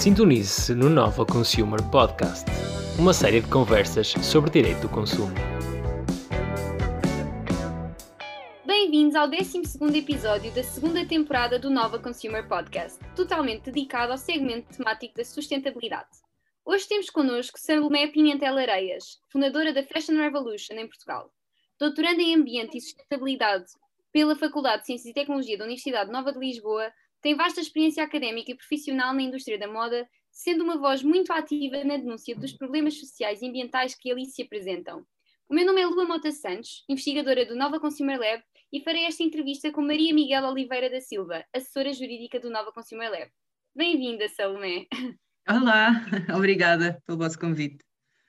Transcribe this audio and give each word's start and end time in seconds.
Sintonize-se 0.00 0.74
no 0.74 0.88
Nova 0.88 1.26
Consumer 1.26 1.78
Podcast, 1.90 2.46
uma 2.98 3.12
série 3.12 3.42
de 3.42 3.50
conversas 3.50 4.08
sobre 4.22 4.50
direito 4.50 4.80
do 4.80 4.88
consumo. 4.88 5.34
Bem-vindos 8.64 9.14
ao 9.14 9.28
12 9.28 9.60
episódio 9.94 10.50
da 10.52 10.64
segunda 10.64 11.04
temporada 11.04 11.58
do 11.58 11.68
Nova 11.68 11.98
Consumer 11.98 12.48
Podcast, 12.48 12.98
totalmente 13.14 13.70
dedicado 13.70 14.12
ao 14.12 14.16
segmento 14.16 14.74
temático 14.74 15.14
da 15.16 15.22
sustentabilidade. 15.22 16.08
Hoje 16.64 16.88
temos 16.88 17.10
connosco 17.10 17.60
Salomé 17.60 18.06
Pimentel 18.06 18.56
Areias, 18.56 19.18
fundadora 19.30 19.70
da 19.70 19.84
Fashion 19.84 20.16
Revolution 20.16 20.76
em 20.76 20.88
Portugal. 20.88 21.30
Doutoranda 21.78 22.22
em 22.22 22.34
Ambiente 22.34 22.78
e 22.78 22.80
Sustentabilidade 22.80 23.66
pela 24.10 24.34
Faculdade 24.34 24.80
de 24.80 24.86
Ciências 24.86 25.10
e 25.10 25.14
Tecnologia 25.14 25.58
da 25.58 25.64
Universidade 25.64 26.10
Nova 26.10 26.32
de 26.32 26.38
Lisboa, 26.38 26.90
tem 27.20 27.34
vasta 27.34 27.60
experiência 27.60 28.02
académica 28.02 28.50
e 28.50 28.56
profissional 28.56 29.12
na 29.12 29.22
indústria 29.22 29.58
da 29.58 29.68
moda, 29.68 30.08
sendo 30.30 30.64
uma 30.64 30.78
voz 30.78 31.02
muito 31.02 31.32
ativa 31.32 31.84
na 31.84 31.96
denúncia 31.96 32.34
dos 32.34 32.52
problemas 32.52 32.98
sociais 32.98 33.42
e 33.42 33.48
ambientais 33.48 33.94
que 33.94 34.10
ali 34.10 34.26
se 34.26 34.42
apresentam. 34.42 35.04
O 35.48 35.54
meu 35.54 35.66
nome 35.66 35.80
é 35.80 35.86
Lua 35.86 36.06
Mota 36.06 36.30
Santos, 36.30 36.84
investigadora 36.88 37.44
do 37.44 37.56
Nova 37.56 37.80
Consumer 37.80 38.18
Lab, 38.18 38.42
e 38.72 38.80
farei 38.80 39.04
esta 39.04 39.22
entrevista 39.22 39.72
com 39.72 39.82
Maria 39.82 40.14
Miguel 40.14 40.44
Oliveira 40.44 40.88
da 40.88 41.00
Silva, 41.00 41.44
assessora 41.52 41.92
jurídica 41.92 42.38
do 42.38 42.50
Nova 42.50 42.72
Consumer 42.72 43.10
Lab. 43.10 43.30
Bem-vinda, 43.74 44.28
Salomé. 44.28 44.86
Olá, 45.48 45.90
obrigada 46.36 47.02
pelo 47.04 47.18
vosso 47.18 47.38
convite. 47.38 47.84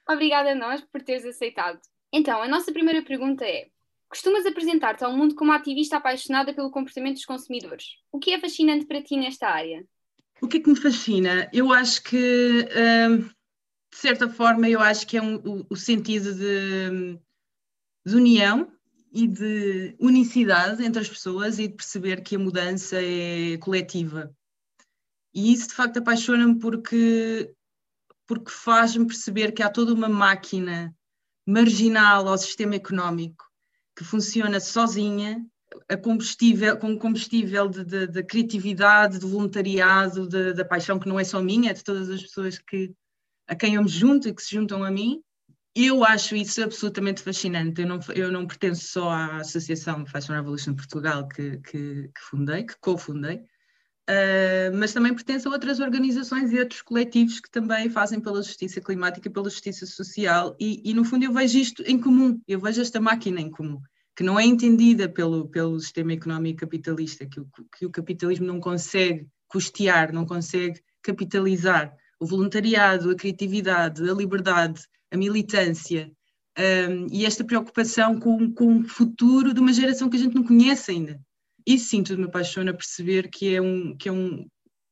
Obrigada 0.10 0.52
a 0.52 0.56
nós 0.56 0.82
por 0.82 1.02
teres 1.04 1.24
aceitado. 1.26 1.80
Então, 2.12 2.42
a 2.42 2.48
nossa 2.48 2.74
primeira 2.74 3.04
pergunta 3.04 3.46
é: 3.46 3.68
Costumas 4.12 4.46
apresentar-te 4.46 5.06
ao 5.06 5.16
mundo 5.16 5.36
como 5.36 5.54
ativista 5.54 5.96
apaixonada 5.96 6.54
pelo 6.54 6.70
comportamento 6.70 7.14
dos 7.14 7.26
consumidores. 7.26 7.96
O 8.12 8.20
que 8.20 8.34
é 8.34 8.42
fascinante 8.42 8.86
para 8.86 9.02
ti 9.02 9.16
nesta 9.16 9.48
área? 9.48 9.86
O 10.42 10.50
que 10.50 10.58
é 10.58 10.60
que 10.60 10.70
me 10.70 10.76
fascina? 10.76 11.50
Eu 11.54 11.72
acho 11.72 12.04
que, 12.04 12.68
hum, 13.08 13.20
de 13.20 13.98
certa 13.98 14.28
forma, 14.28 14.68
eu 14.68 14.82
acho 14.82 15.08
que 15.08 15.16
é 15.16 15.22
um, 15.22 15.36
o, 15.36 15.66
o, 15.70 15.76
sentido 15.78 16.36
de, 16.36 17.18
de 18.06 18.14
união 18.14 18.70
e 19.14 19.26
de 19.30 19.96
unicidade 19.98 20.84
entre 20.84 21.02
as 21.02 21.08
pessoas 21.08 21.58
e 21.58 21.70
de 21.70 21.76
perceber 21.76 22.22
que 22.22 22.36
a 22.36 22.40
mudança 22.40 22.98
é 23.02 23.58
coletiva. 23.60 24.36
E 25.34 25.54
isso 25.54 25.70
de 25.70 25.74
facto 25.74 26.00
apaixona-me 26.00 26.60
porque, 26.60 27.56
porque 28.28 28.52
faz-me 28.52 29.08
perceber 29.08 29.54
que 29.54 29.64
há 29.64 29.70
toda 29.70 29.94
uma 29.94 30.10
máquina 30.10 30.94
marginal 31.48 32.28
ao 32.28 32.38
sistema 32.38 32.76
económico 32.76 33.51
que 34.02 34.08
funciona 34.08 34.60
sozinha, 34.60 35.46
a 35.88 35.96
combustível, 35.96 36.76
com 36.76 36.98
combustível 36.98 37.70
de, 37.70 37.86
de, 37.86 38.08
de 38.08 38.24
criatividade, 38.24 39.20
de 39.20 39.26
voluntariado, 39.28 40.28
da 40.28 40.66
paixão 40.66 40.98
que 40.98 41.08
não 41.08 41.20
é 41.20 41.24
só 41.24 41.40
minha, 41.40 41.70
é 41.70 41.74
de 41.74 41.84
todas 41.84 42.10
as 42.10 42.20
pessoas 42.20 42.58
que, 42.58 42.92
a 43.48 43.54
quem 43.54 43.76
eu 43.76 43.84
me 43.84 43.88
junto 43.88 44.28
e 44.28 44.34
que 44.34 44.42
se 44.42 44.56
juntam 44.56 44.84
a 44.84 44.90
mim. 44.90 45.22
Eu 45.76 46.04
acho 46.04 46.36
isso 46.36 46.64
absolutamente 46.64 47.22
fascinante. 47.22 47.82
Eu 47.82 47.88
não, 47.88 48.00
eu 48.16 48.32
não 48.32 48.48
pertenço 48.48 48.88
só 48.88 49.08
à 49.08 49.38
Associação 49.38 50.04
Fashion 50.06 50.34
Revolution 50.34 50.74
Portugal 50.74 51.28
que, 51.28 51.60
que, 51.60 52.10
que 52.10 52.22
fundei, 52.22 52.64
que 52.64 52.76
cofundei, 52.82 53.46
Uh, 54.10 54.76
mas 54.76 54.92
também 54.92 55.14
pertence 55.14 55.48
a 55.48 55.52
outras 55.52 55.80
organizações 55.80 56.52
e 56.52 56.60
outros 56.60 56.82
coletivos 56.82 57.40
que 57.40 57.50
também 57.50 57.90
fazem 57.90 58.20
pela 58.20 58.42
justiça 58.42 58.82
climática 58.82 59.30
e 59.30 59.32
pela 59.32 59.50
justiça 59.50 59.86
social, 59.86 60.56
e, 60.60 60.82
e, 60.84 60.94
no 60.94 61.06
fundo 61.06 61.24
eu 61.24 61.32
vejo 61.32 61.58
isto 61.58 61.84
em 61.84 61.98
comum, 61.98 62.42
eu 62.48 62.60
vejo 62.60 62.82
esta 62.82 63.00
máquina 63.00 63.40
em 63.40 63.50
comum, 63.50 63.80
que 64.16 64.24
não 64.24 64.40
é 64.40 64.46
entendida 64.46 65.08
pelo, 65.08 65.48
pelo 65.48 65.80
sistema 65.80 66.14
económico 66.14 66.60
capitalista, 66.60 67.26
que 67.26 67.40
o, 67.40 67.48
que 67.78 67.86
o 67.86 67.92
capitalismo 67.92 68.46
não 68.46 68.60
consegue 68.60 69.28
custear, 69.48 70.14
não 70.14 70.26
consegue 70.26 70.82
capitalizar. 71.02 71.96
O 72.20 72.26
voluntariado, 72.26 73.10
a 73.10 73.16
criatividade, 73.16 74.08
a 74.08 74.14
liberdade, 74.14 74.82
a 75.12 75.18
militância 75.18 76.12
um, 76.58 77.08
e 77.12 77.26
esta 77.26 77.44
preocupação 77.44 78.20
com, 78.20 78.52
com 78.52 78.80
o 78.80 78.88
futuro 78.88 79.54
de 79.54 79.60
uma 79.60 79.74
geração 79.74 80.10
que 80.10 80.18
a 80.18 80.20
gente 80.20 80.36
não 80.36 80.44
conhece 80.44 80.92
ainda 80.92 81.20
isso 81.66 81.90
sim 81.90 82.04
tudo 82.04 82.20
me 82.20 82.26
apaixona 82.26 82.74
perceber 82.74 83.30
que 83.30 83.56
é 83.56 83.62
um 83.62 83.96
que 83.96 84.10
é 84.10 84.12
um 84.12 84.48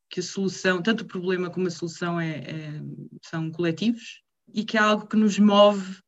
que 0.10 0.20
a 0.20 0.24
solução 0.24 0.82
tanto 0.82 1.02
o 1.02 1.08
problema 1.08 1.50
como 1.50 1.68
a 1.68 1.72
solução 1.72 2.20
é, 2.20 2.40
é, 2.40 2.82
são 3.24 3.52
coletivos 3.52 4.22
e 4.54 4.64
que 4.64 4.78
é 4.78 4.80
algo 4.80 5.08
que 5.08 5.18
nos 5.18 5.38
move 5.38 6.00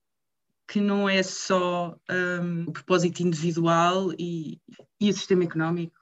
que 0.72 0.80
não 0.80 1.10
é 1.10 1.22
só 1.22 1.96
um, 2.10 2.64
o 2.64 2.72
propósito 2.72 3.22
individual 3.22 4.14
e, 4.18 4.60
e 5.00 5.10
o 5.10 5.14
sistema 5.14 5.44
económico 5.44 6.02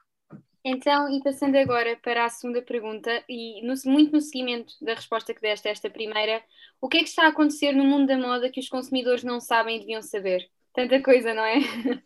então, 0.64 1.10
e 1.10 1.24
passando 1.24 1.56
agora 1.56 1.98
para 2.04 2.26
a 2.26 2.30
segunda 2.30 2.62
pergunta, 2.62 3.24
e 3.30 3.66
no, 3.66 3.74
muito 3.86 4.12
no 4.12 4.22
seguimento 4.22 4.74
da 4.82 4.94
resposta 4.94 5.34
que 5.34 5.42
deste 5.42 5.68
a 5.68 5.72
esta 5.72 5.90
primeira, 5.90 6.44
o 6.82 6.88
que 6.88 6.98
é 6.98 7.00
que 7.00 7.10
está 7.10 7.26
a 7.26 7.30
acontecer 7.30 7.72
no 7.72 7.86
mundo 7.86 8.08
da 8.08 8.18
moda 8.18 8.50
que 8.50 8.60
os 8.60 8.68
consumidores 8.68 9.24
não 9.24 9.40
sabem 9.40 9.78
e 9.78 9.80
deviam 9.80 10.02
saber? 10.02 10.46
Tanta 10.74 11.02
coisa, 11.02 11.34
não 11.34 11.44
é? 11.44 11.60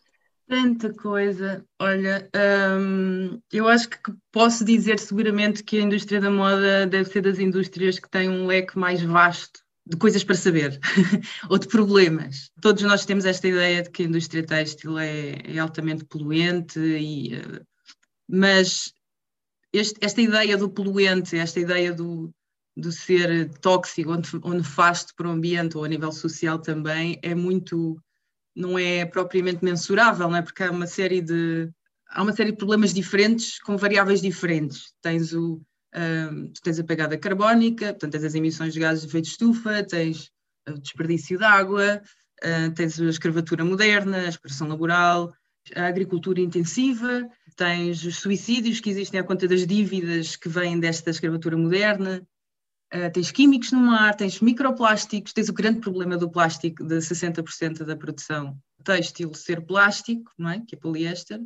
Tanta 0.48 0.94
coisa. 0.94 1.66
Olha, 1.80 2.30
hum, 2.80 3.40
eu 3.52 3.68
acho 3.68 3.90
que 3.90 3.98
posso 4.32 4.64
dizer 4.64 5.00
seguramente 5.00 5.64
que 5.64 5.80
a 5.80 5.82
indústria 5.82 6.22
da 6.22 6.30
moda 6.30 6.86
deve 6.86 7.06
ser 7.06 7.22
das 7.22 7.40
indústrias 7.40 7.98
que 7.98 8.10
tem 8.10 8.30
um 8.30 8.46
leque 8.46 8.78
mais 8.78 9.02
vasto 9.02 9.64
de 9.86 9.98
coisas 9.98 10.24
para 10.24 10.36
saber 10.36 10.80
ou 11.50 11.58
de 11.58 11.68
problemas. 11.68 12.50
Todos 12.62 12.84
nós 12.84 13.06
temos 13.06 13.26
esta 13.26 13.48
ideia 13.48 13.84
de 13.84 13.90
que 13.90 14.04
a 14.04 14.06
indústria 14.06 14.46
têxtil 14.46 14.98
é, 14.98 15.36
é 15.44 15.60
altamente 15.60 16.06
poluente, 16.06 16.80
e, 16.80 17.36
uh, 17.36 17.66
mas 18.28 18.94
este, 19.74 19.98
esta 20.02 20.22
ideia 20.22 20.58
do 20.58 20.70
poluente, 20.70 21.38
esta 21.38 21.60
ideia 21.60 21.94
do, 21.94 22.34
do 22.78 22.92
ser 22.92 23.50
tóxico 23.60 24.12
ou 24.42 24.54
nefasto 24.54 25.14
para 25.16 25.28
o 25.28 25.32
ambiente 25.32 25.78
ou 25.78 25.84
a 25.84 25.88
nível 25.88 26.12
social 26.12 26.60
também 26.60 27.20
é 27.22 27.36
muito 27.36 28.00
não 28.56 28.78
é 28.78 29.04
propriamente 29.04 29.66
mensurável, 29.66 30.30
não 30.30 30.38
é? 30.38 30.42
Porque 30.44 30.62
há 30.62 30.70
uma 30.70 30.86
série 30.86 31.22
de 31.22 31.70
há 32.08 32.22
uma 32.22 32.34
série 32.34 32.52
de 32.52 32.58
problemas 32.58 32.94
diferentes 32.94 33.60
com 33.60 33.76
variáveis 33.76 34.22
diferentes. 34.22 34.94
Tens 35.02 35.34
o 35.34 35.60
um, 35.96 36.52
tens 36.64 36.80
a 36.80 36.84
pegada 36.84 37.18
carbónica, 37.18 37.88
portanto 37.88 38.12
tens 38.12 38.24
as 38.24 38.36
emissões 38.36 38.74
de 38.74 38.80
gases 38.80 39.02
de 39.02 39.10
efeito 39.10 39.26
de 39.26 39.32
estufa, 39.32 39.84
tens 39.84 40.32
o 40.68 40.74
desperdício 40.74 41.38
de 41.38 41.44
água, 41.44 42.02
uh, 42.44 42.74
tens 42.74 43.00
a 43.00 43.06
escravatura 43.06 43.64
moderna, 43.64 44.18
a 44.18 44.30
exploração 44.30 44.68
laboral, 44.68 45.34
a 45.76 45.88
agricultura 45.88 46.42
intensiva, 46.42 47.30
tens 47.56 48.04
os 48.04 48.18
suicídios 48.18 48.80
que 48.80 48.90
existem 48.90 49.20
à 49.20 49.24
conta 49.24 49.48
das 49.48 49.66
dívidas 49.66 50.36
que 50.36 50.50
vêm 50.50 50.80
desta 50.80 51.10
escravatura 51.10 51.58
moderna, 51.58 52.26
Uh, 52.94 53.12
tens 53.12 53.32
químicos 53.32 53.72
no 53.72 53.80
mar, 53.80 54.16
tens 54.16 54.40
microplásticos, 54.40 55.34
tens 55.34 55.50
o 55.50 55.54
grande 55.54 55.80
problema 55.80 56.16
do 56.16 56.30
plástico, 56.30 56.84
de 56.84 56.98
60% 56.98 57.84
da 57.86 57.98
produção 57.98 58.56
têxtil 58.84 59.34
ser 59.34 59.66
plástico, 59.66 60.32
não 60.38 60.52
é? 60.52 60.60
Que 60.60 60.76
é 60.76 60.78
poliéster. 60.78 61.42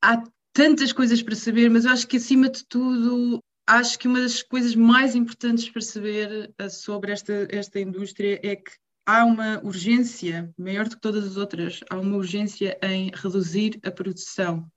Há 0.00 0.22
tantas 0.52 0.92
coisas 0.92 1.20
para 1.20 1.34
saber, 1.34 1.68
mas 1.68 1.84
eu 1.84 1.90
acho 1.90 2.06
que 2.06 2.18
acima 2.18 2.48
de 2.48 2.64
tudo, 2.68 3.42
acho 3.66 3.98
que 3.98 4.06
uma 4.06 4.20
das 4.20 4.42
coisas 4.42 4.74
mais 4.74 5.14
importantes 5.14 5.68
para 5.68 5.82
saber 5.82 6.54
uh, 6.60 6.70
sobre 6.70 7.12
esta, 7.12 7.46
esta 7.50 7.80
indústria 7.80 8.40
é 8.42 8.56
que 8.56 8.72
há 9.04 9.24
uma 9.24 9.60
urgência, 9.62 10.52
maior 10.58 10.88
do 10.88 10.96
que 10.96 11.02
todas 11.02 11.24
as 11.24 11.36
outras, 11.36 11.80
há 11.88 11.96
uma 11.96 12.16
urgência 12.16 12.78
em 12.82 13.10
reduzir 13.14 13.78
a 13.84 13.90
produção, 13.90 14.70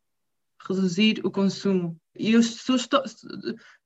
reduzir 0.67 1.21
o 1.25 1.31
consumo. 1.31 1.99
E 2.15 2.33
eu 2.33 2.43
só 2.43 2.75
estou, 2.75 3.03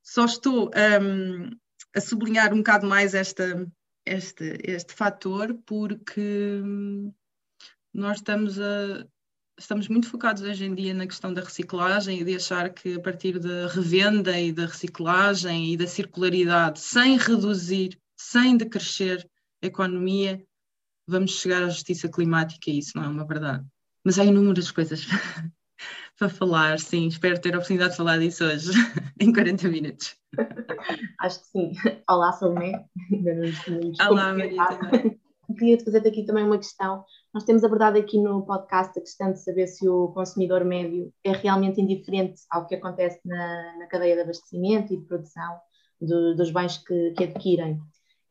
só 0.01 0.25
estou 0.25 0.69
um, 1.01 1.49
a 1.95 2.01
sublinhar 2.01 2.53
um 2.53 2.57
bocado 2.57 2.87
mais 2.87 3.13
esta, 3.13 3.65
este, 4.05 4.59
este 4.63 4.93
fator, 4.93 5.53
porque 5.65 6.59
hum, 6.63 7.13
nós 7.93 8.17
estamos, 8.17 8.59
a, 8.59 9.07
estamos 9.57 9.87
muito 9.87 10.09
focados 10.09 10.41
hoje 10.41 10.65
em 10.65 10.73
dia 10.73 10.93
na 10.93 11.07
questão 11.07 11.33
da 11.33 11.41
reciclagem 11.41 12.19
e 12.19 12.23
de 12.23 12.35
achar 12.35 12.69
que 12.71 12.95
a 12.95 12.99
partir 12.99 13.39
da 13.39 13.67
revenda 13.67 14.39
e 14.39 14.51
da 14.51 14.65
reciclagem 14.65 15.73
e 15.73 15.77
da 15.77 15.87
circularidade, 15.87 16.79
sem 16.79 17.17
reduzir, 17.17 17.99
sem 18.17 18.57
decrescer 18.57 19.27
a 19.61 19.67
economia, 19.67 20.43
vamos 21.07 21.39
chegar 21.39 21.63
à 21.63 21.69
justiça 21.69 22.09
climática 22.09 22.69
e 22.69 22.79
isso 22.79 22.97
não 22.97 23.03
é 23.03 23.07
uma 23.07 23.25
verdade. 23.25 23.65
Mas 24.03 24.19
há 24.19 24.25
inúmeras 24.25 24.71
coisas 24.71 25.05
para 26.17 26.29
falar, 26.29 26.79
sim. 26.79 27.07
Espero 27.07 27.39
ter 27.39 27.53
a 27.53 27.57
oportunidade 27.57 27.91
de 27.91 27.97
falar 27.97 28.17
disso 28.19 28.43
hoje, 28.43 28.71
em 29.19 29.31
40 29.31 29.69
minutos. 29.69 30.15
Acho 31.21 31.39
que 31.39 31.45
sim. 31.47 31.71
Olá, 32.09 32.31
Salomé. 32.33 32.85
Olá, 34.07 34.33
Maria. 34.33 34.63
Queria-te 35.57 35.85
fazer 35.85 36.07
aqui 36.07 36.25
também 36.25 36.43
uma 36.43 36.57
questão. 36.57 37.05
Nós 37.33 37.43
temos 37.43 37.63
abordado 37.63 37.97
aqui 37.97 38.19
no 38.19 38.45
podcast 38.45 38.97
a 38.97 39.01
questão 39.01 39.31
de 39.31 39.39
saber 39.39 39.67
se 39.67 39.89
o 39.89 40.09
consumidor 40.09 40.63
médio 40.63 41.11
é 41.23 41.31
realmente 41.31 41.81
indiferente 41.81 42.41
ao 42.49 42.67
que 42.67 42.75
acontece 42.75 43.19
na, 43.25 43.77
na 43.79 43.87
cadeia 43.87 44.15
de 44.15 44.21
abastecimento 44.21 44.93
e 44.93 44.97
de 44.97 45.05
produção 45.05 45.57
do, 45.99 46.35
dos 46.35 46.51
bens 46.51 46.77
que, 46.77 47.11
que 47.11 47.23
adquirem. 47.23 47.81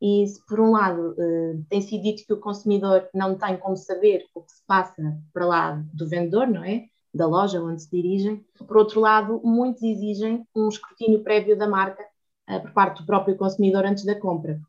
E 0.01 0.27
se 0.27 0.45
por 0.47 0.61
um 0.61 0.73
lado 0.73 1.15
eh, 1.19 1.59
tem 1.69 1.81
sido 1.81 2.03
dito 2.03 2.27
que 2.27 2.33
o 2.33 2.41
consumidor 2.41 3.09
não 3.13 3.37
tem 3.37 3.57
como 3.57 3.77
saber 3.77 4.25
o 4.35 4.43
que 4.43 4.53
se 4.53 4.65
passa 4.67 5.03
para 5.33 5.47
lá 5.47 5.85
do 5.93 6.09
vendedor, 6.09 6.47
não 6.47 6.65
é? 6.65 6.85
da 7.15 7.27
loja 7.27 7.63
onde 7.63 7.83
se 7.83 7.91
dirigem. 7.91 8.45
Por 8.67 8.77
outro 8.77 9.01
lado, 9.01 9.41
muitos 9.45 9.83
exigem 9.83 10.47
um 10.55 10.69
escrutínio 10.69 11.23
prévio 11.23 11.57
da 11.57 11.69
marca 11.69 12.03
uh, 12.49 12.61
por 12.61 12.73
parte 12.73 13.01
do 13.01 13.07
próprio 13.07 13.37
consumidor 13.37 13.85
antes 13.85 14.05
da 14.05 14.19
compra. 14.19 14.61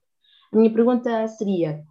A 0.51 0.57
minha 0.57 0.74
pergunta 0.74 1.27
seria: 1.27 1.83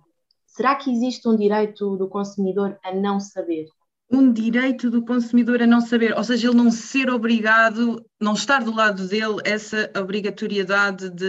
será 0.53 0.77
que 0.77 0.91
existe 0.91 1.29
um 1.29 1.37
direito 1.37 1.97
do 1.97 2.09
consumidor 2.09 2.79
a 2.85 2.95
não 2.95 3.19
saber? 3.19 3.67
um 4.13 4.31
direito 4.31 4.91
do 4.91 5.03
consumidor 5.03 5.63
a 5.63 5.67
não 5.67 5.81
saber, 5.81 6.15
ou 6.15 6.23
seja, 6.23 6.49
ele 6.49 6.57
não 6.57 6.71
ser 6.71 7.09
obrigado, 7.09 8.05
não 8.21 8.35
estar 8.35 8.63
do 8.63 8.75
lado 8.75 9.09
dele 9.09 9.37
essa 9.43 9.91
obrigatoriedade 9.97 11.09
de, 11.09 11.27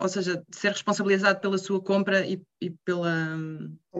ou 0.00 0.08
seja, 0.08 0.42
de 0.48 0.56
ser 0.56 0.70
responsabilizado 0.70 1.38
pela 1.40 1.58
sua 1.58 1.82
compra 1.82 2.26
e, 2.26 2.42
e 2.62 2.70
pela. 2.82 3.36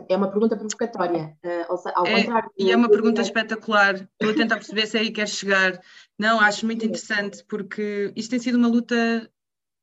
É 0.09 0.17
uma 0.17 0.31
pergunta 0.31 0.57
provocatória, 0.57 1.37
seja, 1.39 1.91
ao 1.93 2.07
é, 2.07 2.23
contrário. 2.23 2.51
E 2.57 2.71
é 2.71 2.75
uma 2.75 2.89
pergunta 2.89 3.21
espetacular. 3.21 3.93
Estou 3.93 4.31
a 4.31 4.33
tentar 4.33 4.55
perceber 4.55 4.87
se 4.87 4.97
aí 4.97 5.11
quer 5.11 5.27
chegar. 5.27 5.79
Não, 6.17 6.39
acho 6.39 6.65
muito 6.65 6.83
interessante, 6.83 7.45
porque 7.47 8.11
isto 8.15 8.31
tem 8.31 8.39
sido 8.39 8.57
uma 8.57 8.67
luta 8.67 9.29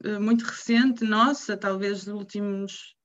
uh, 0.04 0.20
muito 0.20 0.42
recente, 0.42 1.04
nossa, 1.04 1.56
talvez 1.56 2.06
dos 2.06 2.14
últimos 2.14 2.96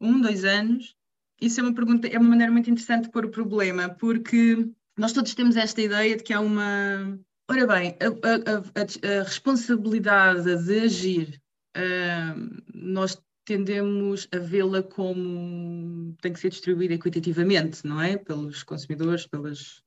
um, 0.00 0.20
dois 0.20 0.44
anos 0.44 0.96
isso 1.40 1.58
é 1.58 1.62
uma 1.62 1.74
pergunta, 1.74 2.06
é 2.06 2.18
uma 2.18 2.28
maneira 2.28 2.52
muito 2.52 2.70
interessante 2.70 3.04
de 3.04 3.10
pôr 3.10 3.24
o 3.24 3.30
problema, 3.30 3.88
porque 3.88 4.68
nós 4.96 5.12
todos 5.12 5.34
temos 5.34 5.56
esta 5.56 5.80
ideia 5.80 6.16
de 6.16 6.22
que 6.22 6.32
há 6.32 6.40
uma. 6.40 7.18
Ora 7.50 7.66
bem, 7.66 7.96
a, 7.98 8.06
a, 8.06 8.58
a, 8.58 9.20
a 9.20 9.22
responsabilidade 9.24 10.64
de 10.64 10.80
agir, 10.80 11.40
uh, 11.76 12.62
nós 12.72 13.20
tendemos 13.44 14.28
a 14.32 14.38
vê-la 14.38 14.82
como 14.82 16.14
tem 16.20 16.32
que 16.32 16.38
ser 16.38 16.50
distribuída 16.50 16.94
equitativamente, 16.94 17.84
não 17.84 18.00
é? 18.00 18.16
Pelos 18.16 18.62
consumidores, 18.62 19.26
pelas, 19.26 19.82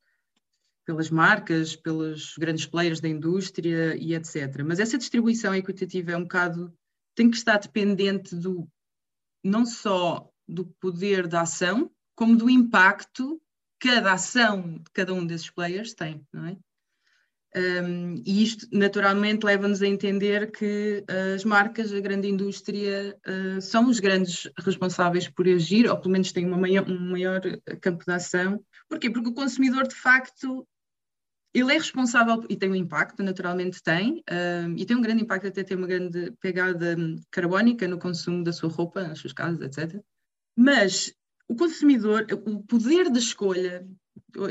pelas 0.86 1.10
marcas, 1.10 1.76
pelos 1.76 2.36
grandes 2.38 2.66
players 2.66 3.00
da 3.00 3.08
indústria 3.08 3.96
e 3.96 4.14
etc. 4.16 4.64
Mas 4.66 4.80
essa 4.80 4.98
distribuição 4.98 5.56
equitativa 5.56 6.12
é 6.12 6.18
um 6.18 6.24
bocado. 6.24 6.74
tem 7.16 7.30
que 7.30 7.38
estar 7.38 7.60
dependente 7.60 8.36
do. 8.36 8.68
Não 9.44 9.66
só 9.66 10.30
do 10.48 10.66
poder 10.66 11.28
da 11.28 11.42
ação, 11.42 11.92
como 12.16 12.36
do 12.36 12.50
impacto 12.50 13.42
que 13.80 13.90
cada 13.90 14.14
ação 14.14 14.78
de 14.78 14.92
cada 14.94 15.14
um 15.14 15.26
desses 15.26 15.50
players 15.50 15.94
tem, 15.94 16.26
não 16.32 16.48
é? 16.48 16.58
Um, 17.56 18.16
e 18.26 18.42
isto 18.42 18.68
naturalmente 18.72 19.46
leva-nos 19.46 19.84
a 19.84 19.88
entender 19.88 20.52
que 20.52 21.04
as 21.36 21.44
marcas, 21.46 21.94
a 21.94 22.00
grande 22.00 22.28
indústria, 22.28 23.16
uh, 23.28 23.62
são 23.62 23.88
os 23.90 24.00
grandes 24.00 24.50
responsáveis 24.58 25.28
por 25.28 25.48
agir, 25.48 25.88
ou 25.88 25.96
pelo 25.98 26.14
menos 26.14 26.32
têm 26.32 26.48
maior, 26.48 26.90
um 26.90 27.12
maior 27.12 27.42
campo 27.80 28.04
de 28.06 28.12
ação. 28.12 28.60
Porquê? 28.90 29.08
Porque 29.10 29.30
o 29.30 29.34
consumidor, 29.34 29.88
de 29.88 29.94
facto, 29.94 30.68
ele 31.54 31.72
é 31.72 31.78
responsável 31.78 32.44
e 32.50 32.56
tem 32.56 32.70
um 32.70 32.76
impacto, 32.76 33.22
naturalmente 33.22 33.82
tem, 33.84 34.24
um, 34.66 34.76
e 34.76 34.86
tem 34.86 34.98
um 34.98 35.02
grande 35.02 35.24
impacto, 35.24 35.48
até 35.48 35.64
tem 35.64 35.78
uma 35.78 35.88
grande 35.88 36.32
pegada 36.40 36.96
carbónica 37.30 37.88
no 37.88 38.00
consumo 38.00 38.44
da 38.44 38.52
sua 38.52 38.70
roupa, 38.70 39.08
nas 39.08 39.20
suas 39.20 39.34
casas, 39.34 39.62
etc. 39.62 40.02
Mas 40.58 41.14
o 41.48 41.56
consumidor, 41.56 42.26
o 42.32 42.64
poder 42.64 43.12
de 43.12 43.20
escolha, 43.20 43.88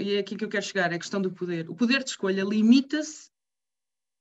e 0.00 0.14
é 0.14 0.19
aqui 0.19 0.37
que 0.37 0.44
eu 0.44 0.49
quero 0.49 0.64
chegar, 0.64 0.93
é 0.93 0.94
a 0.94 0.99
questão 0.99 1.20
do 1.20 1.32
poder. 1.32 1.69
O 1.69 1.75
poder 1.75 2.04
de 2.04 2.10
escolha 2.10 2.44
limita-se 2.44 3.31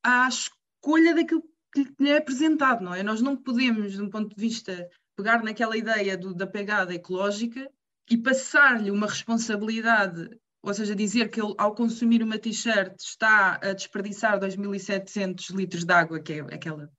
à 0.03 0.27
escolha 0.27 1.13
daquilo 1.13 1.43
que 1.73 1.87
lhe 1.99 2.09
é 2.09 2.17
apresentado, 2.17 2.83
não 2.83 2.93
é? 2.93 3.03
Nós 3.03 3.21
não 3.21 3.37
podemos, 3.37 3.93
de 3.93 4.01
um 4.01 4.09
ponto 4.09 4.35
de 4.35 4.41
vista, 4.41 4.89
pegar 5.15 5.43
naquela 5.43 5.77
ideia 5.77 6.17
do, 6.17 6.33
da 6.33 6.47
pegada 6.47 6.93
ecológica 6.93 7.69
e 8.09 8.17
passar-lhe 8.17 8.89
uma 8.89 9.07
responsabilidade, 9.07 10.29
ou 10.63 10.73
seja, 10.73 10.95
dizer 10.95 11.29
que 11.29 11.41
ele, 11.41 11.53
ao 11.57 11.73
consumir 11.73 12.21
uma 12.21 12.37
t-shirt, 12.37 12.95
está 12.99 13.59
a 13.61 13.73
desperdiçar 13.73 14.39
2.700 14.39 15.55
litros 15.55 15.83
de 15.83 15.93
água, 15.93 16.19
que 16.19 16.33
é 16.33 16.39
aquela, 16.41 16.89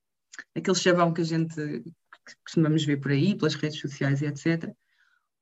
aquele 0.54 0.76
chavão 0.76 1.12
que 1.12 1.20
a 1.20 1.24
gente 1.24 1.54
que 2.24 2.36
costumamos 2.44 2.84
ver 2.84 2.98
por 2.98 3.10
aí, 3.10 3.36
pelas 3.36 3.54
redes 3.54 3.80
sociais 3.80 4.22
e 4.22 4.26
etc., 4.26 4.72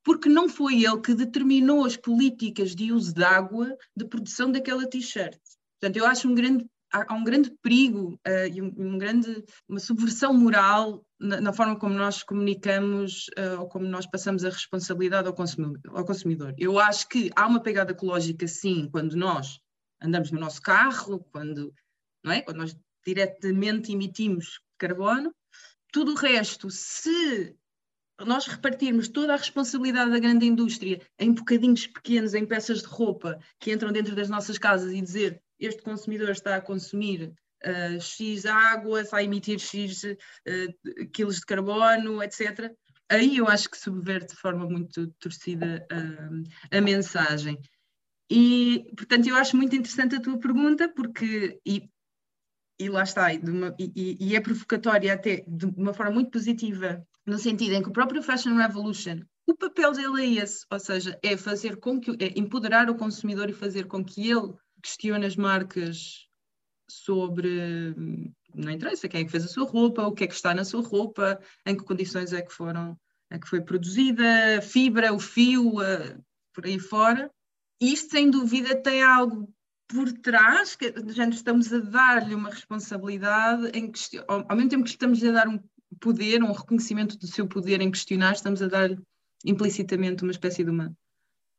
porque 0.02 0.28
não 0.30 0.48
foi 0.48 0.82
ele 0.84 1.00
que 1.00 1.14
determinou 1.14 1.84
as 1.84 1.96
políticas 1.96 2.74
de 2.74 2.90
uso 2.90 3.12
de 3.12 3.22
água 3.22 3.76
de 3.94 4.06
produção 4.06 4.50
daquela 4.50 4.88
t-shirt. 4.88 5.38
Portanto, 5.78 5.96
eu 5.96 6.06
acho 6.06 6.26
um 6.26 6.34
grande, 6.34 6.66
há 6.92 7.14
um 7.14 7.24
grande 7.24 7.50
perigo 7.62 8.18
uh, 8.26 8.46
e 8.52 8.60
um, 8.60 8.72
um, 8.76 8.98
grande, 8.98 9.44
uma 9.68 9.78
subversão 9.78 10.32
moral 10.32 11.04
na, 11.18 11.40
na 11.40 11.52
forma 11.52 11.78
como 11.78 11.94
nós 11.94 12.22
comunicamos 12.22 13.26
uh, 13.38 13.60
ou 13.60 13.68
como 13.68 13.86
nós 13.86 14.06
passamos 14.06 14.44
a 14.44 14.50
responsabilidade 14.50 15.28
ao 15.28 15.34
consumidor, 15.34 15.80
ao 15.96 16.04
consumidor. 16.04 16.54
Eu 16.58 16.78
acho 16.78 17.08
que 17.08 17.30
há 17.36 17.46
uma 17.46 17.62
pegada 17.62 17.92
ecológica, 17.92 18.46
sim, 18.46 18.88
quando 18.90 19.16
nós 19.16 19.60
andamos 20.02 20.30
no 20.30 20.40
nosso 20.40 20.60
carro, 20.62 21.20
quando, 21.30 21.72
não 22.24 22.32
é? 22.32 22.42
quando 22.42 22.58
nós 22.58 22.76
diretamente 23.06 23.92
emitimos 23.92 24.60
carbono, 24.78 25.32
tudo 25.92 26.12
o 26.12 26.16
resto, 26.16 26.70
se 26.70 27.54
nós 28.24 28.46
repartirmos 28.46 29.08
toda 29.08 29.34
a 29.34 29.36
responsabilidade 29.36 30.10
da 30.10 30.18
grande 30.18 30.46
indústria 30.46 31.00
em 31.18 31.32
bocadinhos 31.32 31.86
pequenos, 31.86 32.34
em 32.34 32.46
peças 32.46 32.80
de 32.80 32.86
roupa 32.86 33.38
que 33.58 33.72
entram 33.72 33.92
dentro 33.92 34.14
das 34.14 34.28
nossas 34.28 34.58
casas 34.58 34.92
e 34.92 35.00
dizer 35.00 35.42
este 35.60 35.82
consumidor 35.82 36.30
está 36.30 36.56
a 36.56 36.60
consumir 36.60 37.32
uh, 37.64 38.00
X 38.00 38.46
água, 38.46 39.02
está 39.02 39.18
a 39.18 39.22
emitir 39.22 39.58
X 39.58 40.04
uh, 40.04 41.10
quilos 41.12 41.36
de 41.36 41.46
carbono, 41.46 42.22
etc. 42.22 42.72
Aí 43.08 43.36
eu 43.36 43.48
acho 43.48 43.68
que 43.68 43.78
subverte 43.78 44.34
de 44.34 44.40
forma 44.40 44.66
muito 44.66 45.08
torcida 45.18 45.86
uh, 45.92 46.76
a 46.76 46.80
mensagem. 46.80 47.58
E, 48.30 48.84
portanto, 48.96 49.28
eu 49.28 49.34
acho 49.34 49.56
muito 49.56 49.74
interessante 49.74 50.14
a 50.14 50.20
tua 50.20 50.38
pergunta, 50.38 50.88
porque, 50.88 51.60
e 51.66 51.90
e 52.80 52.88
lá 52.88 53.02
está, 53.02 53.32
e, 53.32 53.38
uma, 53.38 53.74
e, 53.78 54.16
e, 54.18 54.34
é 54.34 54.40
provocatória 54.40 55.12
até 55.12 55.44
de 55.46 55.66
uma 55.66 55.92
forma 55.92 56.12
muito 56.12 56.30
positiva, 56.30 57.06
no 57.26 57.38
sentido 57.38 57.74
em 57.74 57.82
que 57.82 57.90
o 57.90 57.92
próprio 57.92 58.22
Fashion 58.22 58.56
Revolution, 58.56 59.20
o 59.46 59.54
papel 59.54 59.92
dele 59.92 60.22
é 60.38 60.42
esse, 60.42 60.64
ou 60.70 60.80
seja, 60.80 61.18
é 61.22 61.36
fazer 61.36 61.76
com 61.76 62.00
que, 62.00 62.12
é 62.12 62.38
empoderar 62.38 62.88
o 62.88 62.94
consumidor 62.94 63.50
e 63.50 63.52
fazer 63.52 63.86
com 63.86 64.02
que 64.02 64.30
ele 64.30 64.54
questione 64.82 65.26
as 65.26 65.36
marcas 65.36 66.26
sobre, 66.88 67.94
não 68.54 68.72
interessa 68.72 69.08
quem 69.08 69.20
é 69.20 69.24
que 69.24 69.30
fez 69.30 69.44
a 69.44 69.48
sua 69.48 69.64
roupa, 69.64 70.06
o 70.06 70.12
que 70.12 70.24
é 70.24 70.26
que 70.26 70.34
está 70.34 70.54
na 70.54 70.64
sua 70.64 70.82
roupa, 70.82 71.40
em 71.64 71.76
que 71.76 71.84
condições 71.84 72.32
é 72.32 72.42
que 72.42 72.52
foram, 72.52 72.98
é 73.30 73.38
que 73.38 73.48
foi 73.48 73.60
produzida, 73.60 74.58
a 74.58 74.62
fibra, 74.62 75.12
o 75.12 75.18
fio, 75.18 75.74
por 76.52 76.66
aí 76.66 76.78
fora. 76.78 77.30
Isto, 77.80 78.10
sem 78.10 78.30
dúvida, 78.30 78.74
tem 78.82 79.02
algo 79.02 79.52
por 79.88 80.12
trás, 80.12 80.76
que 80.76 80.92
já 81.08 81.28
estamos 81.28 81.72
a 81.72 81.78
dar-lhe 81.78 82.34
uma 82.34 82.50
responsabilidade, 82.50 83.70
em 83.76 83.90
que, 83.90 84.00
ao 84.26 84.56
mesmo 84.56 84.70
tempo 84.70 84.84
que 84.84 84.90
estamos 84.90 85.22
a 85.24 85.32
dar 85.32 85.48
um 85.48 85.60
poder, 85.98 86.42
um 86.42 86.52
reconhecimento 86.52 87.18
do 87.18 87.26
seu 87.26 87.46
poder 87.46 87.80
em 87.80 87.90
questionar, 87.90 88.32
estamos 88.32 88.62
a 88.62 88.68
dar 88.68 88.90
implicitamente 89.44 90.22
uma 90.22 90.30
espécie 90.30 90.62
de 90.62 90.70
uma 90.70 90.94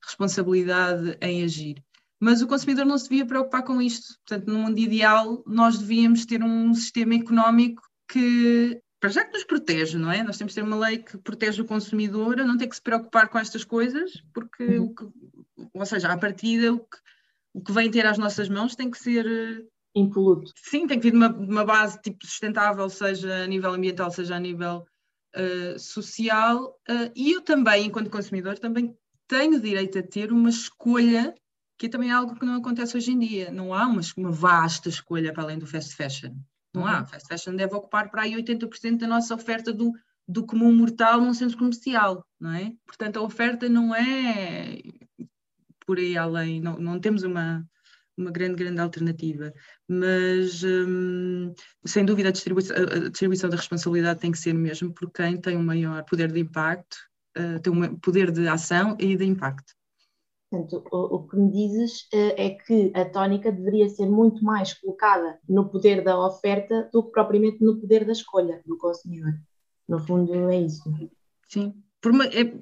responsabilidade 0.03 1.17
em 1.21 1.43
agir. 1.43 1.83
Mas 2.21 2.41
o 2.41 2.47
consumidor 2.47 2.85
não 2.85 2.97
se 2.97 3.09
devia 3.09 3.25
preocupar 3.25 3.63
com 3.63 3.81
isto. 3.81 4.15
Portanto, 4.25 4.47
no 4.47 4.59
mundo 4.59 4.77
ideal, 4.77 5.43
nós 5.47 5.79
devíamos 5.79 6.25
ter 6.25 6.43
um 6.43 6.73
sistema 6.73 7.15
económico 7.15 7.81
que, 8.07 8.79
para 8.99 9.09
já 9.09 9.25
que 9.25 9.33
nos 9.33 9.43
protege, 9.43 9.97
não 9.97 10.11
é? 10.11 10.23
Nós 10.23 10.37
temos 10.37 10.53
de 10.53 10.61
ter 10.61 10.67
uma 10.67 10.77
lei 10.77 10.99
que 10.99 11.17
protege 11.17 11.61
o 11.61 11.65
consumidor 11.65 12.37
não 12.37 12.57
ter 12.57 12.67
que 12.67 12.75
se 12.75 12.81
preocupar 12.81 13.27
com 13.27 13.39
estas 13.39 13.63
coisas, 13.63 14.11
porque, 14.33 14.63
uhum. 14.63 14.85
o 14.85 14.95
que, 14.95 15.05
ou 15.73 15.85
seja, 15.85 16.11
à 16.11 16.17
partida, 16.17 16.71
o 16.71 16.79
que 16.79 16.97
o 17.53 17.61
que 17.61 17.71
vem 17.71 17.91
ter 17.91 18.05
às 18.05 18.17
nossas 18.17 18.49
mãos 18.49 18.75
tem 18.75 18.89
que 18.89 18.97
ser 18.97 19.25
eh, 19.25 19.65
impoluto. 19.95 20.51
Sim, 20.55 20.87
tem 20.87 20.99
que 20.99 21.03
vir 21.03 21.11
de 21.11 21.17
uma, 21.17 21.29
uma, 21.29 21.65
base 21.65 22.01
tipo 22.01 22.25
sustentável, 22.25 22.89
seja 22.89 23.43
a 23.43 23.47
nível 23.47 23.73
ambiental, 23.73 24.09
seja 24.11 24.35
a 24.35 24.39
nível 24.39 24.85
uh, 25.35 25.77
social. 25.77 26.79
Uh, 26.89 27.11
e 27.15 27.33
eu 27.33 27.41
também, 27.41 27.87
enquanto 27.87 28.09
consumidor, 28.09 28.57
também 28.57 28.95
tenho 29.27 29.59
direito 29.59 29.99
a 29.99 30.03
ter 30.03 30.31
uma 30.31 30.49
escolha, 30.49 31.35
que 31.81 31.89
também 31.89 32.11
é 32.11 32.13
algo 32.13 32.35
que 32.35 32.45
não 32.45 32.57
acontece 32.57 32.95
hoje 32.95 33.11
em 33.11 33.17
dia. 33.17 33.49
Não 33.49 33.73
há 33.73 33.87
uma, 33.87 34.01
uma 34.15 34.31
vasta 34.31 34.87
escolha 34.87 35.33
para 35.33 35.41
além 35.41 35.57
do 35.57 35.65
fast 35.65 35.95
fashion. 35.95 36.31
Não 36.71 36.83
uhum. 36.83 36.87
há. 36.87 37.05
Fast 37.05 37.27
fashion 37.27 37.55
deve 37.55 37.73
ocupar 37.73 38.11
para 38.11 38.21
aí 38.21 38.35
80% 38.35 38.99
da 38.99 39.07
nossa 39.07 39.33
oferta 39.33 39.73
do, 39.73 39.91
do 40.27 40.45
comum 40.45 40.71
mortal 40.71 41.19
num 41.19 41.33
centro 41.33 41.57
comercial, 41.57 42.23
não 42.39 42.53
é? 42.53 42.71
Portanto, 42.85 43.17
a 43.17 43.23
oferta 43.23 43.67
não 43.67 43.95
é 43.95 44.77
por 45.83 45.97
aí 45.97 46.15
além, 46.15 46.61
não, 46.61 46.77
não 46.77 46.99
temos 46.99 47.23
uma, 47.23 47.67
uma 48.15 48.29
grande, 48.29 48.63
grande 48.63 48.79
alternativa. 48.79 49.51
Mas, 49.87 50.63
hum, 50.63 51.51
sem 51.83 52.05
dúvida, 52.05 52.29
a 52.29 52.31
distribuição, 52.31 52.75
a 52.75 53.09
distribuição 53.09 53.49
da 53.49 53.57
responsabilidade 53.57 54.19
tem 54.19 54.31
que 54.31 54.37
ser 54.37 54.53
mesmo 54.53 54.93
por 54.93 55.09
quem 55.11 55.35
tem 55.35 55.57
um 55.57 55.63
maior 55.63 56.03
poder 56.03 56.31
de 56.31 56.41
impacto, 56.41 56.95
uh, 57.35 57.59
tem 57.59 57.73
um 57.73 57.95
poder 57.95 58.29
de 58.29 58.47
ação 58.47 58.95
e 58.99 59.17
de 59.17 59.25
impacto. 59.25 59.73
Portanto, 60.51 60.83
o, 60.91 61.15
o, 61.15 61.27
que 61.27 61.37
me 61.37 61.49
dizes 61.49 62.01
uh, 62.13 62.35
é 62.35 62.49
que 62.49 62.91
a 62.93 63.05
tónica 63.05 63.49
deveria 63.49 63.87
ser 63.87 64.05
muito 64.05 64.43
mais 64.43 64.73
colocada 64.73 65.39
no 65.47 65.69
poder 65.69 66.03
da 66.03 66.19
oferta 66.19 66.89
do 66.91 67.03
que 67.03 67.11
propriamente 67.11 67.63
no 67.63 67.79
poder 67.79 68.03
da 68.03 68.11
escolha 68.11 68.61
do 68.65 68.77
consumidor. 68.77 69.33
No 69.87 69.97
fundo, 69.97 70.49
é 70.49 70.59
isso. 70.59 70.83
Sim, 71.47 71.73
uma, 72.05 72.25
é, 72.25 72.53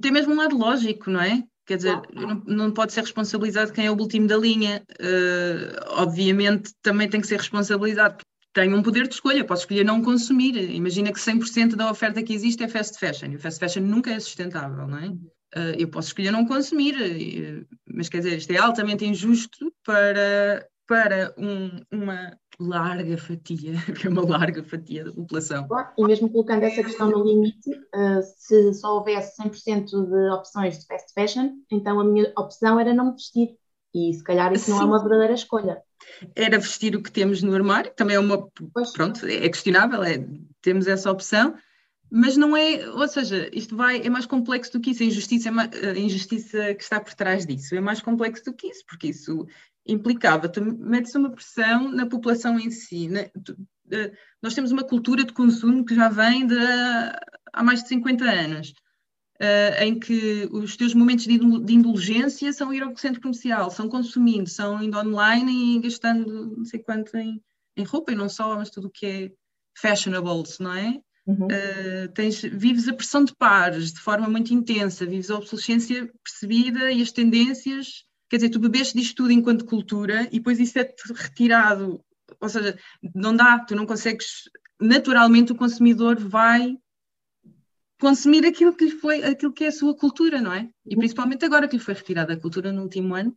tem 0.00 0.10
mesmo 0.10 0.32
um 0.32 0.36
lado 0.36 0.58
lógico, 0.58 1.10
não 1.10 1.20
é? 1.20 1.44
Quer 1.64 1.76
dizer, 1.76 2.02
não, 2.12 2.42
não, 2.44 2.72
pode 2.72 2.92
ser 2.92 3.02
responsabilizado 3.02 3.72
quem 3.72 3.86
é 3.86 3.90
o 3.90 3.96
último 3.96 4.26
da 4.26 4.36
linha. 4.36 4.82
Uh, 5.00 6.00
obviamente, 6.00 6.74
também 6.82 7.08
tem 7.08 7.20
que 7.20 7.26
ser 7.28 7.38
responsabilizado 7.38 8.16
tenho 8.52 8.76
um 8.76 8.82
poder 8.82 9.08
de 9.08 9.14
escolha, 9.14 9.46
posso 9.46 9.62
escolher 9.62 9.84
não 9.84 10.02
consumir. 10.02 10.56
Imagina 10.56 11.12
que 11.12 11.18
100% 11.18 11.74
da 11.74 11.90
oferta 11.90 12.22
que 12.22 12.34
existe 12.34 12.62
é 12.62 12.68
fast 12.68 12.98
fashion, 12.98 13.30
e 13.30 13.36
o 13.36 13.38
fast 13.38 13.58
fashion 13.58 13.82
nunca 13.82 14.10
é 14.10 14.20
sustentável, 14.20 14.86
não 14.86 14.98
é? 14.98 15.10
Uh, 15.54 15.76
eu 15.78 15.88
posso 15.88 16.08
escolher 16.08 16.30
não 16.30 16.46
consumir, 16.46 16.94
uh, 16.94 17.66
mas 17.86 18.08
quer 18.08 18.18
dizer, 18.18 18.38
isto 18.38 18.50
é 18.52 18.56
altamente 18.56 19.04
injusto 19.04 19.72
para, 19.84 20.66
para 20.86 21.34
um, 21.36 21.70
uma 21.92 22.36
larga 22.58 23.16
fatia, 23.18 23.72
que 23.98 24.06
é 24.06 24.10
uma 24.10 24.26
larga 24.26 24.62
fatia 24.62 25.04
da 25.04 25.12
população. 25.12 25.66
E 25.98 26.04
mesmo 26.04 26.30
colocando 26.30 26.62
essa 26.62 26.82
questão 26.82 27.10
no 27.10 27.24
limite, 27.24 27.70
uh, 27.70 28.22
se 28.36 28.72
só 28.74 28.96
houvesse 28.96 29.42
100% 29.42 29.84
de 29.84 30.30
opções 30.30 30.78
de 30.78 30.86
fast 30.86 31.12
fashion, 31.14 31.50
então 31.70 32.00
a 32.00 32.04
minha 32.04 32.32
opção 32.36 32.80
era 32.80 32.94
não 32.94 33.06
me 33.06 33.12
vestir. 33.12 33.56
E 33.94 34.12
se 34.14 34.24
calhar 34.24 34.50
isso 34.54 34.66
Sim. 34.66 34.70
não 34.72 34.80
é 34.80 34.84
uma 34.86 35.00
verdadeira 35.00 35.34
escolha. 35.34 35.82
Era 36.34 36.58
vestir 36.58 36.96
o 36.96 37.02
que 37.02 37.12
temos 37.12 37.42
no 37.42 37.54
armário, 37.54 37.92
também 37.94 38.16
é 38.16 38.18
uma. 38.18 38.48
Pois. 38.72 38.92
Pronto, 38.92 39.26
é 39.26 39.48
questionável, 39.48 40.02
é, 40.02 40.26
temos 40.62 40.86
essa 40.86 41.10
opção, 41.10 41.54
mas 42.14 42.36
não 42.36 42.54
é. 42.54 42.86
Ou 42.90 43.08
seja, 43.08 43.48
isto 43.54 43.74
vai, 43.74 44.02
é 44.02 44.10
mais 44.10 44.26
complexo 44.26 44.74
do 44.74 44.80
que 44.80 44.90
isso. 44.90 45.02
A 45.02 45.06
injustiça, 45.06 45.48
é 45.48 45.90
a 45.90 45.98
injustiça 45.98 46.74
que 46.74 46.82
está 46.82 47.00
por 47.00 47.14
trás 47.14 47.46
disso 47.46 47.74
é 47.74 47.80
mais 47.80 48.02
complexo 48.02 48.44
do 48.44 48.52
que 48.52 48.66
isso, 48.68 48.84
porque 48.86 49.08
isso 49.08 49.46
implicava, 49.86 50.48
tu 50.48 50.62
metes 50.62 51.14
uma 51.14 51.30
pressão 51.30 51.90
na 51.90 52.04
população 52.04 52.60
em 52.60 52.70
si. 52.70 53.08
Né? 53.08 53.30
Tu, 53.42 53.52
uh, 53.52 54.12
nós 54.42 54.54
temos 54.54 54.70
uma 54.70 54.84
cultura 54.84 55.24
de 55.24 55.32
consumo 55.32 55.86
que 55.86 55.94
já 55.94 56.10
vem 56.10 56.46
de, 56.46 56.54
há 57.50 57.62
mais 57.62 57.82
de 57.82 57.88
50 57.88 58.24
anos, 58.24 58.74
uh, 59.40 59.82
em 59.82 59.98
que 59.98 60.46
os 60.52 60.76
teus 60.76 60.92
momentos 60.92 61.24
de, 61.24 61.38
de, 61.38 61.74
indulgência 61.74 62.52
são 62.52 62.74
ir 62.74 62.82
ao 62.82 62.94
centro 62.94 63.22
comercial, 63.22 63.70
são 63.70 63.88
consumindo, 63.88 64.50
são 64.50 64.82
indo 64.82 64.98
online 64.98 65.76
e 65.76 65.80
gastando 65.80 66.58
não 66.58 66.64
sei 66.66 66.80
quanto 66.80 67.16
em, 67.16 67.42
em 67.74 67.84
roupa, 67.84 68.12
e 68.12 68.14
não 68.14 68.28
só, 68.28 68.54
mas 68.56 68.68
tudo 68.68 68.88
o 68.88 68.90
que 68.90 69.06
é 69.06 69.32
fashionables, 69.74 70.58
não 70.58 70.74
é? 70.74 71.00
Uhum. 71.24 71.46
Uh, 71.46 72.08
tens, 72.14 72.40
vives 72.42 72.88
a 72.88 72.92
pressão 72.92 73.24
de 73.24 73.34
pares 73.36 73.92
de 73.92 74.00
forma 74.00 74.28
muito 74.28 74.52
intensa, 74.52 75.06
vives 75.06 75.30
a 75.30 75.36
obsolescência 75.36 76.10
percebida 76.24 76.90
e 76.90 77.00
as 77.00 77.12
tendências 77.12 78.04
quer 78.32 78.38
dizer, 78.38 78.48
tu 78.48 78.58
bebeste 78.58 78.96
disto 78.96 79.16
tudo 79.16 79.30
enquanto 79.30 79.66
cultura 79.66 80.22
e 80.32 80.38
depois 80.38 80.58
isso 80.58 80.78
é 80.78 80.90
retirado, 81.14 82.02
ou 82.40 82.48
seja, 82.48 82.78
não 83.14 83.36
dá, 83.36 83.58
tu 83.58 83.76
não 83.76 83.84
consegues, 83.84 84.48
naturalmente 84.80 85.52
o 85.52 85.54
consumidor 85.54 86.18
vai 86.18 86.78
consumir 88.00 88.46
aquilo 88.46 88.74
que 88.74 88.86
lhe 88.86 88.90
foi, 88.90 89.22
aquilo 89.22 89.52
que 89.52 89.64
é 89.64 89.66
a 89.68 89.72
sua 89.72 89.94
cultura, 89.94 90.40
não 90.40 90.50
é? 90.50 90.66
E 90.86 90.96
principalmente 90.96 91.44
agora 91.44 91.68
que 91.68 91.76
lhe 91.76 91.82
foi 91.82 91.92
retirada 91.92 92.32
a 92.32 92.40
cultura 92.40 92.72
no 92.72 92.80
último 92.80 93.14
ano, 93.14 93.36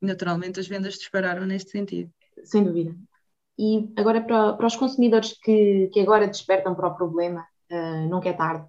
naturalmente 0.00 0.60
as 0.60 0.68
vendas 0.68 0.94
dispararam 0.94 1.44
neste 1.44 1.72
sentido. 1.72 2.08
Sem 2.44 2.62
dúvida. 2.62 2.96
E 3.58 3.92
agora 3.96 4.20
para, 4.20 4.54
para 4.54 4.66
os 4.66 4.76
consumidores 4.76 5.38
que, 5.40 5.88
que 5.92 6.00
agora 6.00 6.26
despertam 6.26 6.74
para 6.74 6.88
o 6.88 6.94
problema, 6.94 7.46
uh, 7.70 8.08
nunca 8.08 8.28
é 8.28 8.32
tarde, 8.32 8.66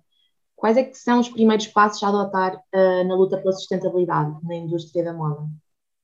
Quais 0.63 0.77
é 0.77 0.83
que 0.85 0.97
são 0.97 1.19
os 1.19 1.27
primeiros 1.27 1.67
passos 1.67 2.01
a 2.03 2.07
adotar 2.07 2.55
uh, 2.55 3.03
na 3.05 3.15
luta 3.15 3.37
pela 3.37 3.51
sustentabilidade 3.51 4.33
na 4.43 4.55
indústria 4.55 5.03
da 5.03 5.11
moda? 5.11 5.45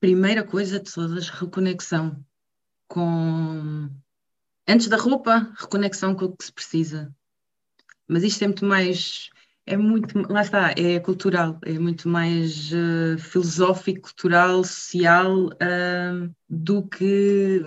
Primeira 0.01 0.43
coisa 0.43 0.81
de 0.81 0.91
todas, 0.91 1.29
reconexão 1.29 2.21
com 2.85 3.89
antes 4.67 4.89
da 4.89 4.97
roupa, 4.97 5.49
reconexão 5.57 6.13
com 6.13 6.25
o 6.25 6.35
que 6.35 6.43
se 6.43 6.51
precisa. 6.51 7.09
Mas 8.05 8.21
isto 8.21 8.43
é 8.43 8.47
muito 8.47 8.65
mais, 8.65 9.29
é 9.65 9.77
muito, 9.77 10.29
lá 10.29 10.41
está, 10.41 10.71
é 10.71 10.99
cultural, 10.99 11.57
é 11.63 11.79
muito 11.79 12.09
mais 12.09 12.69
uh, 12.73 13.17
filosófico, 13.17 14.09
cultural, 14.09 14.61
social 14.65 15.45
uh, 15.45 16.35
do 16.49 16.85
que 16.85 17.63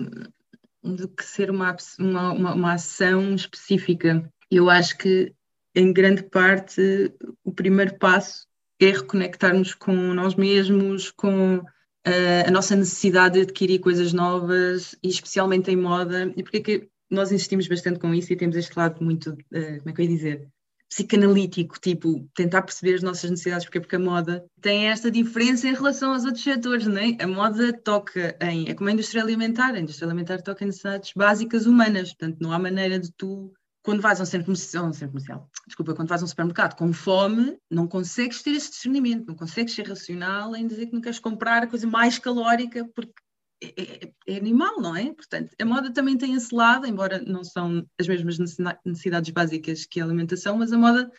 do 0.82 1.08
que 1.08 1.24
ser 1.24 1.50
uma, 1.50 1.76
uma, 1.98 2.32
uma, 2.32 2.54
uma 2.54 2.72
ação 2.74 3.34
específica. 3.34 4.28
Eu 4.50 4.68
acho 4.68 4.98
que 4.98 5.32
em 5.74 5.92
grande 5.92 6.22
parte, 6.24 7.12
o 7.44 7.52
primeiro 7.52 7.98
passo 7.98 8.46
é 8.80 8.90
reconectarmos 8.90 9.74
com 9.74 9.94
nós 9.94 10.34
mesmos, 10.34 11.10
com 11.10 11.58
uh, 11.58 12.46
a 12.46 12.50
nossa 12.50 12.76
necessidade 12.76 13.34
de 13.34 13.42
adquirir 13.42 13.78
coisas 13.78 14.12
novas, 14.12 14.94
e 15.02 15.08
especialmente 15.08 15.70
em 15.70 15.76
moda. 15.76 16.32
E 16.36 16.42
porque 16.42 16.58
é 16.58 16.60
que 16.60 16.88
nós 17.10 17.32
insistimos 17.32 17.68
bastante 17.68 17.98
com 17.98 18.14
isso 18.14 18.32
e 18.32 18.36
temos 18.36 18.56
este 18.56 18.76
lado 18.76 19.02
muito, 19.02 19.30
uh, 19.30 19.78
como 19.78 19.90
é 19.90 19.92
que 19.92 20.00
eu 20.00 20.04
ia 20.04 20.10
dizer? 20.10 20.48
Psicanalítico, 20.92 21.80
tipo, 21.80 22.28
tentar 22.34 22.60
perceber 22.60 22.96
as 22.96 23.02
nossas 23.02 23.30
necessidades, 23.30 23.64
porque, 23.64 23.80
porque 23.80 23.96
a 23.96 23.98
moda 23.98 24.44
tem 24.60 24.88
esta 24.88 25.10
diferença 25.10 25.66
em 25.66 25.72
relação 25.72 26.12
aos 26.12 26.26
outros 26.26 26.44
setores, 26.44 26.86
não 26.86 26.98
é? 26.98 27.16
A 27.18 27.26
moda 27.26 27.72
toca 27.72 28.36
em, 28.42 28.68
é 28.68 28.74
como 28.74 28.90
a 28.90 28.92
indústria 28.92 29.22
alimentar, 29.22 29.74
a 29.74 29.80
indústria 29.80 30.06
alimentar 30.06 30.42
toca 30.42 30.62
em 30.62 30.66
necessidades 30.66 31.12
básicas 31.16 31.64
humanas, 31.64 32.12
portanto 32.12 32.38
não 32.40 32.52
há 32.52 32.58
maneira 32.58 32.98
de 32.98 33.10
tu 33.12 33.50
quando 33.82 34.02
vais 34.02 34.20
a 34.20 34.22
um 34.22 34.26
centro 34.26 34.44
comercial, 34.44 34.86
um 34.86 34.92
centro 34.92 35.08
comercial, 35.08 35.50
desculpa, 35.66 35.94
quando 35.94 36.08
vais 36.08 36.20
a 36.20 36.24
um 36.24 36.28
supermercado 36.28 36.76
com 36.76 36.92
fome, 36.92 37.56
não 37.70 37.88
consegues 37.88 38.42
ter 38.42 38.50
esse 38.50 38.70
discernimento, 38.70 39.26
não 39.26 39.34
consegues 39.34 39.74
ser 39.74 39.88
racional 39.88 40.54
em 40.54 40.66
dizer 40.66 40.86
que 40.86 40.92
não 40.92 41.00
queres 41.00 41.18
comprar 41.18 41.64
a 41.64 41.66
coisa 41.66 41.86
mais 41.86 42.18
calórica, 42.18 42.88
porque 42.94 43.14
é, 43.62 43.82
é, 43.82 44.12
é, 44.26 44.36
animal, 44.36 44.80
não 44.80 44.96
é? 44.96 45.12
Portanto, 45.12 45.54
a 45.60 45.64
moda 45.64 45.92
também 45.92 46.18
tem 46.18 46.34
esse 46.34 46.54
lado, 46.54 46.86
embora 46.86 47.22
não 47.22 47.44
são 47.44 47.86
as 47.98 48.08
mesmas 48.08 48.38
necessidades 48.84 49.30
básicas 49.30 49.86
que 49.86 50.00
a 50.00 50.04
alimentação, 50.04 50.58
mas 50.58 50.72
a 50.72 50.78
moda 50.78 51.10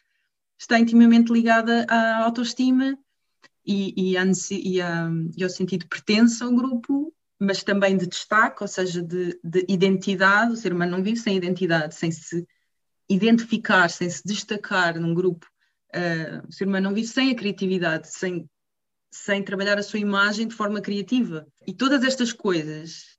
está 0.57 0.79
intimamente 0.79 1.31
ligada 1.31 1.85
à 1.89 2.23
autoestima 2.23 2.97
e, 3.65 4.13
e, 4.13 4.17
e, 4.17 4.77
e 5.37 5.43
ao 5.43 5.49
sentido 5.49 5.81
de 5.81 5.87
pertença 5.87 6.45
ao 6.45 6.53
grupo 6.53 7.13
mas 7.43 7.63
também 7.63 7.97
de 7.97 8.07
destaque, 8.07 8.63
ou 8.63 8.67
seja, 8.67 9.01
de, 9.01 9.39
de, 9.43 9.65
identidade. 9.67 10.53
O 10.53 10.55
ser 10.55 10.73
humano 10.73 10.97
não 10.97 11.03
vive 11.03 11.19
sem 11.19 11.35
identidade, 11.35 11.93
sem 11.93 12.11
se 12.11 12.47
identificar, 13.09 13.89
sem 13.89 14.09
se 14.09 14.23
destacar 14.25 14.99
num 14.99 15.13
grupo. 15.13 15.45
Uh, 15.93 16.47
o 16.47 16.51
ser 16.51 16.65
humano 16.65 16.87
não 16.87 16.95
vive 16.95 17.07
sem 17.07 17.31
a 17.31 17.35
criatividade, 17.35 18.07
sem, 18.07 18.49
sem 19.13 19.43
trabalhar 19.43 19.77
a 19.77 19.83
sua 19.83 19.99
imagem 19.99 20.47
de 20.47 20.55
forma 20.55 20.81
criativa. 20.81 21.45
E 21.67 21.73
todas 21.73 22.03
estas 22.03 22.33
coisas 22.33 23.13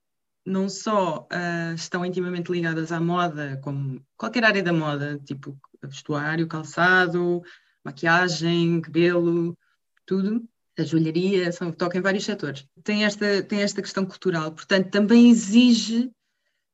não 0.44 0.68
só 0.68 1.26
uh, 1.32 1.74
estão 1.74 2.04
intimamente 2.04 2.50
ligadas 2.50 2.90
à 2.90 3.00
moda, 3.00 3.58
como 3.62 4.04
qualquer 4.16 4.44
área 4.44 4.62
da 4.62 4.72
moda, 4.72 5.18
tipo 5.24 5.56
vestuário, 5.82 6.48
calçado, 6.48 7.42
maquiagem, 7.84 8.80
cabelo, 8.80 9.56
tudo, 10.04 10.46
a 10.76 10.82
joalharia, 10.82 11.52
são, 11.52 11.70
toca 11.70 11.96
em 11.96 12.02
vários 12.02 12.24
setores. 12.24 12.66
Tem 12.82 13.04
esta, 13.04 13.42
tem 13.44 13.62
esta 13.62 13.80
questão 13.80 14.04
cultural, 14.04 14.50
portanto, 14.52 14.90
também 14.90 15.30
exige, 15.30 16.10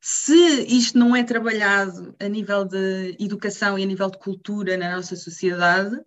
se 0.00 0.34
isto 0.62 0.98
não 0.98 1.14
é 1.14 1.22
trabalhado 1.22 2.16
a 2.18 2.26
nível 2.26 2.64
de 2.64 3.16
educação 3.20 3.78
e 3.78 3.82
a 3.82 3.86
nível 3.86 4.10
de 4.10 4.18
cultura 4.18 4.78
na 4.78 4.96
nossa 4.96 5.14
sociedade, 5.14 6.00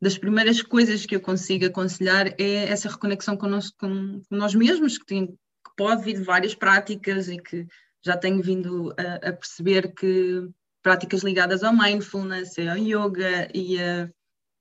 das 0.00 0.16
primeiras 0.16 0.62
coisas 0.62 1.04
que 1.04 1.16
eu 1.16 1.20
consigo 1.20 1.66
aconselhar 1.66 2.28
é 2.38 2.64
essa 2.70 2.88
reconexão 2.88 3.36
com 3.36 3.48
nós, 3.48 3.70
com, 3.70 4.22
nós 4.30 4.54
mesmos, 4.54 4.98
que, 4.98 5.06
tem, 5.06 5.26
que, 5.26 5.36
pode 5.76 6.04
vir 6.04 6.18
de 6.18 6.24
várias 6.24 6.54
práticas 6.54 7.28
e 7.28 7.38
que 7.38 7.66
já 8.04 8.16
tenho 8.16 8.42
vindo 8.42 8.94
a, 8.96 9.28
a 9.28 9.32
perceber 9.32 9.92
que 9.94 10.48
práticas 10.82 11.22
ligadas 11.22 11.62
ao 11.62 11.76
mindfulness, 11.76 12.56
ao 12.58 12.78
yoga 12.78 13.48
e 13.52 13.80
a 13.80 14.08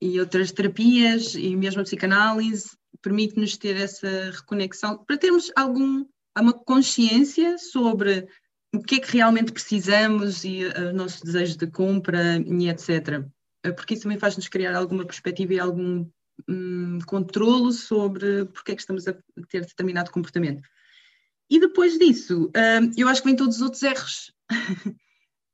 e 0.01 0.20
outras 0.20 0.51
terapias 0.51 1.34
e 1.36 1.56
mesmo 1.56 1.82
a 1.82 1.84
psicanálise 1.84 2.77
permite-nos 3.01 3.58
ter 3.58 3.75
essa 3.77 4.32
reconexão 4.32 5.03
para 5.03 5.17
termos 5.17 5.51
algum 5.56 6.06
uma 6.39 6.53
consciência 6.53 7.58
sobre 7.58 8.27
o 8.72 8.79
que 8.79 8.96
é 8.96 9.00
que 9.00 9.17
realmente 9.17 9.51
precisamos 9.51 10.44
e 10.44 10.65
uh, 10.65 10.89
os 10.89 10.94
nossos 10.94 11.22
desejos 11.22 11.58
de 11.58 11.65
compra 11.65 12.38
e 12.38 12.70
etc. 12.70 13.25
Uh, 13.67 13.74
porque 13.75 13.93
isso 13.93 14.03
também 14.03 14.19
faz-nos 14.19 14.47
criar 14.47 14.75
alguma 14.75 15.05
perspectiva 15.05 15.53
e 15.53 15.59
algum 15.59 16.09
um, 16.47 17.00
controlo 17.05 17.71
sobre 17.71 18.45
porque 18.45 18.71
é 18.71 18.75
que 18.75 18.81
estamos 18.81 19.07
a 19.07 19.13
ter 19.50 19.62
determinado 19.62 20.12
comportamento. 20.12 20.67
E 21.50 21.59
depois 21.59 21.97
disso, 21.97 22.45
uh, 22.47 22.91
eu 22.97 23.07
acho 23.07 23.21
que 23.21 23.27
vem 23.27 23.36
todos 23.36 23.57
os 23.57 23.62
outros 23.62 23.81
erros. 23.83 24.33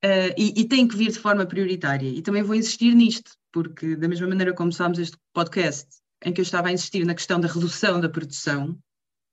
Uh, 0.03 0.34
e, 0.38 0.62
e, 0.62 0.65
tem 0.67 0.88
que 0.88 0.96
vir 0.96 1.12
de 1.12 1.20
forma 1.20 1.46
prioritária. 1.46 2.10
E 2.10 2.22
também 2.22 2.43
vou 2.43 2.55
insistir 2.55 2.93
nisto, 2.96 3.32
porque 3.51 3.96
da 3.96 4.08
mesma 4.08 4.27
maneira 4.27 4.51
como 4.51 4.70
começámos 4.70 4.98
este 5.00 5.17
podcast, 5.34 5.88
em 6.25 6.34
que 6.34 6.41
eu 6.41 6.43
estava 6.43 6.70
a 6.70 6.72
insistir 6.72 7.05
na 7.05 7.13
questão 7.13 7.39
da 7.39 7.48
redução 7.48 8.00
da 8.00 8.10
produção, 8.10 8.77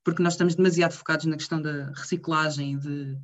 porque 0.04 0.22
nós 0.22 0.34
estamos 0.34 0.54
demasiado 0.54 0.92
focados 0.92 1.26
na 1.26 1.36
questão 1.36 1.60
da 1.60 1.90
reciclagem 1.92 2.78
de, 2.78 3.16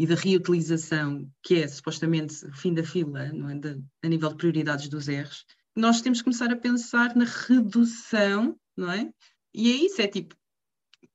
e 0.00 0.06
da 0.06 0.14
reutilização, 0.14 1.30
que 1.42 1.56
é 1.56 1.68
supostamente 1.68 2.46
o 2.46 2.56
fim 2.56 2.72
da 2.72 2.82
fila, 2.82 3.22
é? 3.22 3.30
De, 3.58 3.84
a 4.02 4.08
nível 4.08 4.30
de 4.30 4.36
prioridades 4.36 4.88
dos 4.88 5.08
erros, 5.08 5.44
nós 5.76 6.00
temos 6.00 6.20
que 6.20 6.24
começar 6.24 6.50
a 6.50 6.56
pensar 6.56 7.14
na 7.14 7.26
redução, 7.26 8.58
não 8.74 8.90
é? 8.90 9.12
E 9.52 9.70
é 9.70 9.76
isso, 9.84 10.00
é 10.00 10.08
tipo, 10.08 10.34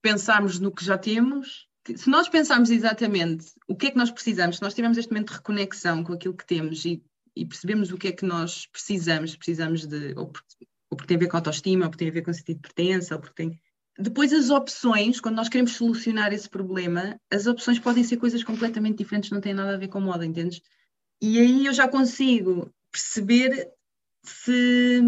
pensarmos 0.03 0.59
no 0.59 0.71
que 0.71 0.85
já 0.85 0.99
temos 0.99 1.67
se 1.95 2.09
nós 2.09 2.29
pensarmos 2.29 2.69
exatamente 2.69 3.45
o 3.67 3.75
que 3.75 3.87
é 3.87 3.91
que 3.91 3.97
nós 3.97 4.11
precisamos, 4.11 4.57
se 4.57 4.61
nós 4.61 4.73
tivermos 4.75 4.99
este 4.99 5.11
momento 5.11 5.29
de 5.29 5.35
reconexão 5.35 6.03
com 6.03 6.13
aquilo 6.13 6.35
que 6.35 6.45
temos 6.45 6.85
e, 6.85 7.03
e 7.35 7.43
percebemos 7.43 7.91
o 7.91 7.97
que 7.97 8.09
é 8.09 8.11
que 8.11 8.25
nós 8.25 8.67
precisamos, 8.67 9.35
precisamos 9.35 9.87
de, 9.87 10.13
ou 10.15 10.27
porque, 10.27 10.55
ou 10.89 10.97
porque, 10.97 11.07
tem 11.07 11.17
a 11.17 11.19
ver 11.19 11.27
com 11.27 11.37
autoestima, 11.37 11.85
ou 11.85 11.89
porque 11.89 12.03
tem 12.03 12.09
a 12.09 12.13
ver 12.13 12.21
com 12.23 12.33
sentido 12.33 12.57
de 12.57 12.61
pertença, 12.61 13.15
ou 13.15 13.21
porque 13.21 13.35
tem 13.35 13.61
depois 13.97 14.33
as 14.33 14.49
opções, 14.49 15.21
quando 15.21 15.35
nós 15.35 15.47
queremos 15.47 15.73
solucionar 15.73 16.33
esse 16.33 16.49
problema, 16.49 17.19
as 17.31 17.47
opções 17.47 17.79
podem 17.79 18.03
ser 18.03 18.17
coisas 18.17 18.43
completamente 18.43 18.97
diferentes, 18.97 19.31
não 19.31 19.39
têm 19.39 19.53
nada 19.53 19.73
a 19.73 19.77
ver 19.77 19.87
com 19.87 20.01
moda, 20.01 20.25
entendes? 20.25 20.61
E 21.21 21.39
aí 21.39 21.65
eu 21.65 21.73
já 21.73 21.87
consigo 21.87 22.69
perceber 22.91 23.71
se, 24.23 25.01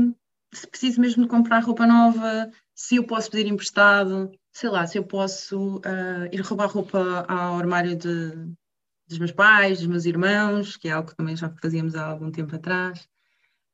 se 0.54 0.68
preciso 0.68 1.02
mesmo 1.02 1.28
comprar 1.28 1.64
roupa 1.64 1.86
nova, 1.86 2.50
se 2.74 2.96
eu 2.96 3.04
posso 3.04 3.30
pedir 3.30 3.50
emprestado, 3.52 4.32
sei 4.54 4.70
lá, 4.70 4.88
se 4.88 4.98
eu 4.98 5.04
posso 5.04 5.78
uh, 5.78 6.28
ir 6.32 6.40
roubar 6.42 6.68
roupa 6.68 7.26
ao 7.28 7.58
armário 7.58 7.96
de, 7.96 8.32
dos 9.08 9.20
meus 9.20 9.32
pais, 9.32 9.80
dos 9.80 9.88
meus 9.88 10.06
irmãos, 10.06 10.78
que 10.78 10.88
é 10.88 10.92
algo 10.92 11.10
que 11.10 11.16
também 11.16 11.36
já 11.36 11.50
fazíamos 11.62 11.96
há 11.96 12.06
algum 12.06 12.32
tempo 12.32 12.56
atrás. 12.56 13.08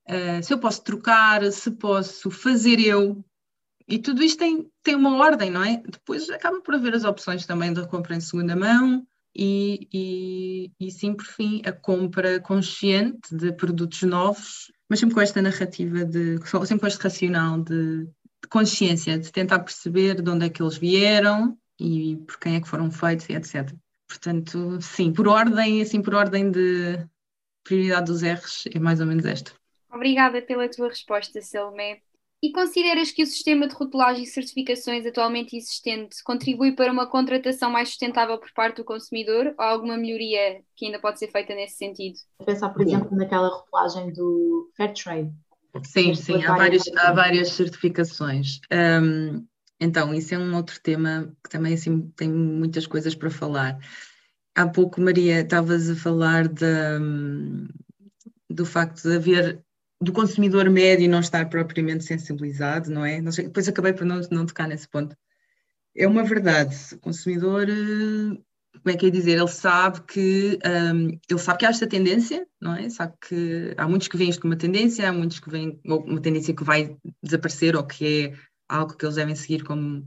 Uh, 0.09 0.41
se 0.43 0.53
eu 0.53 0.59
posso 0.59 0.83
trocar, 0.83 1.43
se 1.51 1.69
posso 1.71 2.31
fazer 2.31 2.79
eu, 2.79 3.23
e 3.87 3.99
tudo 3.99 4.23
isto 4.23 4.39
tem, 4.39 4.69
tem 4.81 4.95
uma 4.95 5.17
ordem, 5.17 5.49
não 5.49 5.63
é? 5.63 5.81
Depois 5.85 6.29
acaba 6.29 6.61
por 6.61 6.75
haver 6.75 6.93
as 6.93 7.03
opções 7.03 7.45
também 7.45 7.73
da 7.73 7.85
compra 7.85 8.15
em 8.15 8.21
segunda 8.21 8.55
mão 8.55 9.05
e, 9.35 9.87
e, 9.91 10.71
e 10.79 10.91
sim, 10.91 11.13
por 11.13 11.25
fim, 11.25 11.61
a 11.65 11.71
compra 11.71 12.39
consciente 12.39 13.35
de 13.35 13.51
produtos 13.51 14.01
novos, 14.03 14.71
mas 14.87 14.99
sempre 14.99 15.15
com 15.15 15.21
esta 15.21 15.41
narrativa, 15.41 16.05
de, 16.05 16.37
sempre 16.65 16.79
com 16.79 16.87
este 16.87 17.01
racional 17.01 17.61
de, 17.61 18.05
de 18.05 18.49
consciência, 18.49 19.17
de 19.17 19.31
tentar 19.31 19.59
perceber 19.59 20.21
de 20.21 20.29
onde 20.29 20.45
é 20.45 20.49
que 20.49 20.61
eles 20.61 20.77
vieram 20.77 21.57
e 21.79 22.17
por 22.27 22.39
quem 22.39 22.55
é 22.55 22.61
que 22.61 22.67
foram 22.67 22.91
feitos 22.91 23.27
e 23.29 23.33
etc. 23.33 23.73
Portanto, 24.07 24.79
sim, 24.81 25.11
por 25.11 25.27
ordem, 25.27 25.81
assim, 25.81 26.01
por 26.01 26.13
ordem 26.13 26.51
de 26.51 27.03
prioridade 27.63 28.05
dos 28.05 28.21
R's, 28.21 28.65
é 28.73 28.79
mais 28.79 28.99
ou 28.99 29.07
menos 29.07 29.25
esta. 29.25 29.51
Obrigada 29.91 30.41
pela 30.41 30.69
tua 30.69 30.89
resposta, 30.89 31.41
Salomé. 31.41 32.01
E 32.43 32.51
consideras 32.51 33.09
que 33.09 33.23
o 33.23 33.25
sistema 33.25 33.69
de 33.69 33.73
rotulagem 33.73 34.25
e 34.25 34.27
certificações 34.27 35.05
atualmente 35.05 35.55
existente 35.55 36.21
contribui 36.25 36.73
para 36.73 36.91
uma 36.91 37.07
contratação 37.07 37.71
mais 37.71 37.87
sustentável 37.87 38.37
por 38.37 38.51
parte 38.53 38.77
do 38.77 38.83
consumidor 38.83 39.55
ou 39.57 39.63
alguma 39.63 39.95
melhoria 39.95 40.59
que 40.75 40.87
ainda 40.87 40.99
pode 40.99 41.19
ser 41.19 41.31
feita 41.31 41.55
nesse 41.55 41.77
sentido? 41.77 42.17
Pensar, 42.45 42.67
por 42.71 42.81
exemplo, 42.81 43.15
naquela 43.15 43.47
rotulagem 43.47 44.11
do 44.11 44.69
Fair 44.75 44.93
Trade. 44.93 45.31
Sim, 45.85 46.13
sim, 46.15 46.43
há 46.43 46.53
várias, 46.53 46.83
há 46.97 47.13
várias 47.13 47.49
certificações. 47.51 48.59
Um, 48.69 49.47
então, 49.79 50.13
isso 50.13 50.35
é 50.35 50.37
um 50.37 50.53
outro 50.53 50.81
tema 50.81 51.33
que 51.41 51.49
também 51.49 51.75
assim, 51.75 52.11
tem 52.17 52.29
muitas 52.29 52.85
coisas 52.85 53.15
para 53.15 53.29
falar. 53.29 53.79
Há 54.53 54.67
pouco, 54.67 54.99
Maria, 54.99 55.39
estavas 55.39 55.89
a 55.89 55.95
falar 55.95 56.49
de, 56.49 56.65
do 58.49 58.65
facto 58.65 59.01
de 59.01 59.15
haver 59.15 59.63
do 60.03 60.11
consumidor 60.11 60.69
médio 60.69 61.09
não 61.09 61.19
estar 61.19 61.49
propriamente 61.49 62.03
sensibilizado, 62.03 62.91
não 62.91 63.05
é? 63.05 63.21
Depois 63.21 63.67
acabei 63.67 63.93
por 63.93 64.05
não, 64.05 64.21
não 64.29 64.45
tocar 64.45 64.67
nesse 64.67 64.87
ponto. 64.87 65.15
É 65.95 66.07
uma 66.07 66.23
verdade, 66.23 66.75
o 66.93 66.99
consumidor, 66.99 67.67
eh, 67.69 68.37
como 68.81 68.95
é 68.95 68.97
que 68.97 69.05
é 69.05 69.09
dizer, 69.09 69.37
ele 69.37 69.47
sabe 69.47 70.01
que 70.01 70.59
um, 70.65 71.07
ele 71.29 71.39
sabe 71.39 71.59
que 71.59 71.65
há 71.65 71.69
esta 71.69 71.87
tendência, 71.87 72.47
não 72.59 72.75
é? 72.75 72.89
Sabe 72.89 73.13
que 73.27 73.73
há 73.77 73.87
muitos 73.87 74.07
que 74.07 74.17
veem 74.17 74.29
isto 74.29 74.41
como 74.41 74.53
uma 74.53 74.59
tendência, 74.59 75.07
há 75.07 75.13
muitos 75.13 75.39
que 75.39 75.49
veem 75.49 75.79
uma 75.85 76.21
tendência 76.21 76.55
que 76.55 76.63
vai 76.63 76.97
desaparecer 77.21 77.75
ou 77.75 77.85
que 77.85 78.05
é 78.05 78.33
algo 78.67 78.97
que 78.97 79.05
eles 79.05 79.15
devem 79.15 79.35
seguir 79.35 79.63
como 79.63 80.05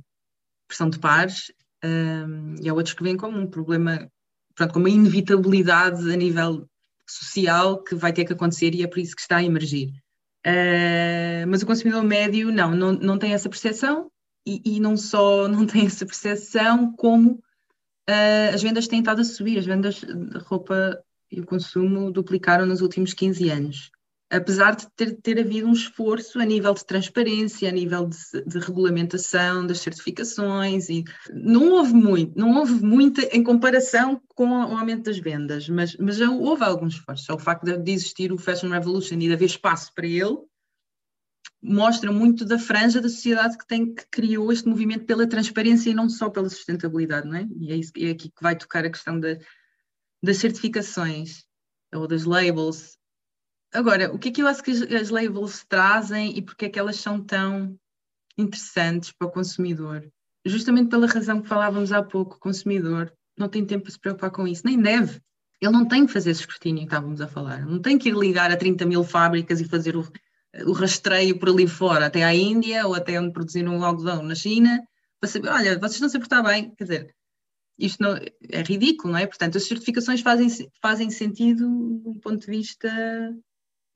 pressão 0.66 0.90
de 0.90 0.98
pares, 0.98 1.52
um, 1.84 2.56
e 2.60 2.68
há 2.68 2.74
outros 2.74 2.94
que 2.94 3.04
veem 3.04 3.16
como 3.16 3.38
um 3.38 3.46
problema, 3.46 4.10
pronto, 4.56 4.72
como 4.72 4.86
uma 4.86 4.90
inevitabilidade 4.90 6.12
a 6.12 6.16
nível 6.16 6.68
social 7.06 7.82
que 7.82 7.94
vai 7.94 8.12
ter 8.12 8.24
que 8.24 8.32
acontecer 8.32 8.74
e 8.74 8.82
é 8.82 8.86
por 8.86 8.98
isso 8.98 9.14
que 9.14 9.22
está 9.22 9.38
a 9.38 9.44
emergir. 9.44 9.90
Uh, 10.46 11.46
mas 11.48 11.62
o 11.62 11.66
consumidor 11.66 12.02
médio 12.04 12.52
não, 12.52 12.74
não, 12.74 12.92
não 12.92 13.18
tem 13.18 13.32
essa 13.32 13.48
percepção 13.48 14.10
e, 14.46 14.76
e 14.76 14.80
não 14.80 14.96
só 14.96 15.46
não 15.48 15.66
tem 15.66 15.86
essa 15.86 16.06
percepção, 16.06 16.92
como 16.92 17.32
uh, 17.32 18.54
as 18.54 18.62
vendas 18.62 18.86
têm 18.86 19.00
estado 19.00 19.20
a 19.20 19.24
subir, 19.24 19.58
as 19.58 19.66
vendas 19.66 19.96
de 19.96 20.38
roupa 20.38 21.02
e 21.30 21.40
o 21.40 21.46
consumo 21.46 22.12
duplicaram 22.12 22.64
nos 22.64 22.80
últimos 22.80 23.12
15 23.12 23.48
anos 23.50 23.90
apesar 24.30 24.74
de 24.74 24.88
ter, 24.96 25.16
ter 25.20 25.38
havido 25.38 25.68
um 25.68 25.72
esforço 25.72 26.40
a 26.40 26.44
nível 26.44 26.74
de 26.74 26.84
transparência, 26.84 27.68
a 27.68 27.72
nível 27.72 28.08
de, 28.08 28.16
de, 28.44 28.58
regulamentação 28.58 29.66
das 29.66 29.80
certificações 29.80 30.88
e 30.88 31.04
não 31.32 31.70
houve 31.72 31.94
muito, 31.94 32.36
não 32.36 32.56
houve 32.56 32.74
muita 32.84 33.22
em 33.36 33.42
comparação 33.42 34.20
com 34.28 34.48
o 34.48 34.76
aumento 34.76 35.04
das 35.04 35.18
vendas, 35.18 35.68
mas, 35.68 35.96
mas 35.96 36.16
já 36.16 36.30
houve 36.30 36.64
algum 36.64 36.88
esforço. 36.88 37.32
O 37.32 37.38
facto 37.38 37.64
de 37.64 37.92
existir 37.92 38.32
o 38.32 38.38
Fashion 38.38 38.70
Revolution 38.70 39.14
e 39.14 39.28
de 39.28 39.32
haver 39.32 39.46
espaço 39.46 39.92
para 39.94 40.06
ele 40.06 40.38
mostra 41.62 42.12
muito 42.12 42.44
da 42.44 42.58
franja 42.58 43.00
da 43.00 43.08
sociedade 43.08 43.56
que 43.56 43.66
tem 43.66 43.94
que 43.94 44.04
criou 44.10 44.52
este 44.52 44.68
movimento 44.68 45.04
pela 45.04 45.26
transparência 45.26 45.90
e 45.90 45.94
não 45.94 46.08
só 46.08 46.28
pela 46.28 46.48
sustentabilidade, 46.48 47.28
não 47.28 47.36
é? 47.36 47.46
E 47.60 47.72
é, 47.72 47.76
isso, 47.76 47.92
é 47.96 48.10
aqui 48.10 48.28
que 48.28 48.42
vai 48.42 48.56
tocar 48.56 48.84
a 48.84 48.90
questão 48.90 49.18
da, 49.18 49.36
das 50.22 50.36
certificações 50.38 51.44
ou 51.94 52.06
das 52.06 52.24
labels 52.24 52.95
Agora, 53.76 54.10
o 54.10 54.18
que 54.18 54.30
é 54.30 54.32
que 54.32 54.40
eu 54.42 54.46
acho 54.46 54.62
que 54.62 54.70
as, 54.70 55.10
labels 55.10 55.62
trazem 55.68 56.34
e 56.34 56.40
porque 56.40 56.64
é 56.64 56.68
que 56.70 56.78
elas 56.78 56.96
são 56.96 57.22
tão 57.22 57.78
interessantes 58.38 59.12
para 59.12 59.28
o 59.28 59.30
consumidor? 59.30 60.10
Justamente 60.46 60.88
pela 60.88 61.06
razão 61.06 61.42
que 61.42 61.48
falávamos 61.48 61.92
há 61.92 62.02
pouco, 62.02 62.36
o 62.36 62.40
consumidor 62.40 63.12
não 63.36 63.50
tem 63.50 63.66
tempo 63.66 63.82
para 63.82 63.92
se 63.92 63.98
preocupar 63.98 64.30
com 64.30 64.48
isso, 64.48 64.62
nem 64.64 64.80
deve. 64.80 65.20
Ele 65.60 65.72
não 65.72 65.86
tem 65.86 66.06
que 66.06 66.12
fazer 66.12 66.30
esse 66.30 66.40
escrutínio 66.40 66.84
que 66.84 66.86
estávamos 66.86 67.20
a 67.20 67.28
falar, 67.28 67.66
não 67.66 67.78
tem 67.78 67.98
que 67.98 68.08
ir 68.08 68.16
ligar 68.16 68.50
a 68.50 68.56
30 68.56 68.86
mil 68.86 69.04
fábricas 69.04 69.60
e 69.60 69.68
fazer 69.68 69.94
o, 69.94 70.10
o 70.64 70.72
rastreio 70.72 71.38
por 71.38 71.50
ali 71.50 71.66
fora, 71.66 72.06
até 72.06 72.24
à 72.24 72.34
Índia 72.34 72.86
ou 72.86 72.94
até 72.94 73.20
onde 73.20 73.32
produziram 73.34 73.78
o 73.78 73.84
algodão 73.84 74.22
na 74.22 74.34
China, 74.34 74.82
para 75.20 75.28
saber, 75.28 75.48
olha, 75.48 75.78
vocês 75.78 76.00
estão 76.00 76.08
a 76.08 76.18
portar 76.18 76.42
bem, 76.42 76.74
quer 76.74 76.84
dizer, 76.84 77.14
isto 77.78 78.02
não, 78.02 78.16
é 78.16 78.62
ridículo, 78.62 79.12
não 79.12 79.20
é? 79.20 79.26
Portanto, 79.26 79.58
as 79.58 79.64
certificações 79.64 80.22
fazem, 80.22 80.48
fazem 80.80 81.10
sentido 81.10 81.68
do 81.98 82.18
ponto 82.20 82.40
de 82.40 82.46
vista 82.46 82.88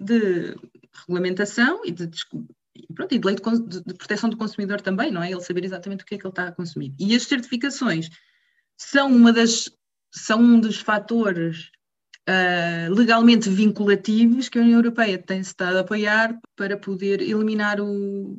de 0.01 0.57
regulamentação 0.95 1.85
e 1.85 1.93
de, 1.93 2.09
pronto, 2.95 3.15
e 3.15 3.19
de 3.19 3.27
lei 3.27 3.37
de, 3.37 3.83
de, 3.83 3.95
proteção 3.95 4.31
do 4.31 4.37
consumidor 4.37 4.81
também, 4.81 5.11
não 5.11 5.23
é? 5.23 5.31
Ele 5.31 5.41
saber 5.41 5.65
exatamente 5.65 6.03
o 6.03 6.07
que 6.07 6.15
é 6.15 6.19
que 6.19 6.27
ele 6.27 6.33
está 6.33 6.49
a 6.49 6.53
consumir. 6.53 6.95
E 6.99 7.15
as 7.15 7.25
certificações 7.25 8.09
são 8.77 9.15
uma 9.15 9.33
das 9.33 9.71
são 10.13 10.41
um 10.41 10.61
dos 10.61 10.81
fatores 10.81 11.71
uh, 12.29 12.93
legalmente 12.93 13.49
vinculativos 13.49 14.49
que 14.49 14.59
a 14.59 14.63
União 14.63 14.79
Europeia 14.79 15.19
tem 15.19 15.41
estado 15.41 15.77
a 15.77 15.81
apoiar 15.81 16.37
para 16.57 16.77
poder 16.77 17.21
eliminar 17.21 17.81
o, 17.81 18.37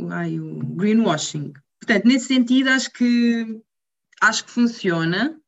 o, 0.00 0.08
ai, 0.10 0.38
o 0.38 0.58
greenwashing. 0.58 1.52
Portanto, 1.80 2.04
nesse 2.06 2.26
sentido, 2.26 2.68
acho 2.68 2.92
que 2.92 3.60
acho 4.20 4.44
que 4.44 4.50
funciona 4.52 5.38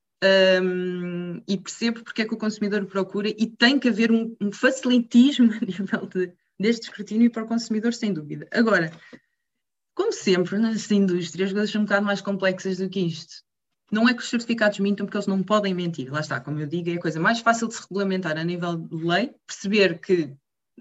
um, 0.63 1.43
e 1.47 1.57
percebo 1.59 2.03
porque 2.03 2.23
é 2.23 2.25
que 2.25 2.35
o 2.35 2.39
consumidor 2.39 2.85
procura 2.87 3.29
e 3.29 3.47
tem 3.47 3.79
que 3.79 3.89
haver 3.89 4.11
um, 4.11 4.37
um 4.41 4.53
facilitismo 4.53 5.53
a 5.61 5.65
nível 5.65 6.07
de, 6.07 6.33
deste 6.59 6.85
escrutínio 6.85 7.31
para 7.31 7.45
o 7.45 7.47
consumidor, 7.47 7.93
sem 7.93 8.13
dúvida. 8.13 8.47
Agora, 8.53 8.91
como 9.95 10.13
sempre, 10.13 10.59
nas 10.59 10.91
indústrias, 10.91 11.49
as 11.49 11.53
coisas 11.53 11.71
são 11.71 11.83
um 11.83 11.85
bocado 11.85 12.05
mais 12.05 12.21
complexas 12.21 12.79
do 12.79 12.89
que 12.89 13.01
isto. 13.01 13.45
Não 13.91 14.09
é 14.09 14.15
que 14.15 14.21
os 14.21 14.29
certificados 14.29 14.79
mintam, 14.79 15.07
porque 15.07 15.17
eles 15.17 15.29
não 15.29 15.43
podem 15.43 15.73
mentir. 15.73 16.13
Lá 16.13 16.21
está, 16.21 16.41
como 16.41 16.59
eu 16.59 16.67
digo, 16.67 16.91
é 16.91 16.95
a 16.95 17.01
coisa 17.01 17.21
mais 17.21 17.41
fácil 17.41 17.69
de 17.69 17.75
se 17.75 17.83
regulamentar 17.83 18.37
a 18.37 18.45
nível 18.45 18.77
de 18.77 18.97
lei, 18.97 19.35
perceber 19.47 20.01
que 20.01 20.37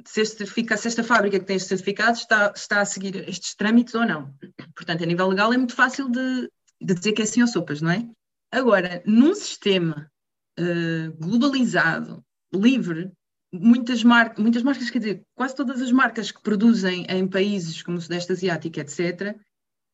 se, 0.05 0.21
este 0.21 0.45
se 0.45 0.87
esta 0.87 1.03
fábrica 1.03 1.39
que 1.39 1.45
tem 1.45 1.55
este 1.55 1.69
certificado 1.69 2.17
está, 2.17 2.51
está 2.53 2.81
a 2.81 2.85
seguir 2.85 3.29
estes 3.29 3.55
trâmites 3.55 3.93
ou 3.95 4.05
não. 4.05 4.33
Portanto, 4.75 5.03
a 5.03 5.05
nível 5.05 5.27
legal 5.27 5.53
é 5.53 5.57
muito 5.57 5.75
fácil 5.75 6.09
de, 6.09 6.49
de 6.81 6.93
dizer 6.93 7.13
que 7.13 7.21
é 7.21 7.25
assim 7.25 7.41
ou 7.41 7.47
sopas, 7.47 7.81
não 7.81 7.91
é? 7.91 8.09
Agora, 8.51 9.03
num 9.05 9.33
sistema 9.33 10.11
uh, 10.59 11.11
globalizado, 11.17 12.23
livre, 12.53 13.11
muitas, 13.51 14.03
mar 14.03 14.33
muitas 14.37 14.63
marcas, 14.63 14.89
quer 14.89 14.99
dizer, 14.99 15.23
quase 15.33 15.55
todas 15.55 15.81
as 15.81 15.91
marcas 15.91 16.31
que 16.31 16.41
produzem 16.41 17.05
em 17.09 17.27
países 17.27 17.81
como 17.81 17.97
o 17.97 18.01
Sudeste 18.01 18.31
Asiático, 18.31 18.79
etc., 18.79 19.35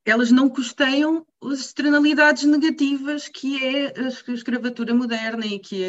elas 0.06 0.32
não 0.32 0.50
custeiam 0.50 1.26
as 1.44 1.60
externalidades 1.60 2.44
negativas 2.44 3.28
que 3.28 3.64
é 3.64 3.94
a 4.00 4.34
escravatura 4.34 4.96
moderna 4.96 5.46
e 5.46 5.60
que 5.60 5.84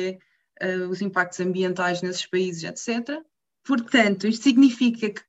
é 0.60 0.76
uh, 0.76 0.88
os 0.88 1.00
impactos 1.00 1.40
ambientais 1.40 2.02
nesses 2.02 2.26
países, 2.26 2.64
etc. 2.64 3.22
Portanto, 3.64 4.26
isto 4.26 4.42
significa 4.42 5.10
que 5.10 5.22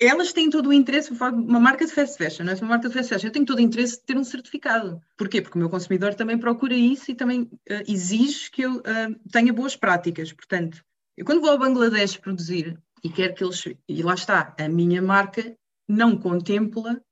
elas 0.00 0.32
têm 0.32 0.48
todo 0.48 0.68
o 0.68 0.72
interesse, 0.72 1.10
uma 1.12 1.58
marca 1.58 1.84
de 1.84 1.92
fast 1.92 2.16
fashion, 2.16 2.44
não 2.44 2.52
é? 2.52 2.56
Uma 2.56 2.68
marca 2.68 2.88
de 2.88 2.94
fast 2.94 3.08
fashion, 3.08 3.26
eu 3.26 3.32
tenho 3.32 3.44
todo 3.44 3.58
o 3.58 3.62
interesse 3.62 3.96
de 3.96 4.04
ter 4.04 4.16
um 4.16 4.24
certificado. 4.24 5.00
Porquê? 5.16 5.42
Porque 5.42 5.58
o 5.58 5.60
meu 5.60 5.68
consumidor 5.68 6.14
também 6.14 6.38
procura 6.38 6.74
isso 6.74 7.10
e 7.10 7.14
também 7.14 7.42
uh, 7.42 7.82
exige 7.86 8.50
que 8.50 8.62
eu 8.62 8.76
uh, 8.76 9.30
tenha 9.32 9.52
boas 9.52 9.74
práticas. 9.74 10.32
Portanto, 10.32 10.84
eu 11.16 11.24
quando 11.24 11.40
vou 11.40 11.50
ao 11.50 11.58
Bangladesh 11.58 12.16
produzir 12.16 12.78
e 13.02 13.10
quero 13.10 13.34
que 13.34 13.42
eles. 13.42 13.64
E 13.88 14.02
lá 14.02 14.14
está, 14.14 14.54
a 14.58 14.68
minha 14.68 15.02
marca 15.02 15.56
não 15.88 16.16
contempla 16.16 17.02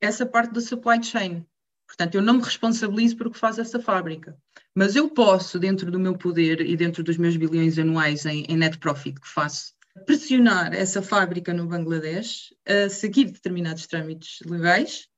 essa 0.00 0.26
parte 0.26 0.52
da 0.52 0.60
supply 0.60 1.02
chain. 1.02 1.46
Portanto, 1.86 2.16
eu 2.16 2.22
não 2.22 2.34
me 2.34 2.42
responsabilizo 2.42 3.16
por 3.16 3.28
o 3.28 3.30
que 3.30 3.38
faz 3.38 3.58
essa 3.58 3.80
fábrica. 3.80 4.36
Mas 4.74 4.94
eu 4.94 5.08
posso, 5.08 5.58
dentro 5.58 5.90
do 5.90 5.98
meu 5.98 6.16
poder 6.16 6.60
e 6.60 6.76
dentro 6.76 7.02
dos 7.02 7.16
meus 7.16 7.36
bilhões 7.36 7.78
anuais 7.78 8.26
em, 8.26 8.44
em 8.48 8.56
net 8.56 8.78
profit 8.78 9.18
que 9.20 9.28
faço 9.28 9.72
pressionar 10.06 10.72
essa 10.74 11.02
fábrica 11.02 11.52
no 11.52 11.66
Bangladesh 11.66 12.54
a 12.66 12.88
seguir 12.88 13.26
determinados 13.26 13.86
trâmites 13.86 14.38
legais 14.46 15.08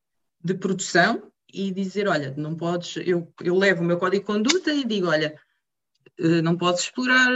de 0.42 0.54
produção 0.54 1.30
e 1.52 1.72
dizer, 1.72 2.08
olha, 2.08 2.32
não 2.36 2.56
podes, 2.56 2.96
eu, 3.04 3.32
eu 3.42 3.56
levo 3.56 3.82
o 3.82 3.84
meu 3.84 3.98
código 3.98 4.22
de 4.22 4.26
conduta 4.26 4.72
e 4.72 4.84
digo, 4.84 5.08
olha, 5.08 5.36
eh, 6.18 6.42
não 6.42 6.56
podes 6.56 6.82
explorar 6.82 7.28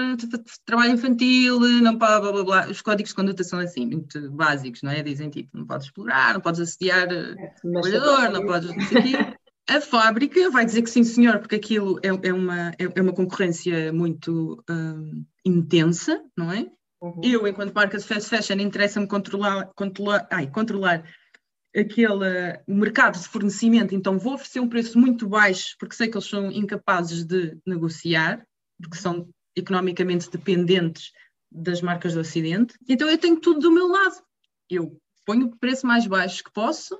trabalho 0.64 0.92
infantil, 0.92 1.58
não 1.58 1.96
blá, 1.96 2.20
blá, 2.20 2.32
blá, 2.32 2.44
blá. 2.44 2.70
Os 2.70 2.82
códigos 2.82 3.10
de 3.10 3.16
conduta 3.16 3.42
são 3.42 3.58
assim, 3.58 3.86
muito 3.86 4.30
básicos, 4.30 4.82
não 4.82 4.90
é? 4.90 5.02
Dizem 5.02 5.30
tipo, 5.30 5.56
não 5.56 5.66
podes 5.66 5.86
explorar, 5.86 6.34
não 6.34 6.40
podes 6.40 6.60
assediar 6.60 7.10
eh, 7.10 7.34
é, 7.38 7.46
trabalhador, 7.60 8.30
não 8.30 8.46
podes. 8.46 8.70
A 9.66 9.80
fábrica 9.80 10.50
vai 10.50 10.66
dizer 10.66 10.82
que 10.82 10.90
sim, 10.90 11.02
senhor, 11.02 11.38
porque 11.38 11.56
aquilo 11.56 11.98
é, 12.02 12.08
é 12.28 12.32
uma, 12.32 12.70
é, 12.72 12.84
é, 12.94 13.00
uma 13.00 13.14
concorrência 13.14 13.90
muito 13.94 14.62
um, 14.68 15.24
intensa, 15.42 16.22
não 16.36 16.52
é? 16.52 16.70
Uhum. 17.04 17.20
Eu, 17.22 17.46
enquanto 17.46 17.74
marca 17.74 17.98
de 17.98 18.04
fast 18.04 18.30
fashion, 18.30 18.58
interessa-me 18.58 19.06
controlar, 19.06 19.70
controlar, 19.76 20.26
ai, 20.30 20.50
controlar 20.50 21.04
aquele 21.76 22.62
mercado 22.66 23.20
de 23.20 23.28
fornecimento, 23.28 23.94
então 23.94 24.18
vou 24.18 24.34
oferecer 24.34 24.60
um 24.60 24.68
preço 24.68 24.98
muito 24.98 25.28
baixo, 25.28 25.76
porque 25.78 25.94
sei 25.94 26.08
que 26.08 26.16
eles 26.16 26.26
são 26.26 26.50
incapazes 26.50 27.24
de 27.24 27.58
negociar, 27.66 28.46
porque 28.80 28.96
são 28.96 29.28
economicamente 29.54 30.30
dependentes 30.30 31.12
das 31.52 31.82
marcas 31.82 32.14
do 32.14 32.20
Ocidente. 32.20 32.74
Então 32.88 33.06
eu 33.06 33.18
tenho 33.18 33.38
tudo 33.38 33.60
do 33.60 33.70
meu 33.70 33.86
lado. 33.86 34.16
Eu 34.70 34.98
ponho 35.26 35.48
o 35.48 35.58
preço 35.58 35.86
mais 35.86 36.06
baixo 36.06 36.42
que 36.42 36.52
posso, 36.52 36.98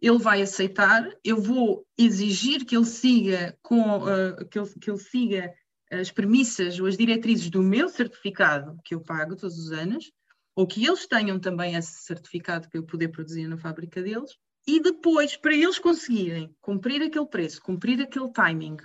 ele 0.00 0.18
vai 0.18 0.40
aceitar, 0.40 1.06
eu 1.22 1.36
vou 1.42 1.84
exigir 1.98 2.64
que 2.64 2.74
ele 2.74 2.86
siga 2.86 3.54
com 3.60 3.98
uh, 3.98 4.48
que, 4.50 4.58
ele, 4.58 4.68
que 4.80 4.90
ele 4.90 4.98
siga 4.98 5.52
as 5.92 6.10
premissas 6.10 6.80
ou 6.80 6.86
as 6.86 6.96
diretrizes 6.96 7.50
do 7.50 7.62
meu 7.62 7.88
certificado 7.88 8.78
que 8.84 8.94
eu 8.94 9.00
pago 9.00 9.36
todos 9.36 9.58
os 9.58 9.72
anos, 9.72 10.10
ou 10.56 10.66
que 10.66 10.84
eles 10.84 11.06
tenham 11.06 11.38
também 11.38 11.74
esse 11.74 12.02
certificado 12.02 12.68
para 12.68 12.78
eu 12.78 12.84
poder 12.84 13.08
produzir 13.08 13.46
na 13.46 13.58
fábrica 13.58 14.02
deles, 14.02 14.36
e 14.66 14.80
depois, 14.80 15.36
para 15.36 15.54
eles 15.54 15.78
conseguirem 15.78 16.54
cumprir 16.60 17.02
aquele 17.02 17.26
preço, 17.26 17.60
cumprir 17.60 18.00
aquele 18.00 18.30
timing 18.32 18.76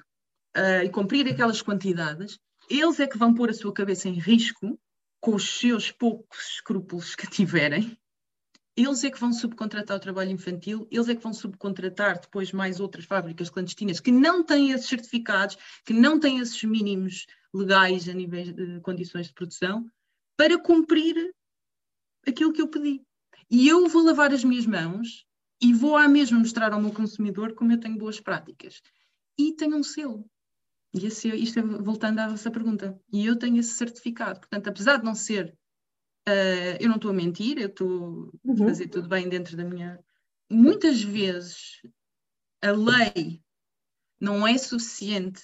uh, 0.58 0.84
e 0.84 0.90
cumprir 0.90 1.28
aquelas 1.28 1.62
quantidades, 1.62 2.40
eles 2.70 3.00
é 3.00 3.08
que 3.08 3.18
vão 3.18 3.34
pôr 3.34 3.50
a 3.50 3.54
sua 3.54 3.74
cabeça 3.74 4.10
em 4.10 4.20
risco 4.20 4.78
com 5.22 5.36
os 5.36 5.60
seus 5.60 5.92
poucos 5.92 6.56
escrúpulos 6.56 7.16
que 7.16 7.28
tiverem 7.28 7.98
eles 8.78 9.04
é 9.04 9.10
que 9.10 9.20
vão 9.20 9.34
subcontratar 9.34 9.98
o 9.98 10.00
trabalho 10.00 10.30
infantil, 10.30 10.88
eles 10.92 11.10
é 11.10 11.16
que 11.16 11.24
vão 11.24 11.34
subcontratar 11.34 12.22
depois 12.22 12.52
mais 12.52 12.80
outras 12.80 13.06
fábricas 13.06 13.50
clandestinas 13.50 14.00
que 14.00 14.12
não 14.12 14.44
têm 14.44 14.70
esses 14.70 14.88
certificados, 14.88 15.58
que 15.84 15.94
não 15.94 16.20
têm 16.20 16.38
esses 16.38 16.64
mínimos 16.64 17.26
legais 17.52 18.08
a 18.08 18.14
nível 18.14 18.54
de 18.54 18.80
condições 18.82 19.28
de 19.28 19.34
produção, 19.34 19.90
para 20.38 20.62
cumprir 20.62 21.34
aquilo 22.28 22.54
que 22.54 22.62
eu 22.62 22.68
pedi. 22.68 23.02
E 23.50 23.68
eu 23.68 23.88
vou 23.88 24.04
lavar 24.04 24.32
as 24.32 24.44
minhas 24.44 24.68
mãos 24.68 25.26
e 25.60 25.74
vou 25.74 25.98
à 25.98 26.08
mesma 26.08 26.38
mostrar 26.38 26.72
ao 26.72 26.80
meu 26.80 26.94
consumidor 26.94 27.56
como 27.56 27.72
eu 27.72 27.80
tenho 27.80 27.98
boas 27.98 28.20
práticas. 28.20 28.82
E 29.40 29.54
tenho 29.54 29.76
um 29.76 29.84
selo. 29.84 30.30
E 30.94 31.08
esse, 31.08 31.30
isto 31.30 31.58
é 31.58 31.62
voltando 31.64 32.20
à 32.20 32.28
vossa 32.28 32.52
pergunta. 32.52 33.00
E 33.12 33.26
eu 33.26 33.36
tenho 33.36 33.58
esse 33.58 33.74
certificado. 33.74 34.40
Portanto, 34.40 34.68
apesar 34.68 34.98
de 34.98 35.06
não 35.06 35.16
ser 35.16 35.58
Uh, 36.28 36.76
eu 36.82 36.90
não 36.90 36.98
estou 36.98 37.12
a 37.12 37.14
mentir, 37.14 37.58
eu 37.58 37.68
estou 37.68 38.32
a 38.46 38.52
uhum. 38.52 38.58
fazer 38.58 38.90
tudo 38.90 39.08
bem 39.08 39.30
dentro 39.30 39.56
da 39.56 39.64
minha. 39.64 39.98
Muitas 40.50 41.02
vezes 41.02 41.82
a 42.62 42.72
lei 42.72 43.42
não 44.20 44.46
é 44.46 44.58
suficiente 44.58 45.42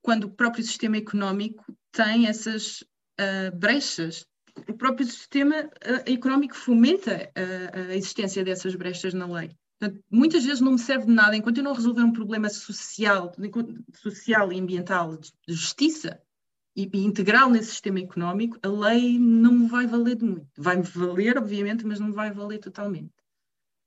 quando 0.00 0.24
o 0.24 0.30
próprio 0.30 0.64
sistema 0.64 0.96
económico 0.96 1.76
tem 1.92 2.26
essas 2.26 2.82
uh, 3.20 3.54
brechas. 3.54 4.24
O 4.66 4.72
próprio 4.72 5.06
sistema 5.06 5.64
uh, 5.64 6.10
económico 6.10 6.56
fomenta 6.56 7.30
a, 7.34 7.78
a, 7.78 7.94
existência 7.94 8.42
dessas 8.42 8.74
brechas 8.74 9.12
na 9.12 9.26
lei. 9.26 9.54
Portanto, 9.78 10.02
muitas 10.10 10.42
vezes 10.42 10.62
não 10.62 10.72
me 10.72 10.78
serve 10.78 11.04
de 11.04 11.12
nada 11.12 11.36
enquanto 11.36 11.58
eu 11.58 11.64
não 11.64 11.74
resolver 11.74 12.02
um 12.02 12.12
problema 12.14 12.48
social, 12.48 13.30
social 13.92 14.50
e 14.50 14.58
ambiental 14.58 15.18
de 15.18 15.30
justiça 15.46 16.18
e, 16.76 16.90
integral 17.04 17.48
nesse 17.48 17.70
sistema 17.70 18.00
económico, 18.00 18.58
a 18.62 18.68
lei 18.68 19.18
não 19.18 19.52
me 19.52 19.68
vai 19.68 19.86
valer 19.86 20.16
de 20.16 20.24
muito. 20.24 20.46
Vai-me 20.58 20.82
valer, 20.82 21.38
obviamente, 21.38 21.86
mas 21.86 21.98
não 21.98 22.08
me 22.08 22.12
vai 22.12 22.30
valer 22.30 22.58
totalmente. 22.58 23.14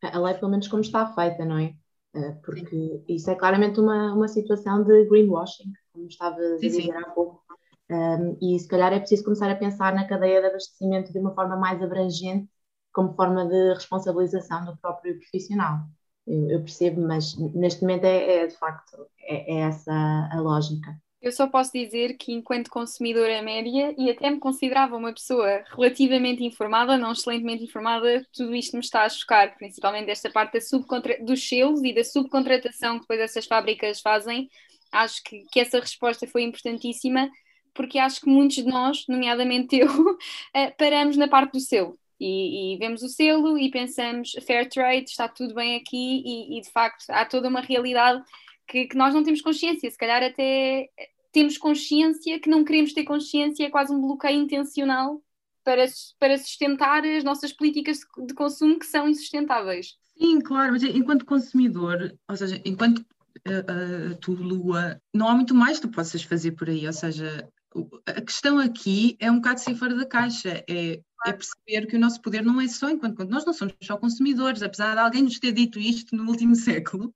A 0.02 0.20
lei, 0.20 0.34
pelo 0.34 0.50
menos, 0.50 0.68
como 0.68 0.82
está 0.82 1.06
feita, 1.14 1.46
não 1.46 1.58
é? 1.58 1.76
Eh, 2.16 2.32
porque 2.44 2.66
sim. 2.66 3.04
isso 3.08 3.30
é 3.30 3.36
claramente 3.36 3.80
uma, 3.80 4.14
uma 4.14 4.28
situação 4.28 4.84
de 4.84 5.06
greenwashing, 5.06 5.72
como 5.94 6.08
estava 6.08 6.36
a 6.36 6.56
dizer 6.56 6.82
sim, 6.82 6.82
sim. 6.82 6.92
há 6.92 7.10
pouco. 7.12 7.44
Um, 7.92 8.38
e 8.42 8.58
se 8.60 8.68
calhar 8.68 8.94
é 8.94 9.00
preciso 9.00 9.24
começar 9.24 9.50
a 9.50 9.56
pensar 9.56 9.94
na 9.94 10.08
cadeia 10.08 10.42
de 10.42 10.48
abastecimento 10.48 11.12
de 11.12 11.20
uma 11.20 11.34
forma 11.34 11.56
mais 11.56 11.82
abrangente, 11.82 12.50
como 12.94 13.14
forma 13.14 13.48
de 13.48 13.74
responsabilização 13.74 14.66
do 14.66 14.78
próprio 14.78 15.18
profissional. 15.20 15.80
Eu, 16.26 16.50
eu 16.50 16.60
percebo, 16.60 17.02
mas 17.02 17.36
neste 17.38 17.82
momento 17.82 18.06
é, 18.06 18.44
é 18.44 18.48
de 18.48 18.56
facto 18.56 19.08
é, 19.20 19.56
é 19.56 19.60
essa 19.62 19.92
a 20.32 20.40
lógica. 20.40 20.96
Eu 21.22 21.34
só 21.34 21.48
posso 21.48 21.72
dizer 21.74 22.16
que, 22.18 22.32
enquanto 22.32 22.70
consumidora 22.70 23.42
média, 23.42 23.94
e 23.98 24.10
até 24.10 24.30
me 24.30 24.40
considerava 24.40 24.96
uma 24.96 25.14
pessoa 25.14 25.64
relativamente 25.70 26.44
informada, 26.46 26.98
não 26.98 27.12
excelentemente 27.12 27.64
informada, 27.64 28.26
tudo 28.32 28.56
isto 28.56 28.74
me 28.78 28.80
está 28.80 29.04
a 29.04 29.10
chocar, 29.10 29.58
principalmente 29.58 30.10
esta 30.10 30.30
parte 30.30 30.54
da 30.54 30.62
subcontra... 30.62 31.18
dos 31.22 31.48
selos 31.48 31.84
e 31.84 31.94
da 31.94 32.06
subcontratação 32.06 32.96
que 32.96 33.02
depois 33.02 33.20
essas 33.20 33.46
fábricas 33.46 34.00
fazem. 34.00 34.50
Acho 34.92 35.22
que, 35.24 35.46
que 35.52 35.60
essa 35.60 35.80
resposta 35.80 36.26
foi 36.26 36.44
importantíssima, 36.44 37.30
porque 37.74 38.00
acho 38.00 38.22
que 38.22 38.30
muitos 38.30 38.56
de 38.58 38.66
nós, 38.66 39.06
nomeadamente 39.08 39.78
eu, 39.78 39.90
eh, 40.56 40.72
paramos 40.72 41.18
na 41.18 41.28
parte 41.28 41.54
do 41.54 41.60
selo. 41.60 42.00
E, 42.18 42.76
e, 42.76 42.78
vemos 42.78 43.02
o 43.04 43.10
selo 43.10 43.58
e 43.58 43.70
pensamos 43.70 44.32
fair 44.46 44.68
trade, 44.70 45.10
está 45.10 45.28
tudo 45.28 45.54
bem 45.54 45.76
aqui, 45.76 46.22
e, 46.26 46.58
e 46.58 46.62
de 46.62 46.70
facto 46.70 47.06
há 47.10 47.26
toda 47.26 47.48
uma 47.48 47.62
realidade 47.62 48.22
que, 48.70 48.86
que, 48.86 48.96
nós 48.96 49.14
não 49.14 49.24
temos 49.24 49.42
consciência, 49.42 49.90
se 49.90 49.98
calhar 49.98 50.22
até 50.22 50.88
temos 51.32 51.58
consciência 51.58 52.40
que 52.40 52.50
não 52.50 52.64
queremos 52.64 52.94
ter 52.94 53.04
consciência, 53.04 53.66
é 53.66 53.70
quase 53.70 53.92
um 53.92 54.00
bloqueio 54.00 54.40
intencional 54.40 55.22
para, 55.64 55.86
para 56.20 56.38
sustentar 56.38 57.04
as 57.06 57.24
nossas 57.24 57.52
políticas 57.52 58.00
de 58.26 58.34
consumo 58.34 58.80
que 58.80 58.86
são 58.86 59.10
insustentáveis. 59.10 59.98
Sim, 60.18 60.40
claro, 60.42 60.74
mas 60.74 60.84
enquanto 60.84 61.26
consumidor, 61.26 62.16
ou 62.28 62.36
seja, 62.36 62.62
enquanto 62.66 63.00
uh, 63.00 64.12
uh, 64.12 64.16
tu, 64.20 64.34
Lua, 64.34 65.02
não 65.14 65.28
há 65.28 65.36
muito 65.36 65.56
mais 65.56 65.80
que 65.80 65.88
tu 65.88 65.92
possas 65.92 66.24
fazer 66.24 66.52
por 66.52 66.70
aí, 66.70 66.86
ou 66.86 66.94
seja, 66.94 67.48
a 68.06 68.22
questão 68.22 68.60
aqui 68.60 69.16
é 69.20 69.32
um 69.32 69.36
bocado 69.36 69.62
ser 69.62 69.76
fora 69.76 69.96
da 69.96 70.06
caixa, 70.06 70.64
é, 70.68 71.00
é, 71.26 71.34
perceber 71.34 71.88
que 71.88 71.96
o 71.96 72.00
nosso 72.00 72.22
poder 72.22 72.44
não 72.44 72.60
é 72.60 72.68
só 72.68 72.90
enquanto 72.90 73.24
nós 73.26 73.46
não 73.46 73.54
somos 73.54 73.76
só 73.84 73.98
consumidores, 73.98 74.62
apesar 74.62 74.94
de 74.94 75.00
alguém 75.00 75.24
nos 75.24 75.40
ter 75.40 75.52
dito 75.52 75.80
isto 75.80 76.16
no 76.16 76.28
último 76.30 76.56
século, 76.56 77.14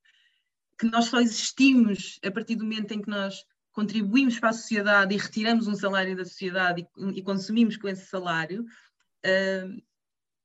que 0.84 0.92
nós 0.92 1.06
só 1.06 1.22
existimos 1.22 2.20
a 2.24 2.30
partir 2.30 2.56
do 2.56 2.66
momento 2.66 2.92
em 2.92 3.02
que 3.02 3.10
nós 3.10 3.46
contribuímos 3.72 4.38
para 4.40 4.50
a 4.50 4.54
sociedade 4.54 5.16
e 5.16 5.18
retiramos 5.18 5.68
um 5.68 5.76
salário 5.76 6.16
da 6.16 6.26
sociedade 6.26 6.86
e, 6.98 7.20
e 7.20 7.24
consumimos 7.24 7.78
com 7.78 7.88
esse 7.88 8.06
salário, 8.06 8.64
uh, 8.64 9.84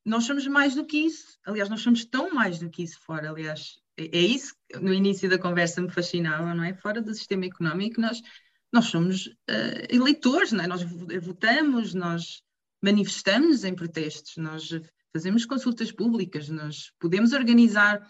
nós 0.05 0.25
somos 0.25 0.47
mais 0.47 0.75
do 0.75 0.87
que 0.87 0.99
isso. 0.99 1.39
Aliás, 1.45 1.69
nós 1.69 1.81
somos 1.81 2.05
tão 2.05 2.33
mais 2.33 2.61
do 2.61 2.71
que 2.71 2.83
isso 2.83 2.99
fora. 3.01 3.31
Aliás, 3.31 3.79
é, 3.97 4.17
é 4.17 4.21
isso 4.21 4.55
que 4.71 4.79
no 4.79 4.95
início 4.95 5.29
da 5.29 5.39
conversa 5.39 5.83
me 5.83 5.91
fascinava, 5.91 6.55
não 6.55 6.65
é? 6.65 6.73
Fora 6.73 7.03
do 7.03 7.13
sistema 7.13 7.45
económico, 7.45 8.01
nós, 8.01 8.23
nós 8.73 8.87
somos 8.87 9.27
uh, 9.27 9.87
eleitores, 9.91 10.53
não 10.53 10.65
é? 10.65 10.67
Nós 10.69 10.83
votamos, 11.21 11.95
nós 11.95 12.43
manifestamos 12.81 13.65
em 13.65 13.75
protestos, 13.75 14.37
nós 14.37 14.71
fazemos 15.13 15.45
consultas 15.45 15.91
públicas, 15.91 16.49
nós 16.49 16.93
podemos 17.01 17.33
organizar 17.33 18.01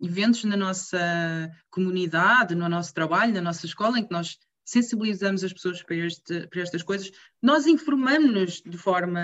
eventos 0.00 0.44
na 0.44 0.56
nossa 0.56 1.50
comunidade, 1.70 2.54
no 2.54 2.68
nosso 2.68 2.94
trabalho, 2.94 3.34
na 3.34 3.40
nossa 3.40 3.66
escola, 3.66 3.98
em 3.98 4.06
que 4.06 4.12
nós 4.12 4.38
sensibilizamos 4.64 5.42
as 5.42 5.52
pessoas 5.52 5.82
para, 5.82 5.96
este, 5.96 6.46
para 6.46 6.62
estas 6.62 6.82
coisas, 6.82 7.10
nós 7.42 7.66
informamos-nos 7.66 8.62
de 8.62 8.78
forma 8.78 9.20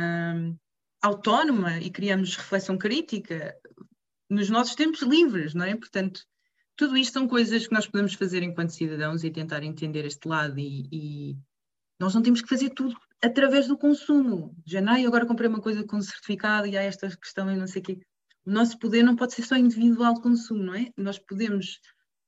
autónoma 1.00 1.78
e 1.78 1.90
criamos 1.90 2.36
reflexão 2.36 2.76
crítica 2.76 3.54
nos 4.28 4.50
nossos 4.50 4.74
tempos 4.74 5.02
livres, 5.02 5.54
não 5.54 5.64
é? 5.64 5.76
Portanto, 5.76 6.20
tudo 6.74 6.96
isto 6.96 7.12
são 7.12 7.28
coisas 7.28 7.66
que 7.66 7.72
nós 7.72 7.86
podemos 7.86 8.14
fazer 8.14 8.42
enquanto 8.42 8.70
cidadãos 8.70 9.22
e 9.22 9.30
tentar 9.30 9.62
entender 9.62 10.04
este 10.04 10.26
lado 10.28 10.58
e, 10.58 10.88
e 10.92 11.36
nós 11.98 12.14
não 12.14 12.22
temos 12.22 12.42
que 12.42 12.48
fazer 12.48 12.70
tudo 12.70 12.96
através 13.22 13.68
do 13.68 13.78
consumo. 13.78 14.54
Já 14.66 14.80
não, 14.80 14.94
agora 15.06 15.26
comprei 15.26 15.48
uma 15.48 15.60
coisa 15.60 15.84
com 15.84 16.00
certificado 16.00 16.66
e 16.66 16.76
há 16.76 16.82
esta 16.82 17.08
questão 17.16 17.50
e 17.50 17.56
não 17.56 17.66
sei 17.66 17.80
o 17.82 17.84
quê 17.84 18.00
o 18.46 18.50
nosso 18.50 18.78
poder 18.78 19.02
não 19.02 19.16
pode 19.16 19.34
ser 19.34 19.42
só 19.42 19.56
individual 19.56 20.14
de 20.14 20.22
consumo, 20.22 20.62
não 20.62 20.74
é? 20.74 20.90
Nós 20.96 21.18
podemos 21.18 21.80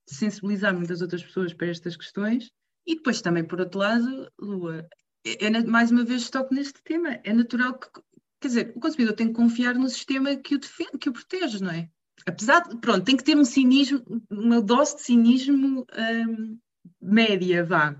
sensibilizar 0.08 0.74
muitas 0.74 1.00
outras 1.00 1.22
pessoas 1.22 1.54
para 1.54 1.68
estas 1.68 1.96
questões 1.96 2.50
e 2.86 2.96
depois 2.96 3.20
também, 3.20 3.44
por 3.44 3.60
outro 3.60 3.78
lado, 3.78 4.32
Lua, 4.40 4.88
é, 5.24 5.46
é, 5.46 5.64
mais 5.64 5.90
uma 5.90 6.04
vez 6.04 6.28
toco 6.30 6.54
neste 6.54 6.82
tema, 6.82 7.20
é 7.22 7.32
natural 7.32 7.78
que, 7.78 7.88
quer 8.40 8.48
dizer, 8.48 8.72
o 8.74 8.80
consumidor 8.80 9.14
tem 9.14 9.28
que 9.28 9.34
confiar 9.34 9.74
no 9.74 9.88
sistema 9.88 10.34
que 10.36 10.54
o, 10.54 10.58
defende, 10.58 10.98
que 10.98 11.08
o 11.08 11.12
protege, 11.12 11.62
não 11.62 11.70
é? 11.70 11.88
Apesar 12.26 12.60
de, 12.60 12.76
pronto, 12.78 13.04
tem 13.04 13.16
que 13.16 13.24
ter 13.24 13.36
um 13.36 13.44
cinismo, 13.44 14.02
uma 14.30 14.60
dose 14.60 14.96
de 14.96 15.02
cinismo 15.02 15.86
hum, 16.28 16.58
média, 17.00 17.64
vá, 17.64 17.96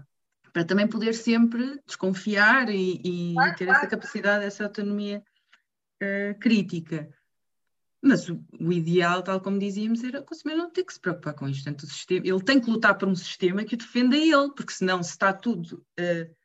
para 0.53 0.65
também 0.65 0.89
poder 0.89 1.13
sempre 1.13 1.81
desconfiar 1.87 2.69
e, 2.69 3.01
e 3.05 3.35
ter 3.57 3.69
essa 3.69 3.87
capacidade, 3.87 4.45
essa 4.45 4.65
autonomia 4.65 5.23
uh, 6.03 6.39
crítica. 6.41 7.09
Mas 8.01 8.29
o, 8.29 8.41
o, 8.61 8.73
ideal, 8.73 9.23
tal 9.23 9.41
como 9.41 9.59
dizíamos, 9.59 10.05
era 10.05 10.21
o 10.21 10.25
consumidor 10.25 10.65
não 10.65 10.71
ter 10.71 10.85
que 10.85 10.93
se 10.93 11.01
preocupar 11.01 11.35
com 11.35 11.49
isto. 11.49 11.65
Portanto, 11.65 11.83
o 11.83 11.87
sistema, 11.87 12.27
ele 12.27 12.43
tem 12.45 12.61
que 12.61 12.71
lutar 12.71 12.97
por 12.97 13.09
um 13.09 13.15
sistema 13.15 13.65
que 13.65 13.75
o 13.75 13.79
defenda 13.79 14.17
ele, 14.17 14.53
porque 14.55 14.73
senão, 14.73 15.03
se 15.03 15.11
está 15.11 15.33
tudo, 15.33 15.85
uh, 15.99 16.37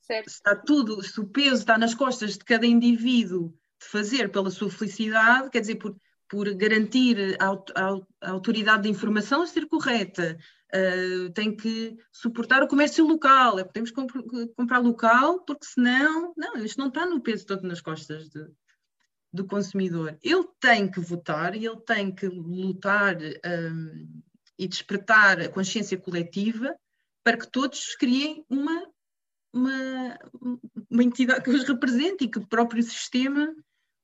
se 0.00 0.22
está 0.26 0.56
tudo, 0.56 1.02
se 1.02 1.20
o 1.20 1.26
peso 1.26 1.60
está 1.60 1.78
nas 1.78 1.94
costas 1.94 2.32
de 2.32 2.44
cada 2.44 2.66
indivíduo 2.66 3.54
de 3.80 3.86
fazer 3.86 4.30
pela 4.30 4.50
sua 4.50 4.70
felicidade, 4.70 5.50
quer 5.50 5.60
dizer, 5.60 5.76
por, 5.76 5.96
por 6.28 6.52
garantir 6.54 7.36
a, 7.40 7.50
a, 7.50 8.00
a 8.22 8.30
autoridade 8.32 8.82
de 8.82 8.88
informação 8.88 9.46
ser 9.46 9.66
correta, 9.66 10.36
uh, 10.74 11.32
tem 11.32 11.54
que 11.54 11.96
suportar 12.12 12.62
o 12.62 12.68
comércio 12.68 13.06
local, 13.06 13.58
é 13.58 13.64
que 13.64 13.92
comp 13.92 14.10
comprar 14.56 14.78
local, 14.78 15.44
porque 15.44 15.66
senão, 15.66 16.32
não, 16.36 16.56
isto 16.64 16.78
não 16.78 16.88
está 16.88 17.06
no 17.06 17.20
peso 17.20 17.46
todo 17.46 17.66
nas 17.66 17.80
costas 17.80 18.28
de, 18.28 18.44
do 19.32 19.46
consumidor. 19.46 20.18
Ele 20.22 20.44
tem 20.60 20.90
que 20.90 21.00
votar 21.00 21.54
e 21.54 21.66
ele 21.66 21.80
tem 21.80 22.14
que 22.14 22.26
lutar 22.26 23.16
um, 23.16 24.22
e 24.58 24.68
despertar 24.68 25.40
a 25.40 25.48
consciência 25.48 25.96
coletiva 25.96 26.74
para 27.22 27.36
que 27.36 27.50
todos 27.50 27.94
criem 27.96 28.44
uma, 28.48 28.86
uma, 29.52 30.18
uma 30.90 31.04
entidade 31.04 31.42
que 31.42 31.50
os 31.50 31.64
represente 31.64 32.24
e 32.24 32.28
que 32.28 32.38
o 32.38 32.46
próprio 32.46 32.82
sistema 32.82 33.54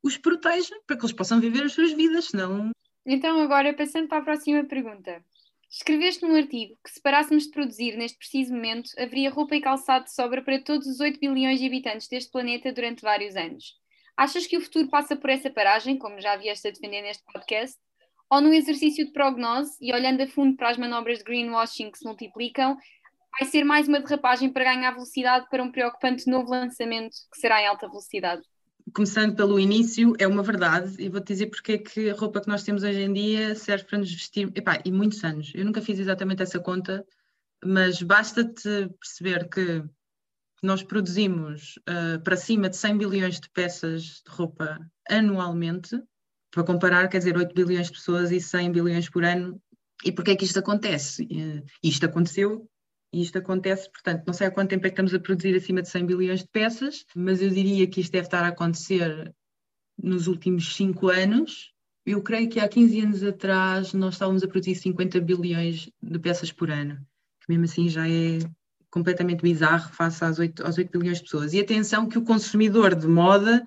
os 0.02 0.16
proteja 0.16 0.74
para 0.86 0.96
que 0.96 1.04
eles 1.04 1.14
possam 1.14 1.40
viver 1.40 1.64
as 1.64 1.72
suas 1.72 1.92
vidas, 1.92 2.26
senão. 2.26 2.70
Então, 3.04 3.40
agora, 3.40 3.74
passando 3.74 4.08
para 4.08 4.18
a 4.18 4.24
próxima 4.24 4.64
pergunta. 4.64 5.24
Escreveste 5.68 6.24
num 6.24 6.36
artigo 6.36 6.78
que, 6.82 6.90
se 6.90 7.00
parássemos 7.02 7.44
de 7.44 7.50
produzir 7.50 7.96
neste 7.96 8.16
preciso 8.16 8.54
momento, 8.54 8.90
haveria 8.96 9.30
roupa 9.30 9.56
e 9.56 9.60
calçado 9.60 10.04
de 10.04 10.14
sobra 10.14 10.42
para 10.42 10.62
todos 10.62 10.86
os 10.86 11.00
8 11.00 11.18
bilhões 11.18 11.58
de 11.58 11.66
habitantes 11.66 12.08
deste 12.08 12.30
planeta 12.30 12.72
durante 12.72 13.02
vários 13.02 13.34
anos. 13.34 13.74
Achas 14.16 14.46
que 14.46 14.56
o 14.56 14.60
futuro 14.62 14.88
passa 14.88 15.14
por 15.14 15.28
essa 15.28 15.50
paragem, 15.50 15.98
como 15.98 16.18
já 16.20 16.36
vieste 16.36 16.66
a 16.66 16.70
defender 16.70 17.02
neste 17.02 17.22
podcast? 17.30 17.76
Ou 18.30 18.40
num 18.40 18.52
exercício 18.52 19.04
de 19.04 19.12
prognose 19.12 19.76
e 19.80 19.92
olhando 19.92 20.22
a 20.22 20.26
fundo 20.26 20.56
para 20.56 20.70
as 20.70 20.78
manobras 20.78 21.18
de 21.18 21.24
greenwashing 21.24 21.90
que 21.90 21.98
se 21.98 22.04
multiplicam, 22.04 22.76
vai 23.38 23.48
ser 23.48 23.62
mais 23.62 23.86
uma 23.86 24.00
derrapagem 24.00 24.50
para 24.50 24.64
ganhar 24.64 24.92
velocidade 24.92 25.46
para 25.50 25.62
um 25.62 25.70
preocupante 25.70 26.28
novo 26.30 26.50
lançamento 26.50 27.14
que 27.30 27.38
será 27.38 27.60
em 27.60 27.66
alta 27.66 27.86
velocidade? 27.86 28.42
Começando 28.94 29.36
pelo 29.36 29.60
início, 29.60 30.14
é 30.18 30.26
uma 30.26 30.42
verdade, 30.42 30.94
e 30.98 31.08
vou-te 31.10 31.26
dizer 31.26 31.48
porque 31.48 31.72
é 31.72 31.78
que 31.78 32.08
a 32.08 32.14
roupa 32.14 32.40
que 32.40 32.48
nós 32.48 32.62
temos 32.62 32.84
hoje 32.84 33.02
em 33.02 33.12
dia 33.12 33.54
serve 33.54 33.84
para 33.84 33.98
nos 33.98 34.10
vestir, 34.10 34.50
epá, 34.54 34.80
e 34.84 34.90
muitos 34.90 35.22
anos. 35.24 35.52
Eu 35.54 35.64
nunca 35.64 35.82
fiz 35.82 35.98
exatamente 35.98 36.42
essa 36.42 36.58
conta, 36.58 37.04
mas 37.62 38.00
basta-te 38.00 38.88
perceber 38.98 39.48
que 39.50 39.84
nós 40.62 40.82
produzimos 40.82 41.78
uh, 41.88 42.20
para 42.22 42.36
cima 42.36 42.68
de 42.68 42.76
100 42.76 42.98
bilhões 42.98 43.40
de 43.40 43.48
peças 43.50 44.22
de 44.26 44.30
roupa 44.30 44.78
anualmente, 45.08 46.00
para 46.50 46.64
comparar, 46.64 47.08
quer 47.08 47.18
dizer, 47.18 47.36
8 47.36 47.54
bilhões 47.54 47.86
de 47.88 47.92
pessoas 47.92 48.30
e 48.30 48.40
100 48.40 48.72
bilhões 48.72 49.08
por 49.08 49.24
ano. 49.24 49.60
E 50.04 50.12
porquê 50.12 50.32
é 50.32 50.36
que 50.36 50.44
isto 50.44 50.58
acontece? 50.58 51.24
Uh, 51.24 51.64
isto 51.82 52.06
aconteceu 52.06 52.68
e 53.12 53.22
isto 53.22 53.38
acontece, 53.38 53.90
portanto, 53.90 54.24
não 54.26 54.34
sei 54.34 54.46
há 54.46 54.50
quanto 54.50 54.70
tempo 54.70 54.86
é 54.86 54.90
que 54.90 54.94
estamos 54.94 55.14
a 55.14 55.20
produzir 55.20 55.54
acima 55.54 55.82
de 55.82 55.88
100 55.88 56.06
bilhões 56.06 56.40
de 56.40 56.48
peças, 56.48 57.04
mas 57.14 57.40
eu 57.40 57.50
diria 57.50 57.86
que 57.86 58.00
isto 58.00 58.12
deve 58.12 58.26
estar 58.26 58.44
a 58.44 58.48
acontecer 58.48 59.34
nos 60.02 60.26
últimos 60.26 60.74
5 60.76 61.08
anos. 61.08 61.72
Eu 62.04 62.22
creio 62.22 62.48
que 62.48 62.60
há 62.60 62.68
15 62.68 63.00
anos 63.00 63.22
atrás 63.22 63.92
nós 63.94 64.14
estávamos 64.14 64.42
a 64.42 64.48
produzir 64.48 64.74
50 64.74 65.20
bilhões 65.20 65.90
de 66.02 66.18
peças 66.18 66.52
por 66.52 66.70
ano, 66.70 66.96
que 67.40 67.46
mesmo 67.48 67.64
assim 67.64 67.88
já 67.88 68.08
é 68.08 68.38
completamente 68.96 69.42
bizarro 69.42 69.92
face 69.92 70.24
às 70.24 70.38
8, 70.38 70.64
aos 70.64 70.78
8 70.78 70.98
bilhões 70.98 71.18
de 71.18 71.24
pessoas. 71.24 71.52
E 71.52 71.60
atenção 71.60 72.08
que 72.08 72.16
o 72.16 72.24
consumidor 72.24 72.94
de 72.94 73.06
moda, 73.06 73.66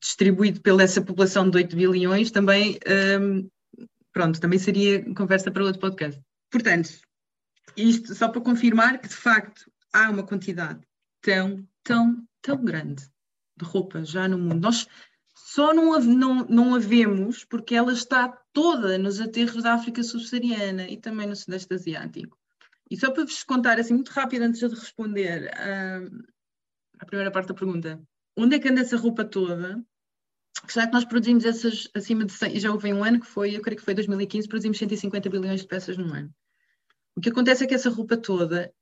distribuído 0.00 0.62
pela 0.62 0.82
essa 0.82 1.02
população 1.02 1.50
de 1.50 1.58
8 1.58 1.76
bilhões, 1.76 2.30
também, 2.30 2.78
um, 3.20 3.46
pronto, 4.14 4.40
também 4.40 4.58
seria 4.58 5.04
conversa 5.14 5.50
para 5.50 5.62
outro 5.62 5.78
podcast. 5.78 6.18
Portanto, 6.50 6.88
isto 7.76 8.14
só 8.14 8.28
para 8.28 8.40
confirmar 8.40 8.98
que 8.98 9.08
de 9.08 9.14
facto 9.14 9.70
há 9.92 10.08
uma 10.08 10.22
quantidade 10.22 10.80
tão, 11.20 11.62
tão, 11.84 12.26
tão 12.40 12.64
grande 12.64 13.04
de 13.58 13.64
roupa 13.66 14.02
já 14.04 14.26
no 14.26 14.38
mundo. 14.38 14.62
Nós 14.62 14.86
só 15.34 15.74
não, 15.74 16.00
não, 16.00 16.46
não 16.46 16.74
a 16.74 16.78
vemos 16.78 17.44
porque 17.44 17.74
ela 17.74 17.92
está 17.92 18.28
toda 18.54 18.96
nos 18.96 19.20
aterros 19.20 19.62
da 19.62 19.74
África 19.74 20.02
subsaariana 20.02 20.88
e 20.88 20.96
também 20.96 21.26
no 21.26 21.36
Sudeste 21.36 21.74
Asiático. 21.74 22.38
E 22.90 22.96
só 22.96 23.10
para 23.10 23.24
vos 23.24 23.42
contar 23.42 23.78
assim 23.78 23.94
muito 23.94 24.10
rápido 24.10 24.42
antes 24.42 24.60
de 24.60 24.74
responder 24.74 25.50
uh, 25.52 26.24
à 26.98 27.06
primeira 27.06 27.30
parte 27.30 27.48
da 27.48 27.54
pergunta, 27.54 28.00
onde 28.36 28.56
é 28.56 28.58
que 28.58 28.68
anda 28.68 28.80
essa 28.80 28.96
roupa 28.96 29.24
toda? 29.24 29.82
Será 30.68 30.86
que 30.86 30.92
nós 30.92 31.04
produzimos 31.04 31.44
essas 31.44 31.88
acima 31.94 32.24
de 32.24 32.32
100, 32.32 32.60
já 32.60 32.72
houve 32.72 32.92
um 32.92 33.04
ano 33.04 33.20
que 33.20 33.26
foi, 33.26 33.56
eu 33.56 33.60
creio 33.60 33.78
que 33.78 33.84
foi 33.84 33.94
2015, 33.94 34.48
produzimos 34.48 34.78
150 34.78 35.28
bilhões 35.28 35.60
de 35.60 35.66
peças 35.66 35.96
num 35.96 36.12
ano. 36.12 36.32
O 37.14 37.20
que 37.20 37.28
acontece 37.28 37.64
é 37.64 37.66
que 37.66 37.74
essa 37.74 37.90
roupa 37.90 38.16
toda 38.16 38.72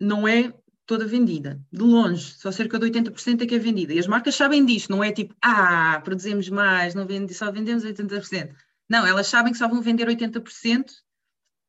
não 0.00 0.26
é 0.26 0.52
toda 0.86 1.06
vendida, 1.06 1.60
de 1.70 1.82
longe, 1.82 2.34
só 2.34 2.50
cerca 2.50 2.78
de 2.78 2.86
80% 2.86 3.42
é 3.42 3.46
que 3.46 3.54
é 3.54 3.58
vendida. 3.58 3.92
E 3.92 3.98
as 3.98 4.06
marcas 4.06 4.34
sabem 4.34 4.64
disto, 4.64 4.90
não 4.90 5.04
é 5.04 5.12
tipo, 5.12 5.34
ah, 5.42 6.00
produzimos 6.02 6.48
mais, 6.48 6.94
não 6.94 7.06
vende, 7.06 7.34
só 7.34 7.52
vendemos 7.52 7.84
80%. 7.84 8.54
Não, 8.88 9.06
elas 9.06 9.26
sabem 9.26 9.52
que 9.52 9.58
só 9.58 9.68
vão 9.68 9.82
vender 9.82 10.06
80% 10.08 10.90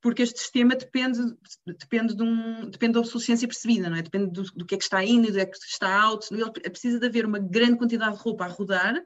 porque 0.02 0.24
este 0.24 0.40
sistema 0.40 0.76
depende, 0.76 1.20
depende, 1.66 2.16
de 2.16 2.24
um, 2.24 2.70
depende 2.70 2.94
da 2.94 3.00
obsolescência 3.00 3.48
percebida, 3.48 3.90
não 3.90 3.98
é? 3.98 4.02
Depende 4.02 4.32
do, 4.32 4.44
do 4.44 4.66
que 4.66 4.76
é 4.76 4.78
que 4.78 4.84
está 4.84 5.04
indo, 5.04 5.28
do 5.28 5.34
que 5.34 5.40
é 5.40 5.46
que 5.46 5.58
está 5.58 6.02
out. 6.02 6.34
Ele 6.34 6.50
precisa 6.52 7.00
de 7.00 7.06
haver 7.06 7.26
uma 7.26 7.40
grande 7.40 7.78
quantidade 7.78 8.16
de 8.16 8.24
roupa 8.24 8.46
a 8.46 8.48
rodar 8.48 9.04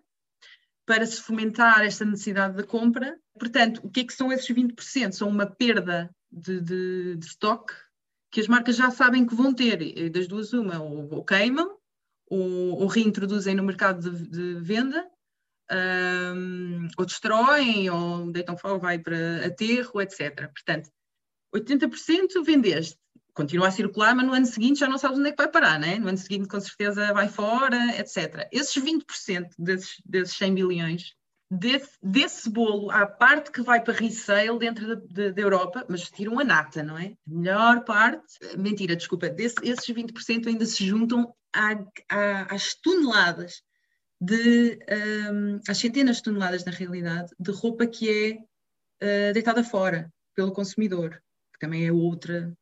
para 0.85 1.05
se 1.05 1.21
fomentar 1.21 1.83
esta 1.83 2.05
necessidade 2.05 2.57
de 2.57 2.63
compra. 2.63 3.17
Portanto, 3.39 3.81
o 3.83 3.89
que 3.89 4.01
é 4.01 4.03
que 4.03 4.13
são 4.13 4.31
esses 4.31 4.47
20%? 4.47 5.13
São 5.13 5.29
uma 5.29 5.45
perda 5.45 6.13
de, 6.31 6.61
de, 6.61 7.15
de 7.15 7.25
estoque 7.25 7.73
que 8.31 8.39
as 8.39 8.47
marcas 8.47 8.75
já 8.75 8.89
sabem 8.91 9.25
que 9.25 9.35
vão 9.35 9.53
ter. 9.53 10.09
Das 10.09 10.27
duas, 10.27 10.53
uma, 10.53 10.81
ou, 10.81 11.07
ou 11.13 11.23
queimam, 11.23 11.77
ou, 12.27 12.81
ou, 12.81 12.87
reintroduzem 12.87 13.55
no 13.55 13.63
mercado 13.63 14.11
de, 14.11 14.27
de 14.27 14.59
venda, 14.61 15.07
um, 15.75 16.87
ou 16.97 17.05
destroem, 17.05 17.89
ou 17.89 18.31
deitam 18.31 18.57
fora, 18.57 18.77
vai 18.77 18.99
para 18.99 19.45
aterro, 19.45 20.01
etc. 20.01 20.49
Portanto, 20.51 20.89
80% 21.55 22.43
vendeste, 22.43 22.97
continua 23.33 23.67
a 23.67 23.71
circular, 23.71 24.15
mas 24.15 24.25
no 24.25 24.33
ano 24.33 24.45
seguinte 24.45 24.79
já 24.79 24.87
não 24.87 24.97
sabes 24.97 25.17
onde 25.17 25.29
é 25.29 25.31
que 25.31 25.37
vai 25.37 25.51
parar, 25.51 25.79
né? 25.79 25.97
no 25.97 26.09
ano 26.09 26.17
seguinte 26.17 26.47
com 26.47 26.59
certeza 26.59 27.13
vai 27.13 27.27
fora, 27.27 27.97
etc. 27.97 28.47
Esses 28.51 28.75
20% 28.81 29.49
desses, 29.57 30.01
desses 30.05 30.37
100 30.37 30.55
bilhões, 30.55 31.13
desse, 31.49 31.91
desse 32.01 32.49
bolo, 32.49 32.89
à 32.91 33.05
parte 33.05 33.51
que 33.51 33.61
vai 33.61 33.81
para 33.81 33.93
resale 33.93 34.57
dentro 34.59 34.95
da, 35.07 35.41
Europa, 35.41 35.85
mas 35.89 36.09
tiram 36.09 36.39
a 36.39 36.43
nata, 36.43 36.81
não 36.83 36.97
é? 36.97 37.15
A 37.27 37.33
melhor 37.33 37.83
parte, 37.83 38.39
mentira, 38.57 38.95
desculpa, 38.95 39.29
desse, 39.29 39.55
esses 39.63 39.87
20% 39.87 40.47
ainda 40.47 40.65
se 40.65 40.85
juntam 40.85 41.33
às 42.49 42.75
toneladas 42.81 43.61
de 44.23 44.79
um, 45.29 45.59
as 45.67 45.77
centenas 45.77 46.17
de 46.17 46.23
toneladas 46.23 46.63
na 46.63 46.71
realidade 46.71 47.33
de 47.37 47.51
roupa 47.51 47.85
que 47.85 48.09
é 48.09 49.29
uh, 49.29 49.33
deitada 49.33 49.63
fora 49.63 50.09
pelo 50.33 50.53
consumidor, 50.53 51.21
que 51.51 51.59
também 51.59 51.85
é 51.85 51.91
outra 51.91 52.55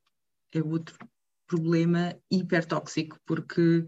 é 0.54 0.62
outro 0.62 0.97
problema 1.47 2.15
hipertóxico, 2.32 3.17
porque 3.26 3.86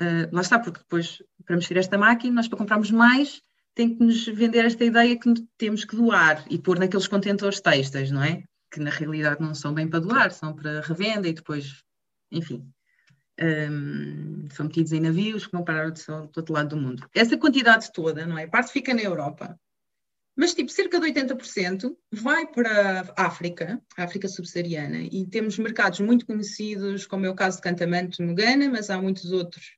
uh, 0.00 0.28
lá 0.32 0.40
está, 0.40 0.58
porque 0.58 0.80
depois 0.80 1.22
para 1.44 1.56
mexer 1.56 1.76
esta 1.76 1.98
máquina, 1.98 2.34
nós 2.34 2.48
para 2.48 2.58
comprarmos 2.58 2.90
mais 2.90 3.42
tem 3.74 3.94
que 3.94 4.02
nos 4.02 4.26
vender 4.26 4.64
esta 4.64 4.84
ideia 4.84 5.18
que 5.18 5.34
temos 5.58 5.84
que 5.84 5.96
doar 5.96 6.44
e 6.50 6.58
pôr 6.58 6.78
naqueles 6.78 7.08
contentores 7.08 7.60
têxteis, 7.60 8.10
não 8.10 8.22
é? 8.22 8.42
Que 8.70 8.80
na 8.80 8.90
realidade 8.90 9.40
não 9.40 9.54
são 9.54 9.74
bem 9.74 9.88
para 9.88 10.00
doar, 10.00 10.30
são 10.30 10.54
para 10.54 10.80
revenda 10.80 11.28
e 11.28 11.32
depois, 11.34 11.82
enfim 12.30 12.72
um, 13.40 14.48
são 14.50 14.66
metidos 14.66 14.92
em 14.92 15.00
navios 15.00 15.46
que 15.46 15.52
vão 15.52 15.64
parar 15.64 15.90
do, 15.90 16.00
do 16.00 16.36
outro 16.36 16.52
lado 16.52 16.68
do 16.70 16.76
mundo. 16.76 17.08
Essa 17.14 17.36
quantidade 17.36 17.92
toda, 17.92 18.26
não 18.26 18.38
é? 18.38 18.46
Parte 18.46 18.72
fica 18.72 18.92
na 18.94 19.02
Europa, 19.02 19.58
mas 20.36 20.54
tipo, 20.54 20.70
cerca 20.70 20.98
de 20.98 21.12
80% 21.12 21.94
vai 22.10 22.46
para 22.46 23.12
a 23.16 23.26
África, 23.26 23.80
a 23.96 24.04
África 24.04 24.28
subsaariana, 24.28 24.98
e 24.98 25.26
temos 25.26 25.58
mercados 25.58 26.00
muito 26.00 26.26
conhecidos, 26.26 27.06
como 27.06 27.26
é 27.26 27.30
o 27.30 27.34
caso 27.34 27.56
de 27.56 27.62
Cantamante 27.62 28.22
no 28.22 28.34
Ghana, 28.34 28.68
mas 28.70 28.88
há 28.90 29.00
muitos 29.00 29.30
outros 29.30 29.76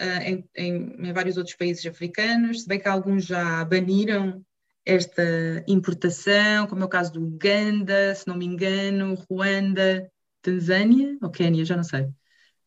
uh, 0.00 0.22
em, 0.22 0.48
em, 0.56 1.08
em, 1.08 1.12
vários 1.12 1.36
outros 1.36 1.54
países 1.54 1.84
africanos, 1.84 2.62
se 2.62 2.68
bem 2.68 2.80
que 2.80 2.88
alguns 2.88 3.24
já 3.24 3.64
baniram 3.64 4.44
esta 4.86 5.22
importação, 5.68 6.66
como 6.66 6.82
é 6.82 6.84
o 6.86 6.88
caso 6.88 7.12
do 7.12 7.22
Uganda, 7.22 8.14
se 8.14 8.26
não 8.26 8.36
me 8.36 8.46
engano, 8.46 9.14
Ruanda, 9.28 10.10
Tanzânia 10.40 11.18
ou 11.20 11.30
Quênia, 11.30 11.64
já 11.64 11.76
não 11.76 11.84
sei 11.84 12.08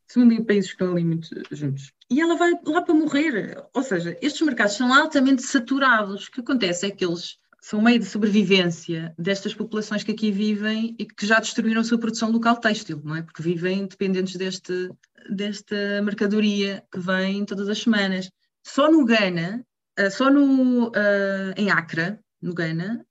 segundo 0.07 0.45
países 0.45 0.69
que 0.69 0.75
estão 0.75 0.91
ali 0.91 1.03
muito 1.03 1.29
juntos. 1.51 1.91
E 2.09 2.21
ela 2.21 2.35
vai 2.35 2.51
lá 2.65 2.81
para 2.81 2.93
morrer. 2.93 3.63
Ou 3.73 3.83
seja, 3.83 4.17
estes 4.21 4.41
mercados 4.41 4.75
são 4.75 4.93
altamente 4.93 5.41
saturados. 5.43 6.27
O 6.27 6.31
que 6.31 6.41
acontece 6.41 6.85
é 6.85 6.91
que 6.91 7.05
eles 7.05 7.37
são 7.61 7.81
meio 7.81 7.99
de 7.99 8.05
sobrevivência 8.05 9.13
destas 9.17 9.53
populações 9.53 10.03
que 10.03 10.11
aqui 10.11 10.31
vivem 10.31 10.95
e 10.99 11.05
que 11.05 11.25
já 11.25 11.39
destruíram 11.39 11.81
a 11.81 11.83
sua 11.83 11.97
produção 11.97 12.29
local 12.29 12.57
têxtil, 12.57 13.01
não 13.03 13.15
é? 13.15 13.21
Porque 13.21 13.41
vivem 13.41 13.87
dependentes 13.87 14.35
deste, 14.35 14.89
desta 15.29 16.01
mercadoria 16.01 16.83
que 16.91 16.99
vem 16.99 17.45
todas 17.45 17.69
as 17.69 17.79
semanas. 17.79 18.29
Só 18.63 18.91
no 18.91 19.05
Ghana 19.05 19.65
Uh, 19.99 20.09
só 20.09 20.29
no, 20.29 20.87
uh, 20.87 21.53
em 21.55 21.69
Acre, 21.69 22.17
no 22.41 22.53
Ghana, 22.53 23.05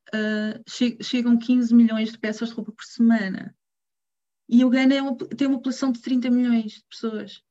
che 0.68 0.98
chegam 1.00 1.38
15 1.38 1.72
milhões 1.74 2.10
de 2.10 2.18
peças 2.18 2.48
de 2.48 2.54
roupa 2.54 2.72
por 2.72 2.84
semana. 2.84 3.54
E 4.52 4.66
o 4.66 4.68
Ghana 4.68 4.94
é 4.94 5.00
uma, 5.00 5.16
tem 5.16 5.48
uma 5.48 5.56
população 5.56 5.90
de 5.90 6.02
30 6.02 6.28
milhões 6.28 6.72
de 6.72 6.84
pessoas. 6.84 7.42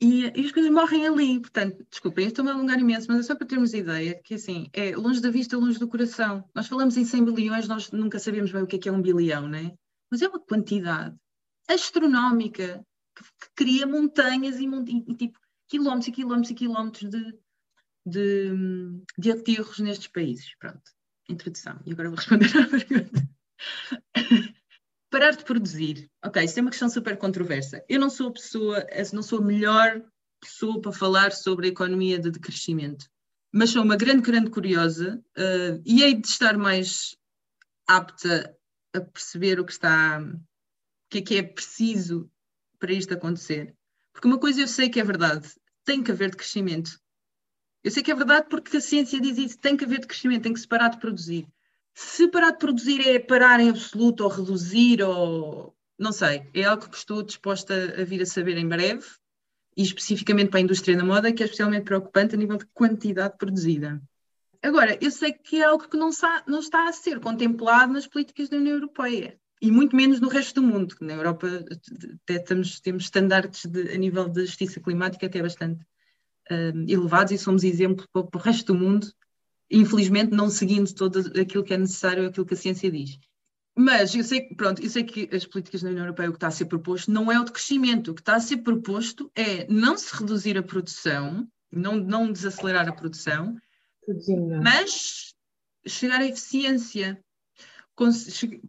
E, 0.00 0.24
e 0.24 0.44
as 0.44 0.50
coisas 0.50 0.72
morrem 0.72 1.06
ali. 1.06 1.38
Portanto, 1.38 1.86
desculpem, 1.88 2.26
estou-me 2.26 2.50
a 2.50 2.54
alongar 2.54 2.76
imenso, 2.80 3.06
mas 3.08 3.20
é 3.20 3.22
só 3.22 3.36
para 3.36 3.46
termos 3.46 3.72
ideia 3.72 4.20
que 4.20 4.34
assim, 4.34 4.68
é 4.72 4.96
longe 4.96 5.20
da 5.20 5.30
vista, 5.30 5.56
longe 5.56 5.78
do 5.78 5.86
coração. 5.86 6.44
Nós 6.52 6.66
falamos 6.66 6.96
em 6.96 7.04
100 7.04 7.24
bilhões, 7.32 7.68
nós 7.68 7.92
nunca 7.92 8.18
sabemos 8.18 8.50
bem 8.50 8.64
o 8.64 8.66
que 8.66 8.74
é, 8.74 8.78
que 8.80 8.88
é 8.88 8.92
um 8.92 9.00
bilhão, 9.00 9.46
não 9.46 9.56
é? 9.56 9.72
Mas 10.10 10.22
é 10.22 10.28
uma 10.28 10.40
quantidade 10.40 11.16
astronómica 11.68 12.84
que, 13.16 13.22
que 13.22 13.48
cria 13.54 13.86
montanhas 13.86 14.56
e, 14.58 14.66
e, 14.66 15.14
tipo 15.14 15.38
quilómetros 15.68 16.08
e 16.08 16.12
quilómetros 16.12 16.50
e 16.50 16.54
quilómetros 16.54 17.10
de, 17.10 17.38
de, 18.04 18.50
de 19.16 19.30
aterros 19.30 19.78
nestes 19.78 20.08
países. 20.08 20.52
Pronto, 20.58 20.82
introdução. 21.28 21.80
E 21.86 21.92
agora 21.92 22.08
vou 22.08 22.18
responder 22.18 22.50
à 22.58 22.66
pergunta. 22.66 23.28
Parar 25.14 25.36
de 25.36 25.44
produzir. 25.44 26.10
Ok, 26.24 26.42
isso 26.42 26.58
é 26.58 26.62
uma 26.62 26.72
questão 26.72 26.90
super 26.90 27.16
controversa. 27.16 27.84
Eu 27.88 28.00
não 28.00 28.10
sou 28.10 28.30
a 28.30 28.32
pessoa, 28.32 28.84
não 29.12 29.22
sou 29.22 29.38
a 29.38 29.44
melhor 29.44 30.02
pessoa 30.40 30.80
para 30.80 30.90
falar 30.90 31.30
sobre 31.30 31.68
a 31.68 31.70
economia 31.70 32.18
de, 32.18 32.32
de 32.32 32.40
crescimento, 32.40 33.08
mas 33.52 33.70
sou 33.70 33.84
uma 33.84 33.94
grande, 33.94 34.22
grande 34.22 34.50
curiosa 34.50 35.24
uh, 35.38 35.80
e 35.86 36.02
hei 36.02 36.14
de 36.14 36.26
estar 36.26 36.58
mais 36.58 37.16
apta 37.86 38.58
a 38.92 39.00
perceber 39.00 39.60
o 39.60 39.64
que 39.64 39.70
está, 39.70 40.20
o 40.20 40.40
que 41.08 41.18
é 41.18 41.22
que 41.22 41.36
é 41.36 41.44
preciso 41.44 42.28
para 42.80 42.92
isto 42.92 43.14
acontecer. 43.14 43.72
Porque 44.12 44.26
uma 44.26 44.40
coisa 44.40 44.62
eu 44.62 44.66
sei 44.66 44.90
que 44.90 44.98
é 44.98 45.04
verdade, 45.04 45.48
tem 45.84 46.02
que 46.02 46.10
haver 46.10 46.30
de 46.30 46.38
crescimento. 46.38 46.98
Eu 47.84 47.92
sei 47.92 48.02
que 48.02 48.10
é 48.10 48.16
verdade 48.16 48.48
porque 48.50 48.78
a 48.78 48.80
ciência 48.80 49.20
diz 49.20 49.38
isso, 49.38 49.58
tem 49.60 49.76
que 49.76 49.84
haver 49.84 50.00
de 50.00 50.08
crescimento, 50.08 50.42
tem 50.42 50.52
que 50.52 50.58
se 50.58 50.66
parar 50.66 50.88
de 50.88 50.98
produzir. 50.98 51.46
Se 51.94 52.28
parar 52.28 52.50
de 52.50 52.58
produzir 52.58 53.06
é 53.06 53.18
parar 53.18 53.60
em 53.60 53.70
absoluto 53.70 54.24
ou 54.24 54.28
reduzir 54.28 55.02
ou 55.02 55.76
não 55.98 56.12
sei, 56.12 56.48
é 56.52 56.64
algo 56.64 56.88
que 56.88 56.96
estou 56.96 57.22
disposta 57.22 57.72
a 58.00 58.04
vir 58.04 58.20
a 58.20 58.26
saber 58.26 58.58
em 58.58 58.68
breve 58.68 59.06
e 59.76 59.82
especificamente 59.82 60.50
para 60.50 60.58
a 60.58 60.62
indústria 60.62 60.96
da 60.96 61.04
moda, 61.04 61.32
que 61.32 61.42
é 61.42 61.46
especialmente 61.46 61.84
preocupante 61.84 62.34
a 62.34 62.38
nível 62.38 62.56
de 62.56 62.66
quantidade 62.66 63.36
produzida. 63.38 64.02
Agora, 64.62 64.98
eu 65.00 65.10
sei 65.10 65.32
que 65.32 65.60
é 65.60 65.64
algo 65.64 65.88
que 65.88 65.96
não 65.96 66.08
está, 66.08 66.42
não 66.46 66.58
está 66.58 66.88
a 66.88 66.92
ser 66.92 67.20
contemplado 67.20 67.92
nas 67.92 68.06
políticas 68.06 68.48
da 68.48 68.56
União 68.56 68.74
Europeia 68.74 69.38
e 69.60 69.70
muito 69.70 69.94
menos 69.96 70.20
no 70.20 70.28
resto 70.28 70.60
do 70.60 70.66
mundo. 70.66 70.94
Na 71.00 71.14
Europa 71.14 71.46
até 72.22 72.38
temos, 72.38 72.80
de, 72.80 73.92
a 73.92 73.96
nível 73.96 74.28
de 74.28 74.46
justiça 74.46 74.80
climática 74.80 75.26
até 75.26 75.40
bastante 75.40 75.82
uh, 76.50 76.84
elevados 76.88 77.32
e 77.32 77.38
somos 77.38 77.64
exemplo 77.64 78.06
para, 78.12 78.24
para, 78.24 78.38
o 78.38 78.42
resto 78.42 78.72
do 78.72 78.78
mundo, 78.78 79.06
infelizmente 79.74 80.32
não 80.32 80.48
seguindo 80.48 80.92
todo 80.94 81.18
aquilo 81.40 81.64
que 81.64 81.74
é 81.74 81.78
necessário, 81.78 82.26
aquilo 82.26 82.46
que 82.46 82.54
a 82.54 82.56
ciência 82.56 82.90
diz. 82.90 83.18
Mas 83.76 84.14
eu 84.14 84.22
sei, 84.22 84.42
pronto, 84.54 84.80
eu 84.80 84.88
sei 84.88 85.02
que 85.02 85.28
as 85.34 85.44
políticas 85.44 85.82
da 85.82 85.88
União 85.88 86.04
Europeia, 86.04 86.28
o 86.28 86.32
que 86.32 86.36
está 86.36 86.46
a 86.46 86.52
ser 86.52 86.66
proposto 86.66 87.10
não 87.10 87.30
é 87.30 87.40
o 87.40 87.44
de 87.44 87.50
crescimento, 87.50 88.12
o 88.12 88.14
que 88.14 88.20
está 88.20 88.36
a 88.36 88.40
ser 88.40 88.58
proposto 88.58 89.30
é 89.34 89.66
não 89.68 89.96
se 89.96 90.14
reduzir 90.14 90.56
a 90.56 90.62
produção, 90.62 91.48
não, 91.72 91.96
não 91.96 92.30
desacelerar 92.30 92.88
a 92.88 92.92
produção, 92.92 93.56
mas 94.62 95.34
chegar 95.86 96.20
à 96.20 96.24
eficiência 96.24 97.20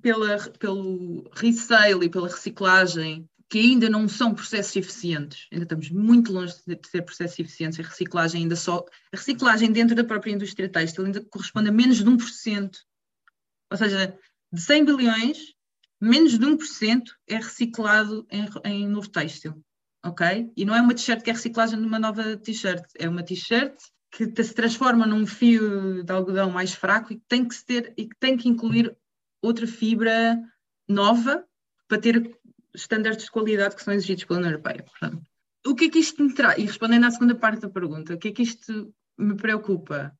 pela, 0.01 0.39
pelo 0.57 1.29
resale 1.33 2.05
e 2.05 2.09
pela 2.09 2.27
reciclagem 2.27 3.29
que 3.49 3.59
ainda 3.59 3.89
não 3.89 4.07
são 4.07 4.33
processos 4.33 4.75
eficientes, 4.75 5.47
ainda 5.51 5.65
estamos 5.65 5.89
muito 5.89 6.31
longe 6.31 6.53
de 6.65 6.79
ser 6.89 7.03
processos 7.03 7.37
eficientes, 7.37 7.79
a 7.79 7.83
reciclagem 7.83 8.43
ainda 8.43 8.55
só, 8.55 8.83
a 9.13 9.17
reciclagem 9.17 9.71
dentro 9.71 9.95
da 9.95 10.03
própria 10.03 10.31
indústria 10.31 10.69
têxtil 10.69 11.05
ainda 11.05 11.23
corresponde 11.25 11.69
a 11.69 11.71
menos 11.71 11.97
de 11.97 12.05
1%, 12.05 12.71
ou 13.71 13.77
seja, 13.77 14.17
de 14.51 14.61
100 14.61 14.85
bilhões, 14.85 15.37
menos 16.01 16.37
de 16.37 16.45
1% 16.45 17.03
é 17.27 17.35
reciclado 17.35 18.25
em, 18.31 18.47
em 18.63 18.87
novo 18.87 19.09
têxtil, 19.09 19.63
ok? 20.03 20.51
E 20.55 20.65
não 20.65 20.75
é 20.75 20.81
uma 20.81 20.93
t-shirt 20.93 21.21
que 21.21 21.29
é 21.29 21.33
reciclagem 21.33 21.79
de 21.79 21.85
uma 21.85 21.99
nova 21.99 22.37
t-shirt, 22.37 22.83
é 22.97 23.07
uma 23.07 23.23
t-shirt 23.23 23.75
que 24.11 24.43
se 24.43 24.53
transforma 24.53 25.05
num 25.05 25.27
fio 25.27 26.03
de 26.03 26.11
algodão 26.11 26.49
mais 26.49 26.73
fraco 26.73 27.11
e 27.11 27.17
que 27.17 27.25
tem 27.27 27.45
que, 27.45 27.65
ter, 27.65 27.93
e 27.97 28.07
que, 28.07 28.15
tem 28.17 28.37
que 28.37 28.47
incluir 28.47 28.95
outra 29.41 29.67
fibra 29.67 30.39
nova 30.87 31.45
para 31.87 31.99
ter 31.99 32.39
estándares 32.75 33.23
de 33.23 33.31
qualidade 33.31 33.75
que 33.75 33.83
são 33.83 33.93
exigidos 33.93 34.25
pela 34.25 34.39
União 34.39 34.51
Europeia. 34.51 34.83
Portanto, 34.83 35.21
o 35.65 35.75
que 35.75 35.85
é 35.85 35.89
que 35.89 35.99
isto 35.99 36.23
me 36.23 36.33
traz? 36.33 36.57
E 36.57 36.65
respondendo 36.65 37.05
à 37.05 37.11
segunda 37.11 37.35
parte 37.35 37.61
da 37.61 37.69
pergunta, 37.69 38.13
o 38.13 38.17
que 38.17 38.27
é 38.27 38.31
que 38.31 38.43
isto 38.43 38.93
me 39.17 39.35
preocupa? 39.35 40.15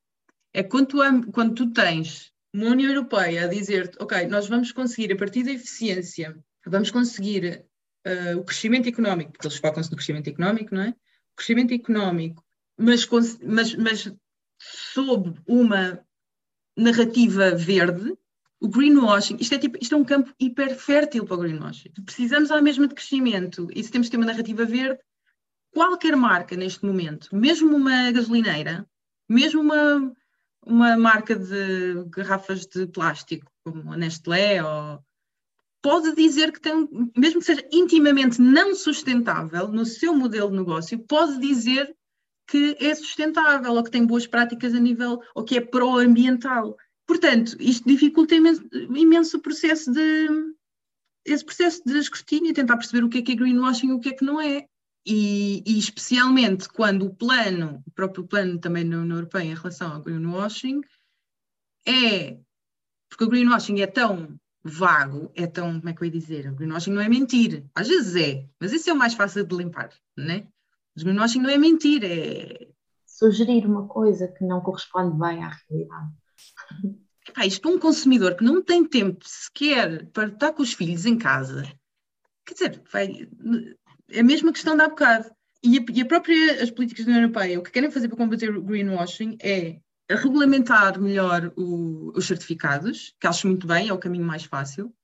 É 0.52 0.62
quando 0.62 0.86
tu, 0.86 1.32
quando 1.32 1.54
tu 1.54 1.72
tens 1.72 2.32
uma 2.52 2.70
União 2.70 2.90
Europeia 2.90 3.44
a 3.44 3.48
dizer-te, 3.48 3.96
ok, 4.00 4.26
nós 4.26 4.48
vamos 4.48 4.72
conseguir, 4.72 5.12
a 5.12 5.16
partir 5.16 5.44
da 5.44 5.52
eficiência, 5.52 6.36
vamos 6.66 6.90
conseguir 6.90 7.64
uh, 8.06 8.38
o 8.38 8.44
crescimento 8.44 8.88
económico, 8.88 9.32
porque 9.32 9.46
eles 9.46 9.58
focam-se 9.58 9.90
no 9.90 9.96
crescimento 9.96 10.28
económico, 10.28 10.74
não 10.74 10.82
é? 10.82 10.88
O 10.88 11.36
crescimento 11.36 11.74
económico, 11.74 12.44
mas, 12.78 13.06
mas, 13.42 13.74
mas 13.74 14.12
sob 14.58 15.34
uma 15.46 16.00
narrativa 16.76 17.54
verde, 17.54 18.16
o 18.60 18.68
greenwashing, 18.68 19.36
isto 19.38 19.54
é, 19.54 19.58
tipo, 19.58 19.78
isto 19.80 19.94
é 19.94 19.98
um 19.98 20.04
campo 20.04 20.32
hiper 20.40 20.74
fértil 20.76 21.24
para 21.24 21.36
o 21.36 21.40
greenwashing. 21.40 21.90
Precisamos 22.04 22.50
à 22.50 22.60
mesma 22.62 22.88
de 22.88 22.94
crescimento 22.94 23.68
e 23.74 23.82
se 23.82 23.90
temos 23.90 24.06
que 24.06 24.12
ter 24.12 24.16
uma 24.16 24.26
narrativa 24.26 24.64
verde, 24.64 24.98
qualquer 25.72 26.16
marca 26.16 26.56
neste 26.56 26.84
momento, 26.84 27.28
mesmo 27.34 27.76
uma 27.76 28.10
gasolineira, 28.10 28.88
mesmo 29.28 29.60
uma, 29.60 30.12
uma 30.64 30.96
marca 30.96 31.36
de 31.36 32.04
garrafas 32.08 32.66
de 32.66 32.86
plástico, 32.86 33.50
como 33.62 33.92
a 33.92 33.96
Nestlé, 33.96 34.62
ou, 34.62 35.00
pode 35.82 36.14
dizer 36.14 36.50
que 36.50 36.60
tem, 36.60 36.88
mesmo 37.16 37.40
que 37.40 37.46
seja 37.46 37.64
intimamente 37.70 38.40
não 38.40 38.74
sustentável 38.74 39.68
no 39.68 39.84
seu 39.84 40.14
modelo 40.14 40.50
de 40.50 40.56
negócio, 40.56 40.98
pode 40.98 41.38
dizer 41.38 41.94
que 42.48 42.76
é 42.80 42.94
sustentável 42.94 43.72
ou 43.72 43.84
que 43.84 43.90
tem 43.90 44.06
boas 44.06 44.26
práticas 44.26 44.74
a 44.74 44.80
nível, 44.80 45.20
ou 45.34 45.44
que 45.44 45.56
é 45.56 45.60
pró-ambiental. 45.60 46.76
Portanto, 47.06 47.56
isto 47.60 47.88
dificulta 47.88 48.34
imenso, 48.34 48.62
imenso 48.72 49.36
o 49.36 49.40
processo 49.40 49.92
de 49.92 50.28
esse 51.24 51.44
processo 51.44 51.82
de 51.84 51.98
escrutínio 51.98 52.50
e 52.50 52.54
tentar 52.54 52.76
perceber 52.76 53.04
o 53.04 53.08
que 53.08 53.18
é 53.18 53.22
que 53.22 53.32
é 53.32 53.34
greenwashing 53.34 53.88
e 53.88 53.92
o 53.92 54.00
que 54.00 54.10
é 54.10 54.12
que 54.12 54.24
não 54.24 54.40
é. 54.40 54.66
E, 55.04 55.62
e, 55.66 55.78
especialmente 55.78 56.68
quando 56.68 57.06
o 57.06 57.14
plano, 57.14 57.82
o 57.86 57.90
próprio 57.90 58.26
plano 58.26 58.58
também 58.58 58.84
na 58.84 58.98
União 58.98 59.16
Europeia 59.16 59.44
em 59.44 59.54
relação 59.54 59.92
ao 59.92 60.02
greenwashing, 60.02 60.80
é 61.86 62.38
porque 63.08 63.24
o 63.24 63.28
greenwashing 63.28 63.80
é 63.80 63.86
tão 63.86 64.38
vago, 64.62 65.30
é 65.34 65.46
tão, 65.46 65.78
como 65.78 65.88
é 65.88 65.94
que 65.94 66.02
eu 66.02 66.06
ia 66.06 66.12
dizer? 66.12 66.50
O 66.50 66.54
greenwashing 66.54 66.90
não 66.90 67.00
é 67.00 67.08
mentir, 67.08 67.64
às 67.74 67.88
vezes 67.88 68.16
é, 68.16 68.48
mas 68.60 68.72
isso 68.72 68.90
é 68.90 68.92
o 68.92 68.96
mais 68.96 69.14
fácil 69.14 69.46
de 69.46 69.56
limpar, 69.56 69.90
né? 70.16 70.46
O 70.96 71.00
greenwashing 71.00 71.40
não 71.40 71.50
é 71.50 71.58
mentir, 71.58 72.02
é 72.04 72.68
sugerir 73.16 73.64
uma 73.64 73.88
coisa 73.88 74.28
que 74.28 74.44
não 74.44 74.60
corresponde 74.60 75.18
bem 75.18 75.42
à 75.42 75.48
realidade. 75.48 76.10
Epá, 77.28 77.44
isto 77.44 77.60
para 77.60 77.70
um 77.70 77.78
consumidor 77.78 78.36
que 78.36 78.44
não 78.44 78.62
tem 78.62 78.84
tempo 78.84 79.24
sequer 79.26 80.06
para 80.06 80.28
estar 80.28 80.52
com 80.52 80.62
os 80.62 80.72
filhos 80.72 81.04
em 81.04 81.18
casa, 81.18 81.64
quer 82.44 82.54
dizer, 82.54 82.82
vai, 82.92 83.28
é 84.10 84.20
a 84.20 84.24
mesma 84.24 84.52
questão 84.52 84.76
da 84.76 84.88
bocado. 84.88 85.30
E 85.62 85.78
a, 85.78 85.84
e 85.92 86.00
a 86.00 86.06
própria, 86.06 86.62
as 86.62 86.70
políticas 86.70 87.04
da 87.04 87.10
União 87.10 87.24
Europeia, 87.24 87.58
o 87.58 87.62
que 87.62 87.72
querem 87.72 87.90
fazer 87.90 88.08
para 88.08 88.16
combater 88.16 88.56
o 88.56 88.62
greenwashing 88.62 89.36
é 89.42 89.80
regulamentar 90.08 91.00
melhor 91.00 91.52
o, 91.56 92.12
os 92.16 92.26
certificados, 92.26 93.14
que 93.18 93.26
acho 93.26 93.48
muito 93.48 93.66
bem, 93.66 93.88
é 93.88 93.92
o 93.92 93.98
caminho 93.98 94.24
mais 94.24 94.44
fácil. 94.44 94.94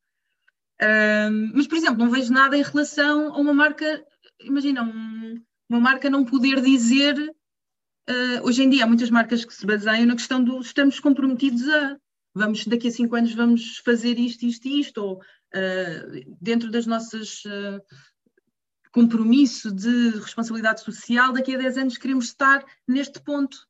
Um, 0.80 1.52
mas, 1.54 1.66
por 1.66 1.76
exemplo, 1.76 1.98
não 1.98 2.10
vejo 2.10 2.32
nada 2.32 2.56
em 2.56 2.62
relação 2.62 3.34
a 3.34 3.38
uma 3.38 3.52
marca, 3.52 4.04
imagina, 4.40 4.82
um, 4.82 5.42
uma 5.68 5.80
marca 5.80 6.08
não 6.08 6.24
poder 6.24 6.60
dizer 6.60 7.16
Uh, 8.08 8.44
hoje 8.44 8.62
em 8.62 8.70
dia 8.70 8.84
há 8.84 8.86
muitas 8.86 9.10
marcas 9.10 9.44
que 9.44 9.54
se 9.54 9.64
baseiam 9.64 10.06
na 10.06 10.16
questão 10.16 10.42
do 10.42 10.60
estamos 10.60 10.98
comprometidos 10.98 11.68
a 11.68 11.96
vamos 12.34 12.66
daqui 12.66 12.88
a 12.88 12.90
cinco 12.90 13.14
anos 13.14 13.32
vamos 13.32 13.78
fazer 13.78 14.18
isto, 14.18 14.44
isto 14.44 14.66
isto, 14.66 14.98
ou 14.98 15.16
uh, 15.18 16.36
dentro 16.40 16.70
das 16.70 16.84
nossas 16.86 17.44
uh, 17.44 17.80
compromisso 18.92 19.72
de 19.72 20.10
responsabilidade 20.18 20.82
social, 20.82 21.32
daqui 21.32 21.54
a 21.54 21.58
10 21.58 21.78
anos 21.78 21.98
queremos 21.98 22.26
estar 22.26 22.64
neste 22.86 23.20
ponto. 23.20 23.66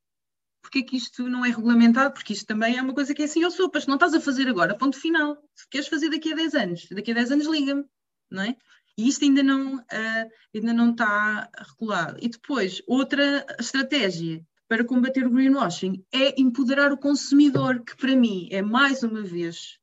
Porquê 0.61 0.80
é 0.80 0.83
que 0.83 0.97
isto 0.97 1.28
não 1.28 1.45
é 1.45 1.49
regulamentado? 1.49 2.12
Porque 2.12 2.33
isto 2.33 2.47
também 2.47 2.76
é 2.76 2.83
uma 2.83 2.95
coisa 2.95 3.14
que 3.14 3.22
é 3.22 3.24
assim, 3.24 3.45
ou 3.45 3.51
sopas, 3.51 3.87
não 3.87 3.95
estás 3.95 4.14
a 4.14 4.20
fazer 4.20 4.49
agora, 4.49 4.76
ponto 4.76 4.99
final. 4.99 5.37
Se 5.55 5.68
queres 5.68 5.89
fazer 5.89 6.11
daqui 6.11 6.33
a 6.33 6.37
10 6.37 6.55
anos, 6.55 6.89
daqui 6.91 7.12
a 7.12 7.14
10 7.14 7.33
anos 7.33 7.47
liga-me, 7.47 7.85
não 8.30 8.43
é? 8.43 8.57
E 8.97 9.09
isto 9.09 9.24
ainda 9.24 9.43
não, 9.43 9.76
uh, 9.76 10.30
ainda 10.55 10.72
não 10.72 10.90
está 10.90 11.49
regulado. 11.57 12.18
E 12.20 12.28
depois, 12.28 12.82
outra 12.86 13.47
estratégia 13.59 14.45
para 14.68 14.84
combater 14.84 15.26
o 15.26 15.30
greenwashing 15.30 16.05
é 16.12 16.40
empoderar 16.40 16.93
o 16.93 16.99
consumidor, 16.99 17.82
que 17.84 17.97
para 17.97 18.16
mim 18.16 18.49
é 18.51 18.62
mais 18.62 19.03
uma 19.03 19.22
vez 19.22 19.78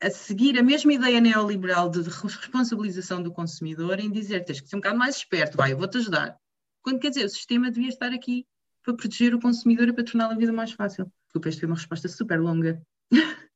a 0.00 0.10
seguir 0.10 0.58
a 0.58 0.62
mesma 0.62 0.92
ideia 0.92 1.20
neoliberal 1.20 1.90
de 1.90 2.02
responsabilização 2.02 3.22
do 3.22 3.32
consumidor 3.32 3.98
em 3.98 4.10
dizer 4.10 4.44
tens 4.44 4.60
que 4.60 4.68
ser 4.68 4.76
um 4.76 4.80
bocado 4.80 4.98
mais 4.98 5.16
esperto, 5.16 5.56
vai, 5.56 5.72
eu 5.72 5.78
vou-te 5.78 5.98
ajudar. 5.98 6.36
Quando 6.82 7.00
quer 7.00 7.08
dizer, 7.10 7.24
o 7.24 7.28
sistema 7.28 7.70
devia 7.70 7.88
estar 7.88 8.12
aqui 8.12 8.46
para 8.82 8.94
proteger 8.94 9.34
o 9.34 9.40
consumidor 9.40 9.88
e 9.88 9.92
para 9.92 10.04
tornar 10.04 10.30
a 10.30 10.36
vida 10.36 10.52
mais 10.52 10.72
fácil. 10.72 11.10
Desculpa, 11.24 11.48
esta 11.48 11.60
foi 11.60 11.68
uma 11.68 11.76
resposta 11.76 12.08
super 12.08 12.40
longa. 12.40 12.80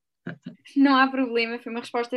Não 0.77 0.97
há 0.97 1.07
problema, 1.07 1.59
foi 1.59 1.73
uma 1.73 1.81
resposta, 1.81 2.17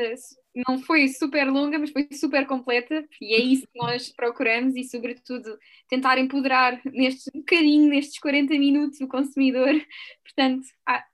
não 0.67 0.79
foi 0.79 1.07
super 1.07 1.49
longa, 1.49 1.79
mas 1.79 1.91
foi 1.91 2.07
super 2.11 2.45
completa, 2.45 3.05
e 3.19 3.35
é 3.35 3.39
isso 3.39 3.67
que 3.67 3.79
nós 3.79 4.09
procuramos 4.09 4.75
e, 4.75 4.83
sobretudo, 4.83 5.57
tentar 5.89 6.17
empoderar 6.17 6.79
neste 6.85 7.29
um 7.35 7.39
bocadinho, 7.39 7.89
nestes 7.89 8.19
40 8.19 8.53
minutos, 8.53 9.01
o 9.01 9.07
consumidor. 9.07 9.73
Portanto, 10.23 10.65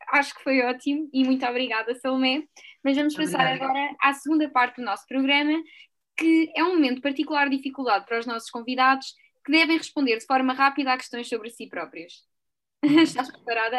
acho 0.09 0.35
que 0.35 0.43
foi 0.43 0.61
ótimo 0.61 1.09
e 1.13 1.23
muito 1.23 1.45
obrigada, 1.45 1.95
Salomé. 1.95 2.43
Mas 2.83 2.97
vamos 2.97 3.15
passar 3.15 3.47
agora 3.47 3.95
à 4.01 4.13
segunda 4.13 4.49
parte 4.49 4.77
do 4.77 4.85
nosso 4.85 5.05
programa, 5.07 5.61
que 6.17 6.51
é 6.55 6.63
um 6.63 6.75
momento 6.75 6.95
de 6.95 7.01
particular 7.01 7.49
dificuldade 7.49 8.05
para 8.05 8.19
os 8.19 8.25
nossos 8.25 8.49
convidados, 8.49 9.13
que 9.45 9.51
devem 9.51 9.77
responder 9.77 10.17
de 10.17 10.25
forma 10.25 10.53
rápida 10.53 10.93
a 10.93 10.97
questões 10.97 11.27
sobre 11.27 11.49
si 11.49 11.67
próprios. 11.67 12.25
Estás 12.83 13.31
preparada? 13.31 13.77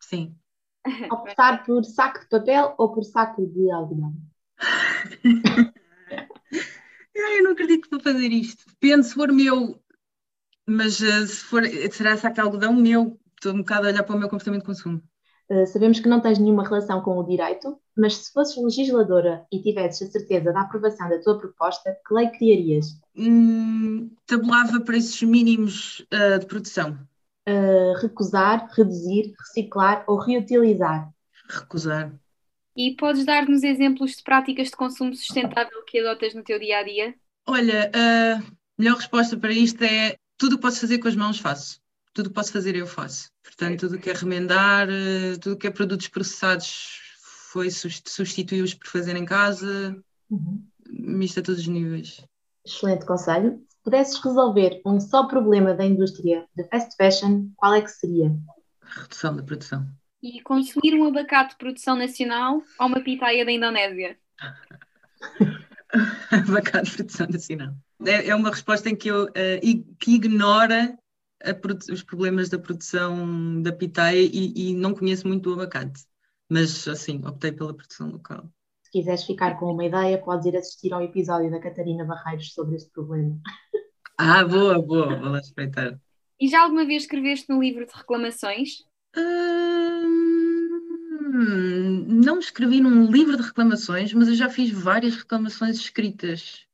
Sim. 0.00 0.34
Optar 1.12 1.64
por 1.64 1.84
saco 1.84 2.20
de 2.20 2.28
papel 2.28 2.74
ou 2.78 2.92
por 2.92 3.02
saco 3.04 3.46
de 3.46 3.70
algodão? 3.70 4.14
eu 7.14 7.42
não 7.42 7.52
acredito 7.52 7.82
que 7.82 7.90
vou 7.90 8.00
fazer 8.00 8.28
isto. 8.28 8.64
Depende 8.68 9.06
se 9.06 9.14
for 9.14 9.32
meu, 9.32 9.80
mas 10.66 11.00
uh, 11.00 11.26
se 11.26 11.44
for, 11.44 11.62
será 11.92 12.16
saco 12.16 12.34
de 12.34 12.40
algodão 12.40 12.72
meu? 12.74 13.18
Estou 13.34 13.52
um 13.52 13.58
bocado 13.58 13.86
a 13.86 13.90
olhar 13.90 14.02
para 14.02 14.16
o 14.16 14.18
meu 14.18 14.28
comportamento 14.28 14.62
de 14.62 14.66
consumo. 14.66 15.02
Uh, 15.50 15.66
sabemos 15.66 16.00
que 16.00 16.08
não 16.08 16.20
tens 16.20 16.38
nenhuma 16.38 16.66
relação 16.66 17.00
com 17.02 17.18
o 17.18 17.26
direito, 17.26 17.78
mas 17.96 18.16
se 18.16 18.32
fosses 18.32 18.56
legisladora 18.56 19.46
e 19.52 19.62
tivesses 19.62 20.08
a 20.08 20.10
certeza 20.10 20.52
da 20.52 20.62
aprovação 20.62 21.08
da 21.08 21.20
tua 21.20 21.38
proposta, 21.38 21.96
que 22.06 22.14
lei 22.14 22.28
criarias? 22.30 22.86
Hum, 23.16 24.10
tabulava 24.26 24.80
preços 24.80 25.22
mínimos 25.22 26.04
uh, 26.12 26.38
de 26.38 26.46
produção 26.46 26.98
uh, 27.48 28.00
recusar, 28.00 28.68
reduzir, 28.72 29.34
reciclar 29.38 30.04
ou 30.06 30.18
reutilizar? 30.18 31.10
Recusar. 31.48 32.12
E 32.76 32.94
podes 32.94 33.24
dar-nos 33.24 33.62
exemplos 33.62 34.16
de 34.16 34.22
práticas 34.22 34.68
de 34.68 34.76
consumo 34.76 35.14
sustentável 35.14 35.82
que 35.86 35.98
adotas 35.98 36.34
no 36.34 36.42
teu 36.42 36.58
dia 36.58 36.78
a 36.78 36.82
dia? 36.82 37.14
Olha, 37.46 37.90
a 37.94 38.42
melhor 38.76 38.96
resposta 38.96 39.36
para 39.36 39.52
isto 39.52 39.82
é 39.82 40.16
tudo 40.36 40.54
o 40.54 40.56
que 40.56 40.62
posso 40.62 40.80
fazer 40.80 40.98
com 40.98 41.08
as 41.08 41.16
mãos 41.16 41.38
faço. 41.38 41.80
Tudo 42.12 42.26
o 42.26 42.28
que 42.30 42.34
posso 42.34 42.52
fazer 42.52 42.76
eu 42.76 42.86
faço. 42.86 43.30
Portanto, 43.42 43.80
tudo 43.80 43.96
o 43.96 43.98
que 43.98 44.10
é 44.10 44.12
remendar, 44.12 44.88
eh, 44.90 45.36
tudo 45.40 45.54
o 45.54 45.56
que 45.56 45.66
é 45.66 45.70
produtos 45.70 46.08
processados 46.08 47.00
foi 47.50 47.70
substituí-los 47.70 48.74
por 48.74 48.88
fazer 48.88 49.16
em 49.16 49.24
casa, 49.24 49.96
uhum. 50.30 50.62
isto 51.22 51.40
a 51.40 51.42
todos 51.42 51.60
os 51.60 51.66
níveis. 51.66 52.22
Excelente 52.64 53.06
conselho 53.06 53.64
pudesses 53.86 54.18
resolver 54.18 54.82
um 54.84 54.98
só 54.98 55.28
problema 55.28 55.72
da 55.72 55.86
indústria 55.86 56.44
de 56.56 56.64
fast 56.64 56.96
fashion, 56.96 57.48
qual 57.54 57.72
é 57.72 57.80
que 57.80 57.88
seria? 57.88 58.36
Redução 58.82 59.36
da 59.36 59.44
produção. 59.44 59.86
E 60.20 60.40
consumir 60.42 60.98
um 60.98 61.06
abacate 61.06 61.50
de 61.50 61.58
produção 61.58 61.94
nacional 61.94 62.60
ou 62.80 62.86
uma 62.88 63.00
pitaia 63.00 63.44
da 63.44 63.52
Indonésia? 63.52 64.18
abacate 66.32 66.90
de 66.90 66.96
produção 66.96 67.28
nacional. 67.30 67.74
É, 68.04 68.26
é, 68.26 68.34
uma 68.34 68.50
resposta 68.50 68.90
em 68.90 68.96
que 68.96 69.08
eu 69.08 69.26
uh, 69.26 69.94
que 70.00 70.16
ignora 70.16 70.98
os 71.92 72.02
problemas 72.02 72.48
da 72.48 72.58
produção 72.58 73.62
da 73.62 73.72
pitaia 73.72 74.18
e, 74.20 74.70
e 74.70 74.74
não 74.74 74.94
conheço 74.94 75.28
muito 75.28 75.48
o 75.48 75.52
abacate. 75.52 76.02
Mas, 76.50 76.88
assim, 76.88 77.24
optei 77.24 77.52
pela 77.52 77.72
produção 77.72 78.10
local. 78.10 78.50
Se 78.82 78.90
quiseres 78.90 79.24
ficar 79.24 79.58
com 79.58 79.72
uma 79.72 79.84
ideia, 79.84 80.16
podes 80.16 80.46
ir 80.46 80.56
assistir 80.56 80.92
ao 80.92 81.02
episódio 81.02 81.50
da 81.50 81.58
Catarina 81.58 82.04
Barreiros 82.04 82.54
sobre 82.54 82.76
este 82.76 82.88
problema. 82.90 83.36
Ah, 84.18 84.44
boa, 84.44 84.80
boa, 84.80 85.16
vou 85.16 85.28
lá 85.28 85.38
espreitar. 85.40 86.00
E 86.40 86.48
já 86.48 86.62
alguma 86.62 86.86
vez 86.86 87.02
escreveste 87.02 87.48
no 87.48 87.60
livro 87.60 87.86
de 87.86 87.92
reclamações? 87.92 88.84
Hum, 89.16 90.66
não 92.08 92.38
escrevi 92.38 92.80
num 92.80 93.10
livro 93.10 93.36
de 93.36 93.42
reclamações, 93.42 94.12
mas 94.12 94.28
eu 94.28 94.34
já 94.34 94.48
fiz 94.48 94.70
várias 94.70 95.16
reclamações 95.16 95.76
escritas. 95.76 96.66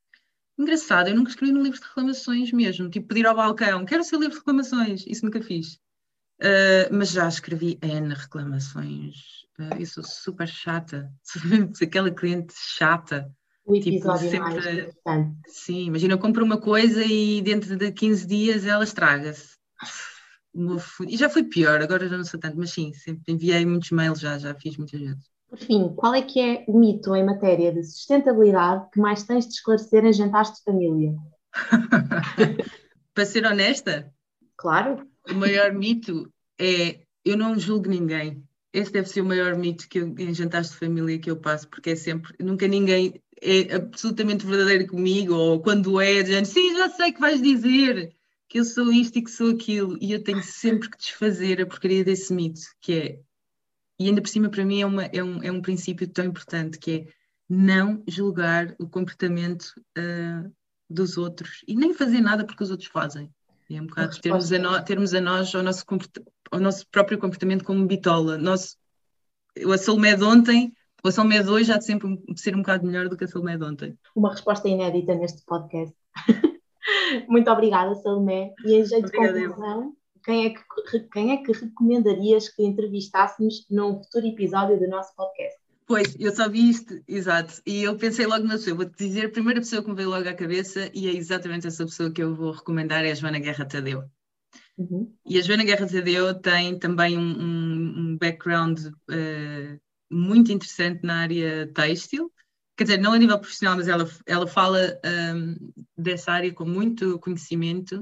Engraçado, 0.58 1.08
eu 1.08 1.16
nunca 1.16 1.30
escrevi 1.30 1.52
num 1.52 1.62
livro 1.62 1.80
de 1.80 1.86
reclamações 1.86 2.52
mesmo, 2.52 2.90
tipo 2.90 3.08
pedir 3.08 3.26
ao 3.26 3.34
balcão, 3.34 3.84
quero 3.84 4.02
o 4.02 4.04
seu 4.04 4.18
livro 4.18 4.34
de 4.34 4.38
reclamações, 4.38 5.04
isso 5.06 5.24
nunca 5.24 5.40
fiz. 5.42 5.80
Uh, 6.40 6.90
mas 6.92 7.10
já 7.10 7.28
escrevi 7.28 7.78
N 7.82 8.14
reclamações. 8.14 9.42
Uh, 9.58 9.80
eu 9.80 9.86
sou 9.86 10.04
super 10.04 10.48
chata, 10.48 11.12
sou 11.74 11.86
aquela 11.86 12.10
cliente 12.10 12.54
chata. 12.56 13.32
O 13.64 13.74
tipo, 13.74 13.88
episódio 13.88 14.30
tipo, 14.30 14.44
sempre, 14.44 14.60
mais 14.60 14.78
importante. 14.78 15.36
Sim, 15.46 15.84
imagina, 15.86 16.14
eu 16.14 16.18
compro 16.18 16.44
uma 16.44 16.60
coisa 16.60 17.04
e 17.04 17.40
dentro 17.42 17.76
de 17.76 17.92
15 17.92 18.26
dias 18.26 18.66
ela 18.66 18.84
estraga-se. 18.84 19.56
E 21.08 21.16
já 21.16 21.30
foi 21.30 21.44
pior, 21.44 21.80
agora 21.80 22.08
já 22.08 22.16
não 22.16 22.24
sou 22.24 22.38
tanto, 22.38 22.58
mas 22.58 22.70
sim, 22.70 22.92
sempre 22.92 23.32
enviei 23.32 23.64
muitos 23.64 23.90
mails 23.90 24.20
já, 24.20 24.38
já 24.38 24.54
fiz 24.54 24.76
muitas 24.76 25.00
vezes. 25.00 25.32
Por 25.48 25.58
fim, 25.58 25.94
qual 25.94 26.14
é 26.14 26.22
que 26.22 26.40
é 26.40 26.64
o 26.66 26.78
mito 26.78 27.14
em 27.14 27.24
matéria 27.24 27.72
de 27.72 27.84
sustentabilidade 27.84 28.88
que 28.90 29.00
mais 29.00 29.22
tens 29.22 29.46
de 29.46 29.54
esclarecer 29.54 30.04
em 30.04 30.12
jantares 30.12 30.52
de 30.52 30.62
família? 30.62 31.14
Para 33.14 33.26
ser 33.26 33.44
honesta? 33.44 34.12
Claro. 34.56 35.06
O 35.30 35.34
maior 35.34 35.72
mito 35.72 36.32
é 36.58 37.00
eu 37.24 37.36
não 37.36 37.58
julgo 37.58 37.88
ninguém. 37.88 38.42
Esse 38.72 38.90
deve 38.90 39.08
ser 39.08 39.20
o 39.20 39.26
maior 39.26 39.54
mito 39.54 39.88
que 39.88 39.98
eu, 39.98 40.14
em 40.18 40.32
jantares 40.32 40.70
de 40.70 40.76
família 40.76 41.18
que 41.18 41.30
eu 41.30 41.36
passo, 41.36 41.68
porque 41.68 41.90
é 41.90 41.96
sempre, 41.96 42.34
nunca 42.40 42.66
ninguém 42.66 43.22
é 43.42 43.74
absolutamente 43.74 44.46
verdadeiro 44.46 44.86
comigo, 44.86 45.34
ou 45.34 45.60
quando 45.60 46.00
é, 46.00 46.22
dizendo, 46.22 46.46
sim, 46.46 46.76
já 46.76 46.88
sei 46.88 47.12
que 47.12 47.20
vais 47.20 47.42
dizer 47.42 48.14
que 48.48 48.60
eu 48.60 48.64
sou 48.64 48.92
isto 48.92 49.18
e 49.18 49.22
que 49.22 49.30
sou 49.30 49.50
aquilo, 49.50 49.98
e 50.00 50.12
eu 50.12 50.22
tenho 50.22 50.42
sempre 50.42 50.88
que 50.88 50.96
desfazer 50.96 51.60
a 51.60 51.66
porcaria 51.66 52.04
desse 52.04 52.32
mito, 52.32 52.60
que 52.80 52.92
é, 52.92 53.20
e 53.98 54.06
ainda 54.08 54.22
por 54.22 54.28
cima 54.28 54.48
para 54.48 54.64
mim 54.64 54.80
é, 54.80 54.86
uma, 54.86 55.04
é, 55.04 55.22
um, 55.24 55.42
é 55.42 55.50
um 55.50 55.60
princípio 55.60 56.06
tão 56.08 56.24
importante, 56.24 56.78
que 56.78 56.90
é 56.92 57.06
não 57.48 58.02
julgar 58.06 58.74
o 58.78 58.88
comportamento 58.88 59.74
uh, 59.98 60.52
dos 60.88 61.18
outros 61.18 61.64
e 61.66 61.74
nem 61.74 61.92
fazer 61.92 62.20
nada 62.20 62.44
porque 62.44 62.62
os 62.62 62.70
outros 62.70 62.88
fazem. 62.88 63.28
É 63.70 63.80
um 63.80 63.86
bocado 63.86 64.20
termos 64.20 64.52
a, 64.52 64.58
no, 64.58 64.84
termos 64.84 65.14
a 65.14 65.20
nós, 65.20 65.54
ao 65.54 65.62
nosso, 65.62 65.84
ao 66.50 66.60
nosso 66.60 66.86
próprio 66.88 67.18
comportamento 67.18 67.64
como 67.64 67.86
bitola. 67.86 68.36
Nosso, 68.36 68.76
a 69.56 69.78
Salomé 69.78 70.14
de 70.14 70.24
ontem 70.24 70.74
a 71.04 71.12
Salomé 71.12 71.42
de 71.42 71.50
hoje 71.50 71.72
há 71.72 71.78
de 71.78 71.84
sempre 71.84 72.08
ser 72.36 72.54
um 72.54 72.58
bocado 72.58 72.86
melhor 72.86 73.08
do 73.08 73.16
que 73.16 73.24
a 73.24 73.28
Salomé 73.28 73.56
de 73.56 73.64
ontem. 73.64 73.98
Uma 74.14 74.30
resposta 74.30 74.68
inédita 74.68 75.14
neste 75.14 75.44
podcast. 75.44 75.94
Muito 77.28 77.50
obrigada, 77.50 77.94
Salomé. 77.96 78.52
E 78.64 78.74
em 78.74 78.84
jeito 78.84 79.06
Obrigada, 79.06 79.40
de 79.40 79.48
conclusão, 79.48 79.96
quem 80.24 80.46
é, 80.46 80.50
que, 80.50 81.00
quem 81.12 81.32
é 81.32 81.36
que 81.38 81.52
recomendarias 81.52 82.48
que 82.48 82.62
entrevistássemos 82.62 83.66
num 83.68 84.02
futuro 84.02 84.26
episódio 84.26 84.78
do 84.78 84.88
nosso 84.88 85.14
podcast? 85.16 85.60
Pois, 85.86 86.16
eu 86.18 86.34
só 86.34 86.48
vi 86.48 86.70
isto, 86.70 87.02
exato, 87.08 87.60
e 87.66 87.82
eu 87.82 87.96
pensei 87.96 88.24
logo 88.24 88.44
na 88.44 88.54
pessoa, 88.54 88.76
vou-te 88.76 88.96
dizer, 88.96 89.26
a 89.26 89.30
primeira 89.30 89.60
pessoa 89.60 89.82
que 89.82 89.90
me 89.90 89.96
veio 89.96 90.08
logo 90.08 90.26
à 90.28 90.32
cabeça, 90.32 90.88
e 90.94 91.08
é 91.08 91.12
exatamente 91.12 91.66
essa 91.66 91.84
pessoa 91.84 92.10
que 92.10 92.22
eu 92.22 92.34
vou 92.34 92.52
recomendar, 92.52 93.04
é 93.04 93.10
a 93.10 93.14
Joana 93.14 93.40
Guerra 93.40 93.66
Tadeu. 93.66 94.04
Uhum. 94.78 95.12
E 95.26 95.38
a 95.38 95.42
Joana 95.42 95.64
Guerra 95.64 95.86
Tadeu 95.86 96.34
tem 96.34 96.78
também 96.78 97.18
um, 97.18 97.20
um, 97.20 97.94
um 97.98 98.16
background 98.16 98.78
uh, 98.86 99.80
muito 100.12 100.52
interessante 100.52 101.00
na 101.02 101.20
área 101.20 101.66
têxtil, 101.74 102.30
quer 102.76 102.84
dizer, 102.84 102.98
não 102.98 103.12
a 103.12 103.18
nível 103.18 103.38
profissional, 103.38 103.76
mas 103.76 103.88
ela, 103.88 104.08
ela 104.26 104.46
fala 104.46 104.98
um, 105.34 105.56
dessa 105.96 106.32
área 106.32 106.52
com 106.52 106.64
muito 106.64 107.18
conhecimento, 107.18 108.00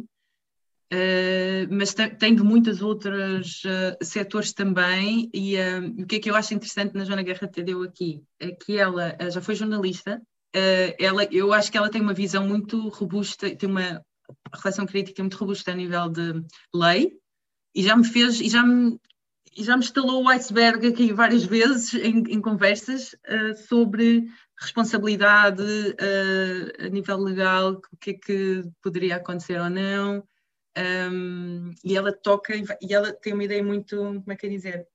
uh, 0.92 1.66
mas 1.70 1.94
tem, 1.94 2.34
de 2.34 2.42
muitos 2.42 2.80
outros 2.82 3.62
uh, 3.64 4.04
setores 4.04 4.52
também, 4.52 5.28
e 5.34 5.56
uh, 5.56 6.02
o 6.02 6.06
que 6.06 6.16
é 6.16 6.18
que 6.18 6.30
eu 6.30 6.36
acho 6.36 6.54
interessante 6.54 6.94
na 6.94 7.04
Joana 7.04 7.22
Guerra 7.22 7.48
Tadeu 7.48 7.82
aqui, 7.82 8.22
é 8.38 8.50
que 8.52 8.76
ela 8.76 9.16
já 9.30 9.40
foi 9.40 9.54
jornalista, 9.54 10.20
ela, 10.98 11.24
eu 11.30 11.52
acho 11.52 11.70
que 11.70 11.78
ela 11.78 11.88
tem 11.88 12.00
uma 12.00 12.12
visão 12.12 12.44
muito 12.44 12.88
robusta, 12.88 13.54
tem 13.54 13.68
uma 13.68 14.04
relação 14.52 14.84
crítica 14.84 15.22
muito 15.22 15.36
robusta 15.36 15.70
a 15.70 15.74
nível 15.76 16.08
de 16.08 16.42
lei, 16.74 17.12
e 17.72 17.84
já 17.84 17.96
me 17.96 18.04
fez, 18.04 18.40
e 18.40 18.48
já 18.48 18.64
me 18.64 18.98
e 19.56 19.64
já 19.64 19.76
me 19.76 19.84
instalou 19.84 20.22
o 20.22 20.28
iceberg 20.28 20.86
aqui 20.86 21.12
várias 21.12 21.44
vezes 21.44 21.94
em, 21.94 22.18
em 22.28 22.40
conversas 22.40 23.14
uh, 23.14 23.56
sobre 23.68 24.28
responsabilidade 24.58 25.62
uh, 25.62 26.86
a 26.86 26.88
nível 26.88 27.18
legal, 27.18 27.80
o 27.92 27.96
que 27.96 28.10
é 28.10 28.14
que 28.14 28.62
poderia 28.82 29.16
acontecer 29.16 29.60
ou 29.60 29.70
não. 29.70 30.22
Um, 30.78 31.72
e 31.84 31.96
ela 31.96 32.12
toca 32.12 32.54
e 32.54 32.94
ela 32.94 33.12
tem 33.12 33.32
uma 33.32 33.44
ideia 33.44 33.62
muito, 33.62 33.96
como 33.96 34.32
é 34.32 34.36
que 34.36 34.46
é 34.46 34.50
dizer? 34.50 34.86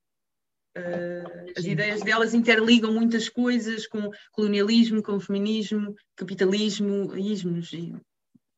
Uh, 0.76 1.52
as 1.56 1.64
ideias 1.64 2.02
delas 2.02 2.34
interligam 2.34 2.92
muitas 2.92 3.28
coisas 3.28 3.86
com 3.86 4.10
colonialismo, 4.32 5.02
com 5.02 5.20
feminismo, 5.20 5.94
capitalismo, 6.14 7.16
ismos 7.16 7.72
e 7.72 7.94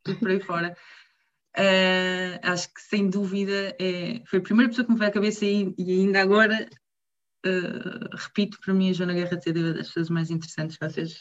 tudo 0.02 0.18
por 0.18 0.30
aí 0.30 0.40
fora. 0.40 0.76
Uh, 1.58 2.38
acho 2.42 2.72
que 2.72 2.80
sem 2.80 3.10
dúvida 3.10 3.74
é, 3.80 4.22
foi 4.26 4.38
a 4.38 4.42
primeira 4.42 4.68
pessoa 4.68 4.84
que 4.84 4.92
me 4.92 4.98
veio 4.98 5.10
à 5.10 5.12
cabeça 5.12 5.44
e, 5.44 5.74
e 5.76 6.00
ainda 6.00 6.22
agora 6.22 6.68
uh, 7.44 8.16
repito, 8.16 8.58
para 8.64 8.72
mim 8.72 8.90
a 8.90 8.92
Joana 8.92 9.14
Guerra 9.14 9.36
de 9.36 9.50
é 9.50 9.72
das 9.72 9.88
pessoas 9.88 10.08
mais 10.08 10.30
interessantes 10.30 10.76
que 10.76 10.88
vocês 10.88 11.20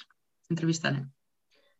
entrevistarem. 0.51 1.05